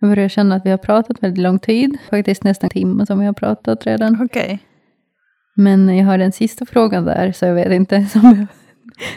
Jag 0.00 0.10
börjar 0.10 0.28
känna 0.28 0.54
att 0.54 0.66
vi 0.66 0.70
har 0.70 0.78
pratat 0.78 1.22
väldigt 1.22 1.42
lång 1.42 1.58
tid. 1.58 1.98
Faktiskt 2.10 2.44
nästan 2.44 2.66
en 2.66 2.70
timme 2.70 3.06
som 3.06 3.18
vi 3.18 3.26
har 3.26 3.32
pratat 3.32 3.86
redan. 3.86 4.22
Okej. 4.22 4.58
Men 5.54 5.96
jag 5.96 6.06
har 6.06 6.18
den 6.18 6.32
sista 6.32 6.66
frågan 6.66 7.04
där, 7.04 7.32
så 7.32 7.44
jag 7.44 7.54
vet 7.54 7.72
inte, 7.72 8.06
som 8.12 8.46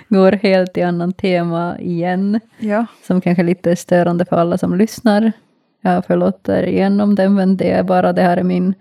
går 0.10 0.32
helt 0.32 0.78
i 0.78 0.82
annan 0.82 1.14
tema 1.14 1.80
igen. 1.80 2.40
Ja. 2.60 2.86
Som 3.08 3.22
kanske 3.22 3.42
är 3.42 3.46
lite 3.46 3.76
störande 3.76 4.26
för 4.26 4.36
alla 4.36 4.58
som 4.58 4.78
lyssnar. 4.78 5.32
Jag 5.82 6.06
förlåter 6.06 6.64
igen 6.64 7.02
om 7.02 7.16
den, 7.16 7.34
men 7.34 7.58
det 7.58 7.72
är 7.72 7.84
bara 7.84 8.14
det 8.14 8.22
här 8.22 8.38
är 8.38 8.44
min, 8.44 8.74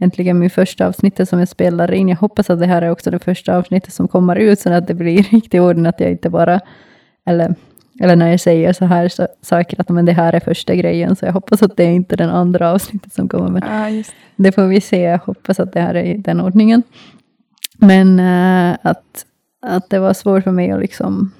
äntligen 0.00 0.38
min 0.38 0.50
första 0.50 0.86
avsnittet 0.86 1.28
som 1.28 1.38
jag 1.38 1.48
spelar 1.48 1.92
in. 1.92 2.08
Jag 2.08 2.16
hoppas 2.16 2.50
att 2.50 2.60
det 2.60 2.66
här 2.66 2.82
är 2.82 2.90
också 2.90 3.10
det 3.10 3.18
första 3.18 3.56
avsnittet 3.56 3.94
som 3.94 4.08
kommer 4.08 4.36
ut, 4.36 4.60
så 4.60 4.72
att 4.72 4.86
det 4.86 4.94
blir 4.94 5.22
riktigt 5.32 5.60
orden, 5.60 5.86
att 5.86 6.00
jag 6.00 6.10
inte 6.10 6.30
bara, 6.30 6.60
eller, 7.26 7.54
eller 8.00 8.16
när 8.16 8.30
jag 8.30 8.40
säger 8.40 8.72
så 8.72 8.84
här 8.84 9.08
så, 9.08 9.26
saker, 9.42 9.80
att 9.80 9.88
men 9.88 10.04
det 10.04 10.12
här 10.12 10.32
är 10.32 10.40
första 10.40 10.74
grejen, 10.74 11.16
så 11.16 11.26
jag 11.26 11.32
hoppas 11.32 11.62
att 11.62 11.76
det 11.76 11.84
är 11.84 11.90
inte 11.90 12.16
den 12.16 12.30
andra 12.30 12.72
avsnittet 12.72 13.12
som 13.12 13.28
kommer. 13.28 13.50
Men 13.50 13.96
just 13.96 14.12
det 14.36 14.52
får 14.52 14.66
vi 14.66 14.80
se. 14.80 15.00
Jag 15.00 15.18
hoppas 15.18 15.60
att 15.60 15.72
det 15.72 15.80
här 15.80 15.94
är 15.94 16.04
i 16.04 16.16
den 16.16 16.40
ordningen. 16.40 16.82
Men 17.78 18.20
eh, 18.20 18.78
att, 18.82 19.26
att 19.66 19.90
det 19.90 19.98
var 19.98 20.12
svårt 20.12 20.44
för 20.44 20.50
mig 20.50 20.70
att 20.70 20.80
liksom... 20.80 21.32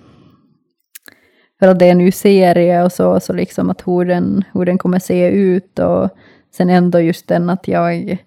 För 1.59 1.69
att 1.69 1.79
det 1.79 1.87
är 1.87 1.95
ny 1.95 2.13
serie 2.13 2.83
och 2.83 2.93
så, 2.93 3.21
så 3.21 3.33
liksom 3.33 3.71
att 3.71 3.87
hur 3.87 4.05
den, 4.05 4.45
hur 4.53 4.65
den 4.65 4.79
kommer 4.79 4.99
se 4.99 5.29
ut 5.29 5.79
och 5.79 6.11
sen 6.57 6.71
ändå 6.71 7.01
just 7.01 7.29
den 7.29 7.51
att 7.51 7.69
jag 7.69 8.19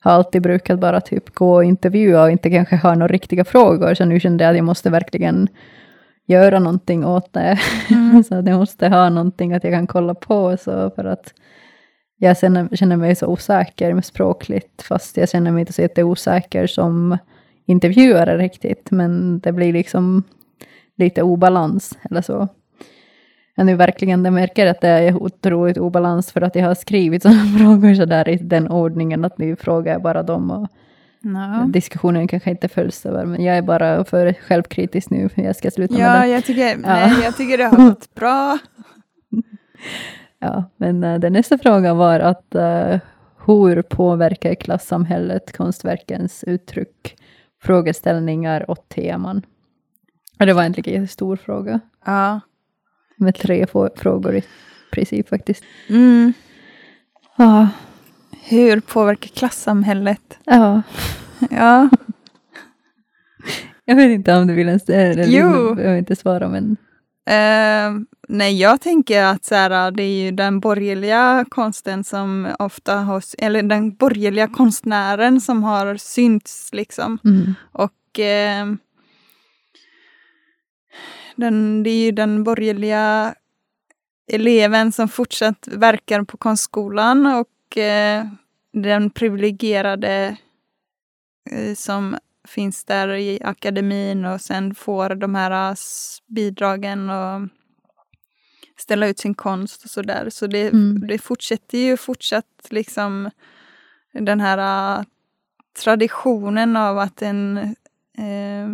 har 0.00 0.12
alltid 0.12 0.42
brukat 0.42 0.80
bara 0.80 1.00
typ 1.00 1.34
gå 1.34 1.54
och 1.54 1.64
intervjua 1.64 2.22
och 2.22 2.30
inte 2.30 2.50
kanske 2.50 2.76
ha 2.76 2.94
några 2.94 3.12
riktiga 3.12 3.44
frågor. 3.44 3.94
Så 3.94 4.04
nu 4.04 4.20
kände 4.20 4.44
jag 4.44 4.50
att 4.50 4.56
jag 4.56 4.64
måste 4.64 4.90
verkligen 4.90 5.48
göra 6.26 6.58
någonting 6.58 7.04
åt 7.04 7.32
det. 7.32 7.58
så 8.28 8.34
att 8.34 8.46
jag 8.46 8.58
måste 8.58 8.88
ha 8.88 9.08
någonting 9.08 9.52
att 9.52 9.64
jag 9.64 9.72
kan 9.72 9.86
kolla 9.86 10.14
på. 10.14 10.56
Så 10.56 10.90
för 10.90 11.04
att 11.04 11.34
jag 12.16 12.38
känner, 12.38 12.96
mig 12.96 13.16
så 13.16 13.26
osäker 13.26 13.94
med 13.94 14.04
språkligt, 14.04 14.82
fast 14.82 15.16
jag 15.16 15.28
känner 15.28 15.50
mig 15.50 15.60
inte 15.60 15.72
så 15.72 15.82
jätteosäker 15.82 16.66
som 16.66 17.18
intervjuare 17.66 18.38
riktigt, 18.38 18.90
men 18.90 19.40
det 19.40 19.52
blir 19.52 19.72
liksom 19.72 20.22
lite 20.96 21.22
obalans 21.22 21.98
eller 22.10 22.22
så. 22.22 22.48
Jag 23.56 23.66
nu 23.66 23.74
verkligen 23.74 24.24
jag 24.24 24.32
märker 24.32 24.66
att 24.66 24.80
det 24.80 24.88
är 24.88 25.22
otroligt 25.22 25.78
obalans 25.78 26.32
för 26.32 26.40
att 26.40 26.54
jag 26.54 26.66
har 26.66 26.74
skrivit 26.74 27.22
sådana 27.22 27.58
frågor 27.58 27.94
så 27.94 28.04
där 28.04 28.28
i 28.28 28.36
den 28.36 28.68
ordningen 28.68 29.24
att 29.24 29.38
nu 29.38 29.56
frågar 29.56 29.92
jag 29.92 30.02
bara 30.02 30.22
dem 30.22 30.50
och 30.50 30.68
Ja. 31.24 31.64
diskussionen 31.68 32.28
kanske 32.28 32.50
inte 32.50 32.68
följs 32.68 33.06
över, 33.06 33.24
men 33.26 33.44
jag 33.44 33.56
är 33.56 33.62
bara 33.62 34.04
för 34.04 34.32
självkritisk 34.32 35.10
nu 35.10 35.28
för 35.28 35.42
jag 35.42 35.56
ska 35.56 35.70
sluta 35.70 35.94
med 35.94 36.02
Ja, 36.02 36.20
det. 36.20 36.26
jag 36.26 36.44
tycker, 36.44 36.76
nej, 36.76 37.12
jag 37.24 37.36
tycker 37.36 37.58
det 37.58 37.64
har 37.64 37.76
gått 37.88 38.14
bra. 38.14 38.58
Ja, 40.38 40.64
men 40.76 41.04
uh, 41.04 41.20
den 41.20 41.32
nästa 41.32 41.58
frågan 41.58 41.96
var 41.96 42.20
att 42.20 42.54
uh, 42.54 42.98
hur 43.46 43.82
påverkar 43.82 44.54
klassamhället 44.54 45.56
konstverkens 45.56 46.44
uttryck, 46.46 47.16
frågeställningar 47.62 48.70
och 48.70 48.88
teman? 48.88 49.42
Och 50.40 50.46
det 50.46 50.52
var 50.52 50.62
en 50.86 51.08
stor 51.08 51.36
fråga, 51.36 51.80
Ja. 52.06 52.40
med 53.16 53.34
tre 53.34 53.66
frågor 53.96 54.34
i 54.36 54.42
princip 54.92 55.28
faktiskt. 55.28 55.64
Mm. 55.88 56.32
Ja, 57.36 57.68
Hur 58.48 58.80
påverkar 58.80 59.28
klassamhället? 59.28 60.38
ja. 60.44 60.82
Ja, 61.50 61.88
Jag 63.84 63.96
vet 63.96 64.10
inte 64.10 64.36
om 64.36 64.46
du 64.46 64.54
vill 64.54 64.68
ens 64.68 64.88
eller, 64.88 65.26
Jo. 65.26 65.80
Jag 65.80 65.90
vill 65.90 65.98
inte 65.98 66.16
svara, 66.16 66.48
men 66.48 66.76
Eh, 67.26 67.92
nej, 68.28 68.60
jag 68.60 68.80
tänker 68.80 69.24
att 69.24 69.44
så 69.44 69.54
här, 69.54 69.90
det 69.90 70.02
är 70.02 70.24
ju 70.24 70.30
den 70.30 70.60
borgerliga 70.60 71.44
konsten 71.48 72.04
som 72.04 72.48
ofta 72.58 72.94
har, 72.96 73.22
eller 73.38 73.62
den 73.62 73.94
borgerliga 73.94 74.48
konstnären 74.48 75.40
som 75.40 75.64
har 75.64 75.96
synts 75.96 76.70
liksom. 76.72 77.18
mm, 77.24 77.54
Och 77.72 78.20
eh, 78.20 78.66
den, 81.36 81.82
det 81.82 81.90
är 81.90 82.04
ju 82.04 82.12
den 82.12 82.44
borgerliga 82.44 83.34
eleven 84.32 84.92
som 84.92 85.08
fortsatt 85.08 85.68
verkar 85.72 86.22
på 86.22 86.36
konstskolan 86.36 87.26
och 87.26 87.48
eh, 87.78 88.24
den 88.72 89.10
privilegierade 89.10 90.36
eh, 91.50 91.74
som 91.74 92.16
finns 92.48 92.84
där 92.84 93.08
i 93.08 93.38
akademin 93.44 94.24
och 94.24 94.40
sen 94.40 94.74
får 94.74 95.14
de 95.14 95.34
här 95.34 95.72
s- 95.72 96.18
bidragen 96.26 97.10
och 97.10 97.48
ställa 98.76 99.06
ut 99.06 99.18
sin 99.18 99.34
konst 99.34 99.84
och 99.84 99.90
sådär. 99.90 100.30
Så 100.30 100.46
det, 100.46 100.68
Mm. 100.68 101.06
det 101.06 101.18
fortsätter 101.18 101.78
ju 101.78 101.96
fortsatt 101.96 102.66
liksom 102.70 103.30
den 104.12 104.40
här 104.40 105.04
traditionen 105.82 106.76
av 106.76 106.98
att 106.98 107.22
en 107.22 107.56
eh, 108.18 108.68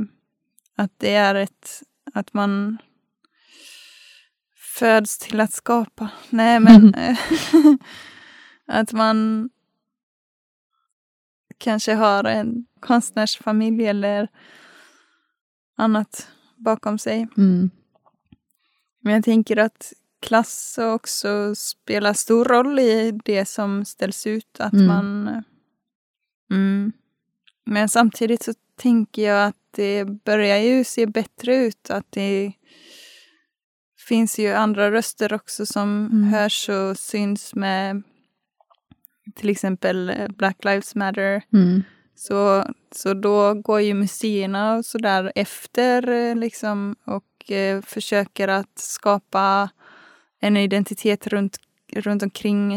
att 0.77 0.93
det 0.99 1.15
är 1.15 1.35
ett 1.35 1.83
att 2.15 2.35
man 2.35 2.79
föds 4.57 5.19
till 5.19 5.41
att 5.41 5.53
skapa. 5.53 6.11
Nej 6.31 6.61
men 6.61 6.95
eh, 6.99 7.17
att 8.71 8.93
man 8.93 9.51
kanske 11.59 11.95
har 11.95 12.25
en 12.25 12.67
konstnärsfamilj 12.81 13.87
eller 13.87 14.29
annat 15.77 16.29
bakom 16.57 16.99
sig. 16.99 17.29
mm, 17.37 17.71
Men 19.01 19.15
jag 19.15 19.25
tänker 19.25 19.57
att 19.57 19.93
klass 20.21 20.79
också 20.79 21.55
spelar 21.55 22.13
stor 22.13 22.45
roll 22.45 22.79
i 22.79 23.21
det 23.25 23.45
som 23.45 23.85
ställs 23.85 24.27
ut. 24.27 24.61
Att 24.61 24.73
Mm. 24.73 24.87
man... 24.87 25.43
Mm. 26.51 26.93
Men 27.65 27.89
samtidigt 27.89 28.43
så 28.43 28.53
tänker 28.77 29.23
jag 29.23 29.47
att 29.47 29.57
det 29.71 30.05
börjar 30.05 30.57
ju 30.59 30.85
se 30.85 31.07
bättre 31.07 31.57
ut. 31.57 31.91
Att 31.91 32.07
det 32.13 32.53
finns 34.09 34.39
ju 34.39 34.53
andra 34.53 34.91
röster 34.93 35.33
också 35.33 35.67
som 35.67 36.07
Mm. 36.07 36.25
hörs 36.25 36.69
och 36.69 36.99
syns 36.99 37.55
med 37.55 38.03
till 39.35 39.49
exempel 39.51 40.11
eh, 40.11 40.29
Black 40.29 40.65
Lives 40.65 40.95
Matter. 40.95 41.43
mm, 41.53 41.83
Så, 42.15 42.65
så 42.93 43.15
då 43.15 43.55
går 43.55 43.81
ju 43.81 43.95
museerna 43.95 44.75
och 44.77 44.85
sådär 44.85 45.33
efter 45.35 46.09
eh, 46.09 46.37
liksom 46.37 46.97
och 47.05 47.51
eh, 47.51 47.83
försöker 47.83 48.49
att 48.49 48.79
skapa 48.79 49.71
en 50.41 50.57
identitet 50.57 51.27
runt, 51.27 51.57
runt 51.93 52.23
omkring 52.23 52.75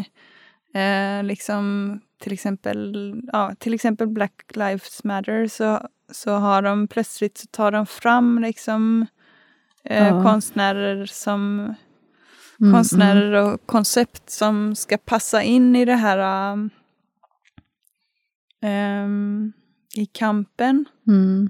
eh, 0.74 1.24
liksom 1.24 2.00
till 2.20 2.34
exempel, 2.34 2.96
ja, 3.34 3.56
till 3.60 3.74
exempel 3.74 4.08
Black 4.08 4.44
Lives 4.56 5.04
Matter 5.04 5.48
så, 5.48 5.88
så 6.12 6.32
har 6.32 6.62
de 6.62 6.88
plötsligt 6.88 7.38
så 7.38 7.48
tar 7.48 7.72
de 7.72 7.86
fram 7.86 8.40
liksom 8.40 9.06
eh, 9.84 10.08
Ja. 10.08 10.24
konstnärer 10.24 11.06
som 11.06 11.74
mm, 12.62 12.74
konstnärer 12.74 13.32
och 13.32 13.66
koncept 13.66 14.30
som 14.30 14.76
ska 14.76 14.98
passa 14.98 15.44
in 15.44 15.76
i 15.76 15.86
det 15.86 15.96
här 15.96 16.52
um, 16.54 16.70
um, 18.62 19.54
i 19.96 20.06
kampen 20.06 20.86
mm, 21.08 21.50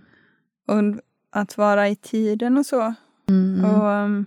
och 0.68 1.02
att 1.32 1.58
vara 1.58 1.90
i 1.90 1.96
tiden 1.96 2.58
och 2.58 2.66
så. 2.66 2.94
mm, 3.30 3.60
mm. 3.60 3.72
Och, 3.72 3.88
um, 3.88 4.26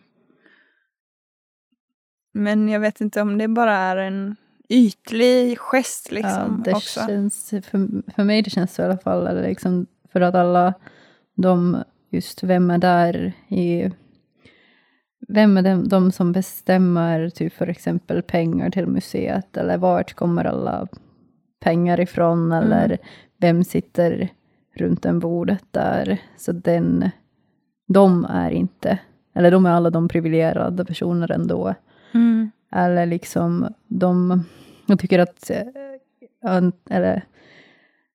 men 2.34 2.68
jag 2.68 2.80
vet 2.80 3.00
inte 3.00 3.20
om 3.20 3.38
det 3.38 3.48
bara 3.48 3.76
är 3.76 3.96
en 3.96 4.36
ytlig 4.68 5.58
gest 5.58 6.12
liksom 6.12 6.62
ja, 6.64 6.70
det 6.70 6.76
också. 6.76 7.00
känns, 7.06 7.50
för, 7.50 8.12
för 8.12 8.24
mig 8.24 8.42
det 8.42 8.50
känns 8.50 8.74
så 8.74 8.82
i 8.82 8.84
alla 8.84 8.98
fall, 8.98 9.26
eller 9.26 9.42
liksom 9.42 9.86
för 10.12 10.20
att 10.20 10.34
alla 10.34 10.74
de, 11.34 11.82
just 12.10 12.42
vem 12.42 12.70
är 12.70 12.78
där 12.78 13.32
i, 13.48 13.90
vem 15.28 15.56
är 15.56 15.62
de, 15.62 15.88
de 15.88 16.12
som 16.12 16.32
bestämmer 16.32 17.28
typ 17.30 17.52
för 17.52 17.66
exempel 17.68 18.22
pengar 18.22 18.70
till 18.70 18.86
museet, 18.86 19.56
eller 19.56 19.78
vart 19.78 20.14
kommer 20.14 20.44
alla 20.44 20.86
pengar 21.60 22.00
ifrån, 22.00 22.52
Mm. 22.52 22.72
eller 22.72 22.98
vem 23.40 23.64
sitter 23.64 24.28
runt 24.74 25.04
en 25.04 25.18
bordet 25.18 25.64
där, 25.70 26.18
så 26.36 26.52
den, 26.52 27.10
de 27.88 28.24
är 28.24 28.50
inte, 28.50 28.98
eller 29.34 29.50
de 29.50 29.66
är 29.66 29.70
alla 29.70 29.90
de 29.90 30.08
privilegierade 30.08 30.84
personer 30.84 31.30
ändå, 31.32 31.74
Mm. 32.14 32.50
eller 32.72 33.06
liksom 33.06 33.74
de, 33.88 34.44
jag 34.86 34.98
tycker 34.98 35.18
att, 35.18 35.50
eh, 35.50 36.62
eller 36.90 37.22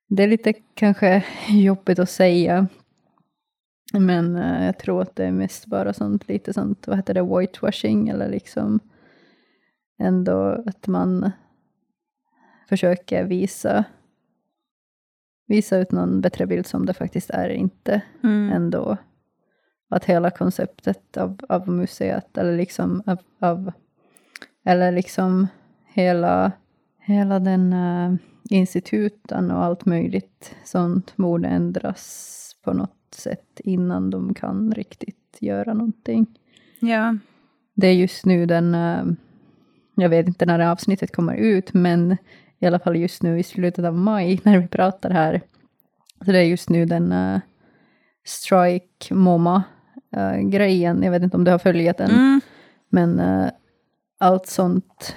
det 0.08 0.24
är 0.24 0.28
lite 0.28 0.54
kanske 0.74 1.24
jobbigt 1.50 2.00
att 2.00 2.10
säga. 2.10 2.68
Men 3.92 4.36
uh, 4.36 4.66
jag 4.66 4.80
tror 4.80 5.02
att 5.02 5.16
det 5.16 5.26
är 5.26 5.32
mest 5.32 5.66
bara 5.66 5.94
sånt 5.94 6.28
lite 6.28 6.54
sånt, 6.54 6.88
vad 6.88 6.98
heter 6.98 7.14
det, 7.14 7.40
whitewashing 7.40 8.10
eller 8.10 8.30
liksom 8.30 8.80
ändå 10.00 10.64
att 10.66 10.88
man 10.88 11.32
försöker 12.70 13.24
visa 13.24 13.86
visa 15.48 15.78
ut 15.78 15.92
någon 15.92 16.22
bättre 16.22 16.46
bild 16.46 16.66
som 16.68 16.86
det 16.86 16.94
faktiskt 16.94 17.30
är 17.30 17.50
inte 17.50 18.02
Mm. 18.24 18.52
ändå. 18.52 18.98
Att 19.90 20.06
hela 20.06 20.30
konceptet 20.32 21.18
av, 21.18 21.40
av 21.50 21.70
museet, 21.70 22.38
eller 22.38 22.58
liksom 22.58 23.04
av, 23.06 23.18
av 23.40 23.72
eller 24.66 24.92
liksom 24.92 25.48
hela, 25.86 26.52
hela 27.00 27.40
den 27.40 27.74
uh, 27.74 28.16
instituten 28.50 29.52
och 29.52 29.64
allt 29.64 29.86
möjligt 29.86 30.56
sånt 30.64 31.18
borde 31.18 31.48
ändras 31.48 32.38
på 32.64 32.74
något 32.74 33.16
sätt 33.16 33.60
innan 33.64 34.10
de 34.10 34.34
kan 34.34 34.72
riktigt 34.72 35.38
göra 35.40 35.74
någonting. 35.74 36.26
Ja. 36.80 37.18
Det 37.74 37.88
är 37.88 37.94
just 37.94 38.26
nu 38.26 38.46
den, 38.46 38.76
uh, 38.76 39.14
jag 39.96 40.10
vet 40.10 40.28
inte 40.28 40.46
när 40.46 40.58
det 40.58 40.64
här 40.64 40.72
avsnittet 40.72 41.16
kommer 41.16 41.36
ut, 41.36 41.74
men 41.74 42.18
i 42.60 42.66
alla 42.68 42.80
fall 42.80 42.96
just 42.96 43.24
nu 43.24 43.40
i 43.40 43.44
slutet 43.44 43.86
av 43.86 43.98
maj 43.98 44.40
när 44.44 44.60
vi 44.60 44.68
pratar 44.68 45.10
här. 45.10 45.42
Så 46.26 46.32
det 46.32 46.38
är 46.38 46.44
just 46.44 46.70
nu 46.70 46.86
den 46.86 47.12
uh, 47.12 47.40
Strike 48.26 49.14
MoMA-grejen. 49.14 51.04
jag 51.04 51.12
vet 51.12 51.24
inte 51.24 51.38
om 51.38 51.44
du 51.44 51.52
har 51.52 51.60
följt 51.60 51.98
den. 51.98 52.12
Mm. 52.12 52.42
Men 52.90 53.20
uh, 53.20 53.50
allt 54.20 54.48
sånt. 54.48 55.16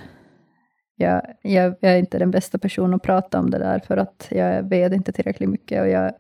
Jag, 0.97 1.23
jag, 1.43 1.75
jag, 1.81 1.93
är 1.93 1.99
inte 1.99 2.19
den 2.19 2.31
bästa 2.31 2.59
personen 2.59 2.95
att 2.95 3.03
prata 3.03 3.39
om 3.39 3.51
det 3.51 3.59
där 3.59 3.79
för 3.79 3.97
att 3.97 4.29
jag 4.31 4.69
vet 4.69 4.93
inte 4.93 5.13
tillräckligt 5.13 5.49
mycket 5.49 5.81
och 5.83 5.89
jag 5.89 6.13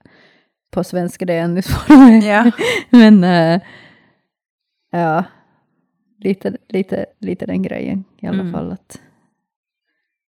på 0.75 0.85
svenska 0.85 1.25
det 1.25 1.33
är 1.35 1.43
ännu 1.43 1.62
svårare. 1.62 2.11
Ja. 2.18 2.51
Men 2.91 3.25
uh, 3.25 3.61
ja, 4.91 5.25
lite, 6.18 6.57
lite, 6.68 7.07
lite 7.20 7.47
den 7.47 7.62
grejen 7.62 8.05
i 8.20 8.27
alla 8.27 8.41
Mm. 8.41 8.53
fall. 8.53 8.72
Att 8.72 9.01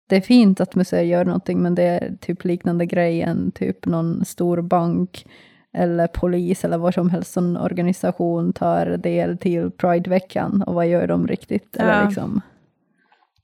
det 0.08 0.16
är 0.16 0.20
fint 0.20 0.60
att 0.60 0.74
museer 0.74 1.02
gör 1.02 1.24
någonting 1.24 1.62
men 1.62 1.74
det 1.74 1.82
är 1.82 2.16
typ 2.20 2.44
liknande 2.44 2.86
grejen, 2.86 3.52
typ 3.52 3.86
någon 3.86 4.24
stor 4.24 4.60
bank 4.62 5.26
eller 5.72 6.06
polis 6.06 6.64
eller 6.64 6.78
vad 6.78 6.94
som 6.94 7.10
helst 7.10 7.32
som 7.32 7.56
organisation 7.56 8.52
tar 8.52 8.86
del 8.86 9.38
till 9.38 9.70
Prideveckan 9.70 10.62
och 10.62 10.74
vad 10.74 10.86
gör 10.88 11.06
de 11.06 11.26
riktigt? 11.26 11.76
Eller 11.76 11.98
Ja. 12.00 12.04
liksom, 12.06 12.40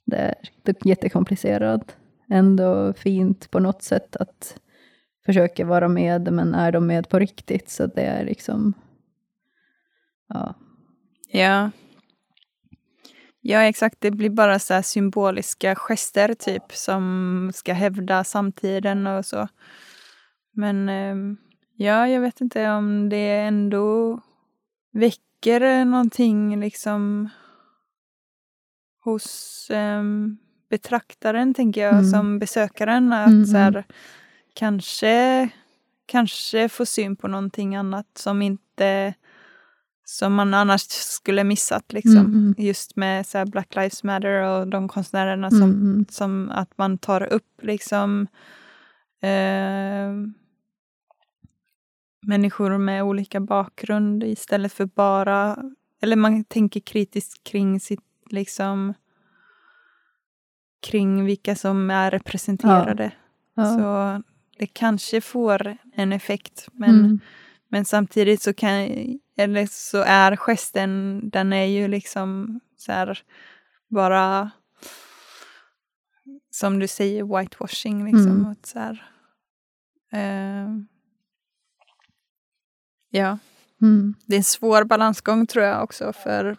det 0.06 0.16
är 0.16 0.34
det 0.62 0.82
är 0.84 0.88
jättekomplicerat. 0.88 1.96
Ändå 2.30 2.92
fint 2.92 3.50
på 3.50 3.58
något 3.60 3.82
sätt 3.82 4.16
att 4.16 4.56
försöka 5.26 5.64
vara 5.64 5.88
med, 5.88 6.32
men 6.32 6.54
är 6.54 6.72
de 6.72 6.86
med 6.86 7.08
på 7.08 7.18
riktigt? 7.18 7.70
Så 7.70 7.86
det 7.86 8.02
är 8.02 8.24
liksom, 8.24 8.72
ja. 10.28 10.54
Ja. 11.28 11.70
Ja, 13.40 13.60
exakt. 13.62 13.96
Det 14.00 14.10
blir 14.10 14.30
bara 14.30 14.58
så 14.58 14.74
här 14.74 14.82
symboliska 14.82 15.74
gester 15.74 16.34
typ 16.34 16.72
som 16.72 17.50
ska 17.54 17.72
hävda 17.72 18.24
samtiden 18.24 19.06
och 19.06 19.26
så. 19.26 19.48
Men 20.52 20.88
ehm, 20.88 21.36
ja, 21.76 22.08
jag 22.08 22.20
vet 22.20 22.40
inte 22.40 22.70
om 22.70 23.08
det 23.08 23.30
ändå 23.38 24.20
väcker 24.92 25.84
någonting 25.84 26.60
liksom 26.60 27.28
hos 29.04 29.68
ehm, 29.72 30.36
betraktaren, 30.70 31.54
tänker 31.54 31.80
jag, 31.80 31.92
Mm. 31.92 32.04
som 32.04 32.38
besökaren. 32.38 33.12
Att 33.12 33.28
Mm, 33.30 33.44
så 33.46 33.56
här, 33.56 33.84
kanske, 34.54 35.48
kanske 36.06 36.68
få 36.68 36.86
syn 36.86 37.16
på 37.16 37.28
någonting 37.28 37.76
annat 37.76 38.06
som 38.14 38.42
inte 38.42 39.14
som 40.04 40.34
man 40.34 40.54
annars 40.54 40.80
skulle 40.90 41.44
missat 41.44 41.92
liksom. 41.92 42.16
Mm, 42.16 42.34
mm. 42.34 42.54
Just 42.58 42.96
med 42.96 43.26
så 43.26 43.44
Black 43.46 43.74
Lives 43.74 44.04
Matter 44.04 44.42
och 44.42 44.68
de 44.68 44.88
konstnärerna 44.88 45.50
som, 45.50 45.62
Mm, 45.62 46.06
som 46.10 46.50
att 46.50 46.78
man 46.78 46.98
tar 46.98 47.22
upp 47.22 47.62
liksom 47.62 48.26
eh, 49.20 50.12
människor 52.26 52.78
med 52.78 53.02
olika 53.02 53.40
bakgrund 53.40 54.24
istället 54.24 54.72
för 54.72 54.86
bara, 54.86 55.58
eller 56.02 56.16
man 56.16 56.44
tänker 56.44 56.80
kritiskt 56.80 57.44
kring 57.44 57.80
sitt 57.80 58.00
liksom 58.30 58.94
kring 60.82 61.24
vilka 61.24 61.54
som 61.54 61.90
är 61.90 62.10
representerade. 62.10 63.12
ja. 63.54 63.64
Så 63.64 64.22
det 64.62 64.66
kanske 64.66 65.20
får 65.20 65.76
en 65.94 66.12
effekt 66.12 66.68
men 66.72 66.90
Mm. 66.90 67.20
men 67.68 67.84
samtidigt 67.84 68.42
så 68.42 68.52
kan, 68.54 68.72
eller 69.36 69.66
så 69.70 69.98
är 70.06 70.36
gesten, 70.36 71.20
den 71.30 71.52
är 71.52 71.64
ju 71.64 71.88
liksom 71.88 72.60
så 72.76 72.92
här 72.92 73.18
bara 73.90 74.50
som 76.50 76.78
du 76.78 76.88
säger, 76.88 77.38
whitewashing 77.38 78.04
liksom. 78.04 78.30
Mm. 78.44 78.54
Så 78.62 78.78
här, 78.78 79.06
eh, 80.12 80.68
ja, 83.10 83.38
Mm. 83.82 84.14
det 84.26 84.34
är 84.34 84.38
en 84.38 84.44
svår 84.44 84.84
balansgång 84.84 85.46
tror 85.46 85.64
jag 85.64 85.82
också 85.84 86.12
för 86.12 86.56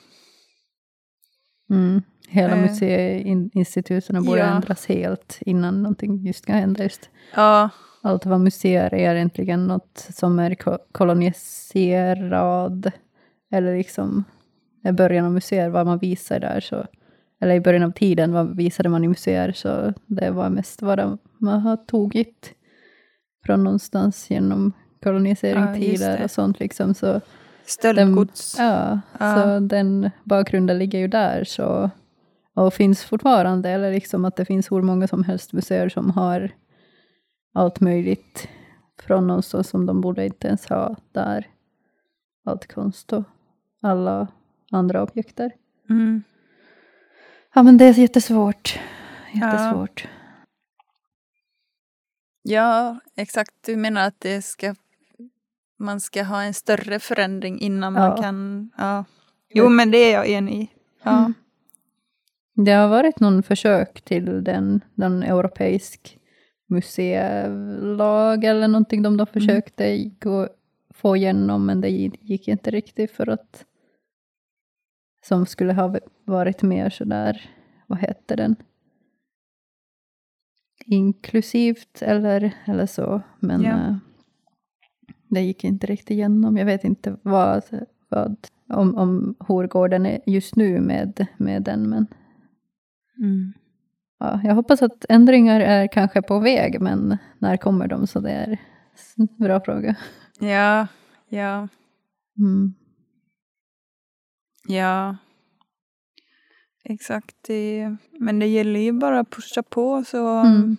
Mm. 1.70 2.01
Hela 2.28 2.56
Eh, 2.56 2.62
museiinstituten 2.62 4.24
borde 4.24 4.39
ja. 4.39 4.45
ändras 4.45 4.86
helt 4.86 5.38
innan 5.41 5.82
någonting 5.84 6.26
just 6.26 6.43
ska 6.43 6.54
hända. 6.54 6.84
Just. 6.84 7.10
ja, 7.36 7.70
Allt 8.06 8.26
vad 8.26 8.39
museer 8.39 8.93
är 8.93 9.16
egentligen 9.16 9.68
något 9.68 10.08
som 10.14 10.39
är 10.39 10.56
ko- 10.56 10.78
koloniserad, 10.91 12.91
eller 13.51 13.78
liksom 13.78 14.24
i 14.86 14.91
början 14.91 15.26
av 15.26 15.32
museer, 15.32 15.70
vad 15.70 15.86
man 15.86 15.97
visar 15.97 16.39
där, 16.39 16.60
så, 16.60 16.86
eller 17.41 17.56
i 17.56 17.62
början 17.62 17.84
av 17.84 17.91
tiden, 17.91 18.34
vad 18.34 18.58
visade 18.58 18.89
man 18.89 19.04
i 19.04 19.08
museer, 19.08 19.51
så 19.51 19.93
det 20.06 20.32
var 20.32 20.49
mest 20.49 20.82
vad 20.82 21.18
man 21.38 21.62
har 21.62 21.78
tagit 21.78 22.54
från 23.45 23.64
någonstans 23.64 24.30
genom 24.30 24.74
Ja, 24.76 25.10
koloniseringstider 25.10 26.18
det. 26.18 26.24
och 26.24 26.32
sånt 26.32 26.60
liksom, 26.60 26.93
så 26.93 27.22
stöldgods. 27.66 28.56
Ja, 28.60 28.99
Ja. 29.20 29.36
så 29.43 29.60
den 29.60 30.10
bakgrunden 30.24 30.78
ligger 30.80 30.99
ju 30.99 31.08
där 31.08 31.43
så, 31.43 31.89
och 32.56 32.74
finns 32.74 33.04
fortfarande, 33.04 33.70
eller 33.70 33.91
liksom 33.91 34.26
att 34.26 34.36
det 34.36 34.45
finns 34.45 34.72
hur 34.72 34.82
många 34.82 35.08
som 35.08 35.24
helst 35.24 35.54
museer 35.54 35.89
som 35.89 36.12
har 36.12 36.49
allt 37.54 37.80
möjligt 37.80 38.47
från 38.99 39.28
någonstans 39.28 39.70
som 39.70 39.86
de 39.86 40.01
borde 40.01 40.26
inte 40.26 40.47
ens 40.47 40.66
ha 40.70 40.95
där. 41.12 41.47
Allt 42.45 42.74
konst 42.74 43.14
och 43.14 43.24
alla 43.82 44.28
andra 44.72 45.04
objekter. 45.04 45.51
Mm. 45.89 46.24
Ja 47.54 47.64
men 47.64 47.78
det 47.78 47.86
är 47.86 47.93
jättesvårt. 47.99 48.80
Jättesvårt. 49.34 50.08
Ja, 52.41 52.99
exakt. 53.16 53.51
Du 53.66 53.76
menar 53.76 54.08
att 54.08 54.20
det 54.20 54.41
ska, 54.41 54.76
man 55.80 55.99
ska 56.01 56.24
ha 56.24 56.43
en 56.43 56.54
större 56.54 56.99
förändring 56.99 57.60
innan 57.60 57.95
Ja. 57.95 57.99
man 58.10 58.22
kan... 58.22 58.70
Ja. 58.78 59.06
Jo, 59.49 59.70
men 59.70 59.91
det 59.91 59.97
är 59.97 60.14
jag 60.14 60.30
enig 60.30 60.56
i. 60.64 60.70
Ja. 61.04 61.18
Mm. 61.18 61.34
Det 62.56 62.72
har 62.72 62.88
varit 62.88 63.20
någon 63.20 63.43
försök 63.43 64.01
till 64.01 64.43
den, 64.43 64.82
den 64.95 65.24
europeisk 65.24 66.20
museilag 66.74 68.43
eller 68.43 68.67
någonting 68.67 69.01
de 69.01 69.17
då 69.17 69.26
försökte 69.26 69.97
gå, 70.19 70.47
få 70.89 71.15
igenom 71.17 71.65
men 71.65 71.82
det 71.82 71.89
gick 72.21 72.47
inte 72.47 72.71
riktigt 72.71 73.11
för 73.11 73.30
att 73.30 73.65
som 75.26 75.45
skulle 75.45 75.74
ha 75.74 75.95
varit 76.26 76.61
mer 76.61 76.89
sådär, 76.89 77.49
vad 77.88 77.99
heter 77.99 78.38
den? 78.38 78.55
Inklusivt 80.86 82.01
eller, 82.01 82.53
eller 82.65 82.86
så. 82.86 83.21
Men 83.39 83.61
Ja. 83.61 83.71
eh, 83.88 83.95
det 85.30 85.41
gick 85.41 85.63
inte 85.63 85.88
riktigt 85.88 86.11
igenom. 86.11 86.57
Jag 86.57 86.65
vet 86.65 86.84
inte 86.84 87.17
vad, 87.21 87.63
vad 88.09 88.47
om, 88.69 88.95
om 88.97 89.36
hur 89.47 89.67
går 89.67 89.89
den 89.89 90.05
är 90.05 90.21
just 90.26 90.55
nu 90.55 90.82
med, 90.82 91.28
med 91.38 91.63
den. 91.63 91.89
Men 91.89 92.07
Mm. 93.17 93.53
Ja, 94.24 94.39
jag 94.43 94.55
hoppas 94.55 94.82
att 94.82 95.05
ändringar 95.09 95.59
är 95.59 95.88
kanske 95.88 96.21
på 96.21 96.39
väg, 96.39 96.82
men 96.82 97.17
när 97.39 97.57
kommer 97.57 97.88
de? 97.88 98.07
Så 98.07 98.19
det 98.19 98.32
är 98.32 98.57
en 99.17 99.28
bra 99.39 99.59
fråga. 99.61 99.95
Ja, 100.39 100.88
ja, 101.30 101.67
Mm. 102.38 102.74
ja. 104.67 105.17
Exakt. 106.84 107.36
Det, 107.47 107.95
men 108.19 108.39
det 108.39 108.47
gäller 108.47 108.80
ju 108.80 108.91
bara 108.91 109.19
att 109.19 109.30
pusha 109.30 109.63
på. 109.63 110.03
Så 110.03 110.28
Mm. 110.28 110.78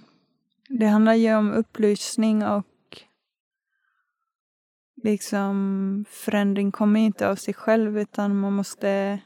Det 0.68 0.86
handlar 0.86 1.14
ju 1.14 1.34
om 1.34 1.52
upplysning 1.52 2.44
och 2.46 2.66
liksom 5.02 6.04
förändring 6.08 6.72
kommer 6.72 7.00
inte 7.00 7.28
av 7.28 7.36
sig 7.36 7.54
själv 7.54 7.98
utan 7.98 8.36
man 8.36 8.52
måste 8.52 9.18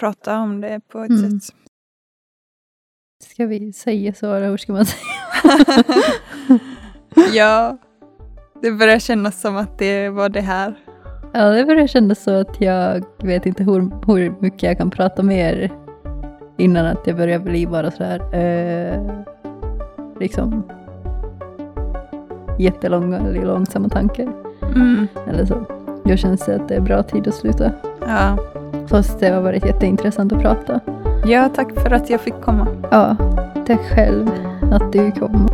prata 0.00 0.38
om 0.38 0.60
det 0.60 0.80
på 0.88 0.98
ett 1.00 1.10
Mm. 1.10 1.40
sätt. 1.40 1.56
Ska 3.30 3.46
vi 3.46 3.72
säga 3.72 4.12
så, 4.12 4.34
eller 4.34 4.48
hur 4.48 4.56
ska 4.56 4.72
man 4.72 4.86
säga? 4.86 5.12
ja, 7.34 7.78
det 8.62 8.72
börjar 8.72 8.98
kännas 8.98 9.40
som 9.40 9.56
att 9.56 9.78
det 9.78 10.08
var 10.08 10.28
det 10.28 10.40
här. 10.40 10.74
Ja, 11.32 11.50
det 11.50 11.64
börjar 11.64 11.86
kännas 11.86 12.22
så 12.22 12.40
att 12.40 12.60
jag 12.60 13.04
vet 13.22 13.46
inte 13.46 13.64
hur, 13.64 14.06
hur 14.06 14.34
mycket 14.40 14.62
jag 14.62 14.78
kan 14.78 14.90
prata 14.90 15.22
mer 15.22 15.72
innan 16.56 16.86
att 16.86 17.06
jag 17.06 17.16
börjar 17.16 17.38
bli 17.38 17.66
bara 17.66 17.90
så 17.90 18.04
här 18.04 18.34
eh, 18.34 19.24
liksom 20.20 20.62
jättelånga 22.58 23.18
eller 23.18 23.42
långsamma 23.42 23.88
tankar. 23.88 24.32
Mm. 24.62 25.06
Eller 25.28 25.46
så. 25.46 25.64
Då 26.04 26.16
känns 26.16 26.46
det 26.46 26.56
att 26.56 26.68
det 26.68 26.74
är 26.74 26.80
bra 26.80 27.02
tid 27.02 27.28
att 27.28 27.34
sluta. 27.34 27.72
Ja. 28.00 28.38
Fast 28.86 29.20
det 29.20 29.28
har 29.28 29.42
varit 29.42 29.66
jätteintressant 29.66 30.32
att 30.32 30.42
prata 30.42 30.80
ja, 31.24 31.48
tack 31.48 31.80
för 31.80 31.90
att 31.90 32.10
jag 32.10 32.20
fick 32.20 32.40
komma. 32.40 32.66
Ja, 32.90 33.16
tack 33.66 33.80
själv 33.94 34.30
att 34.72 34.92
du 34.92 35.12
kom. 35.12 35.48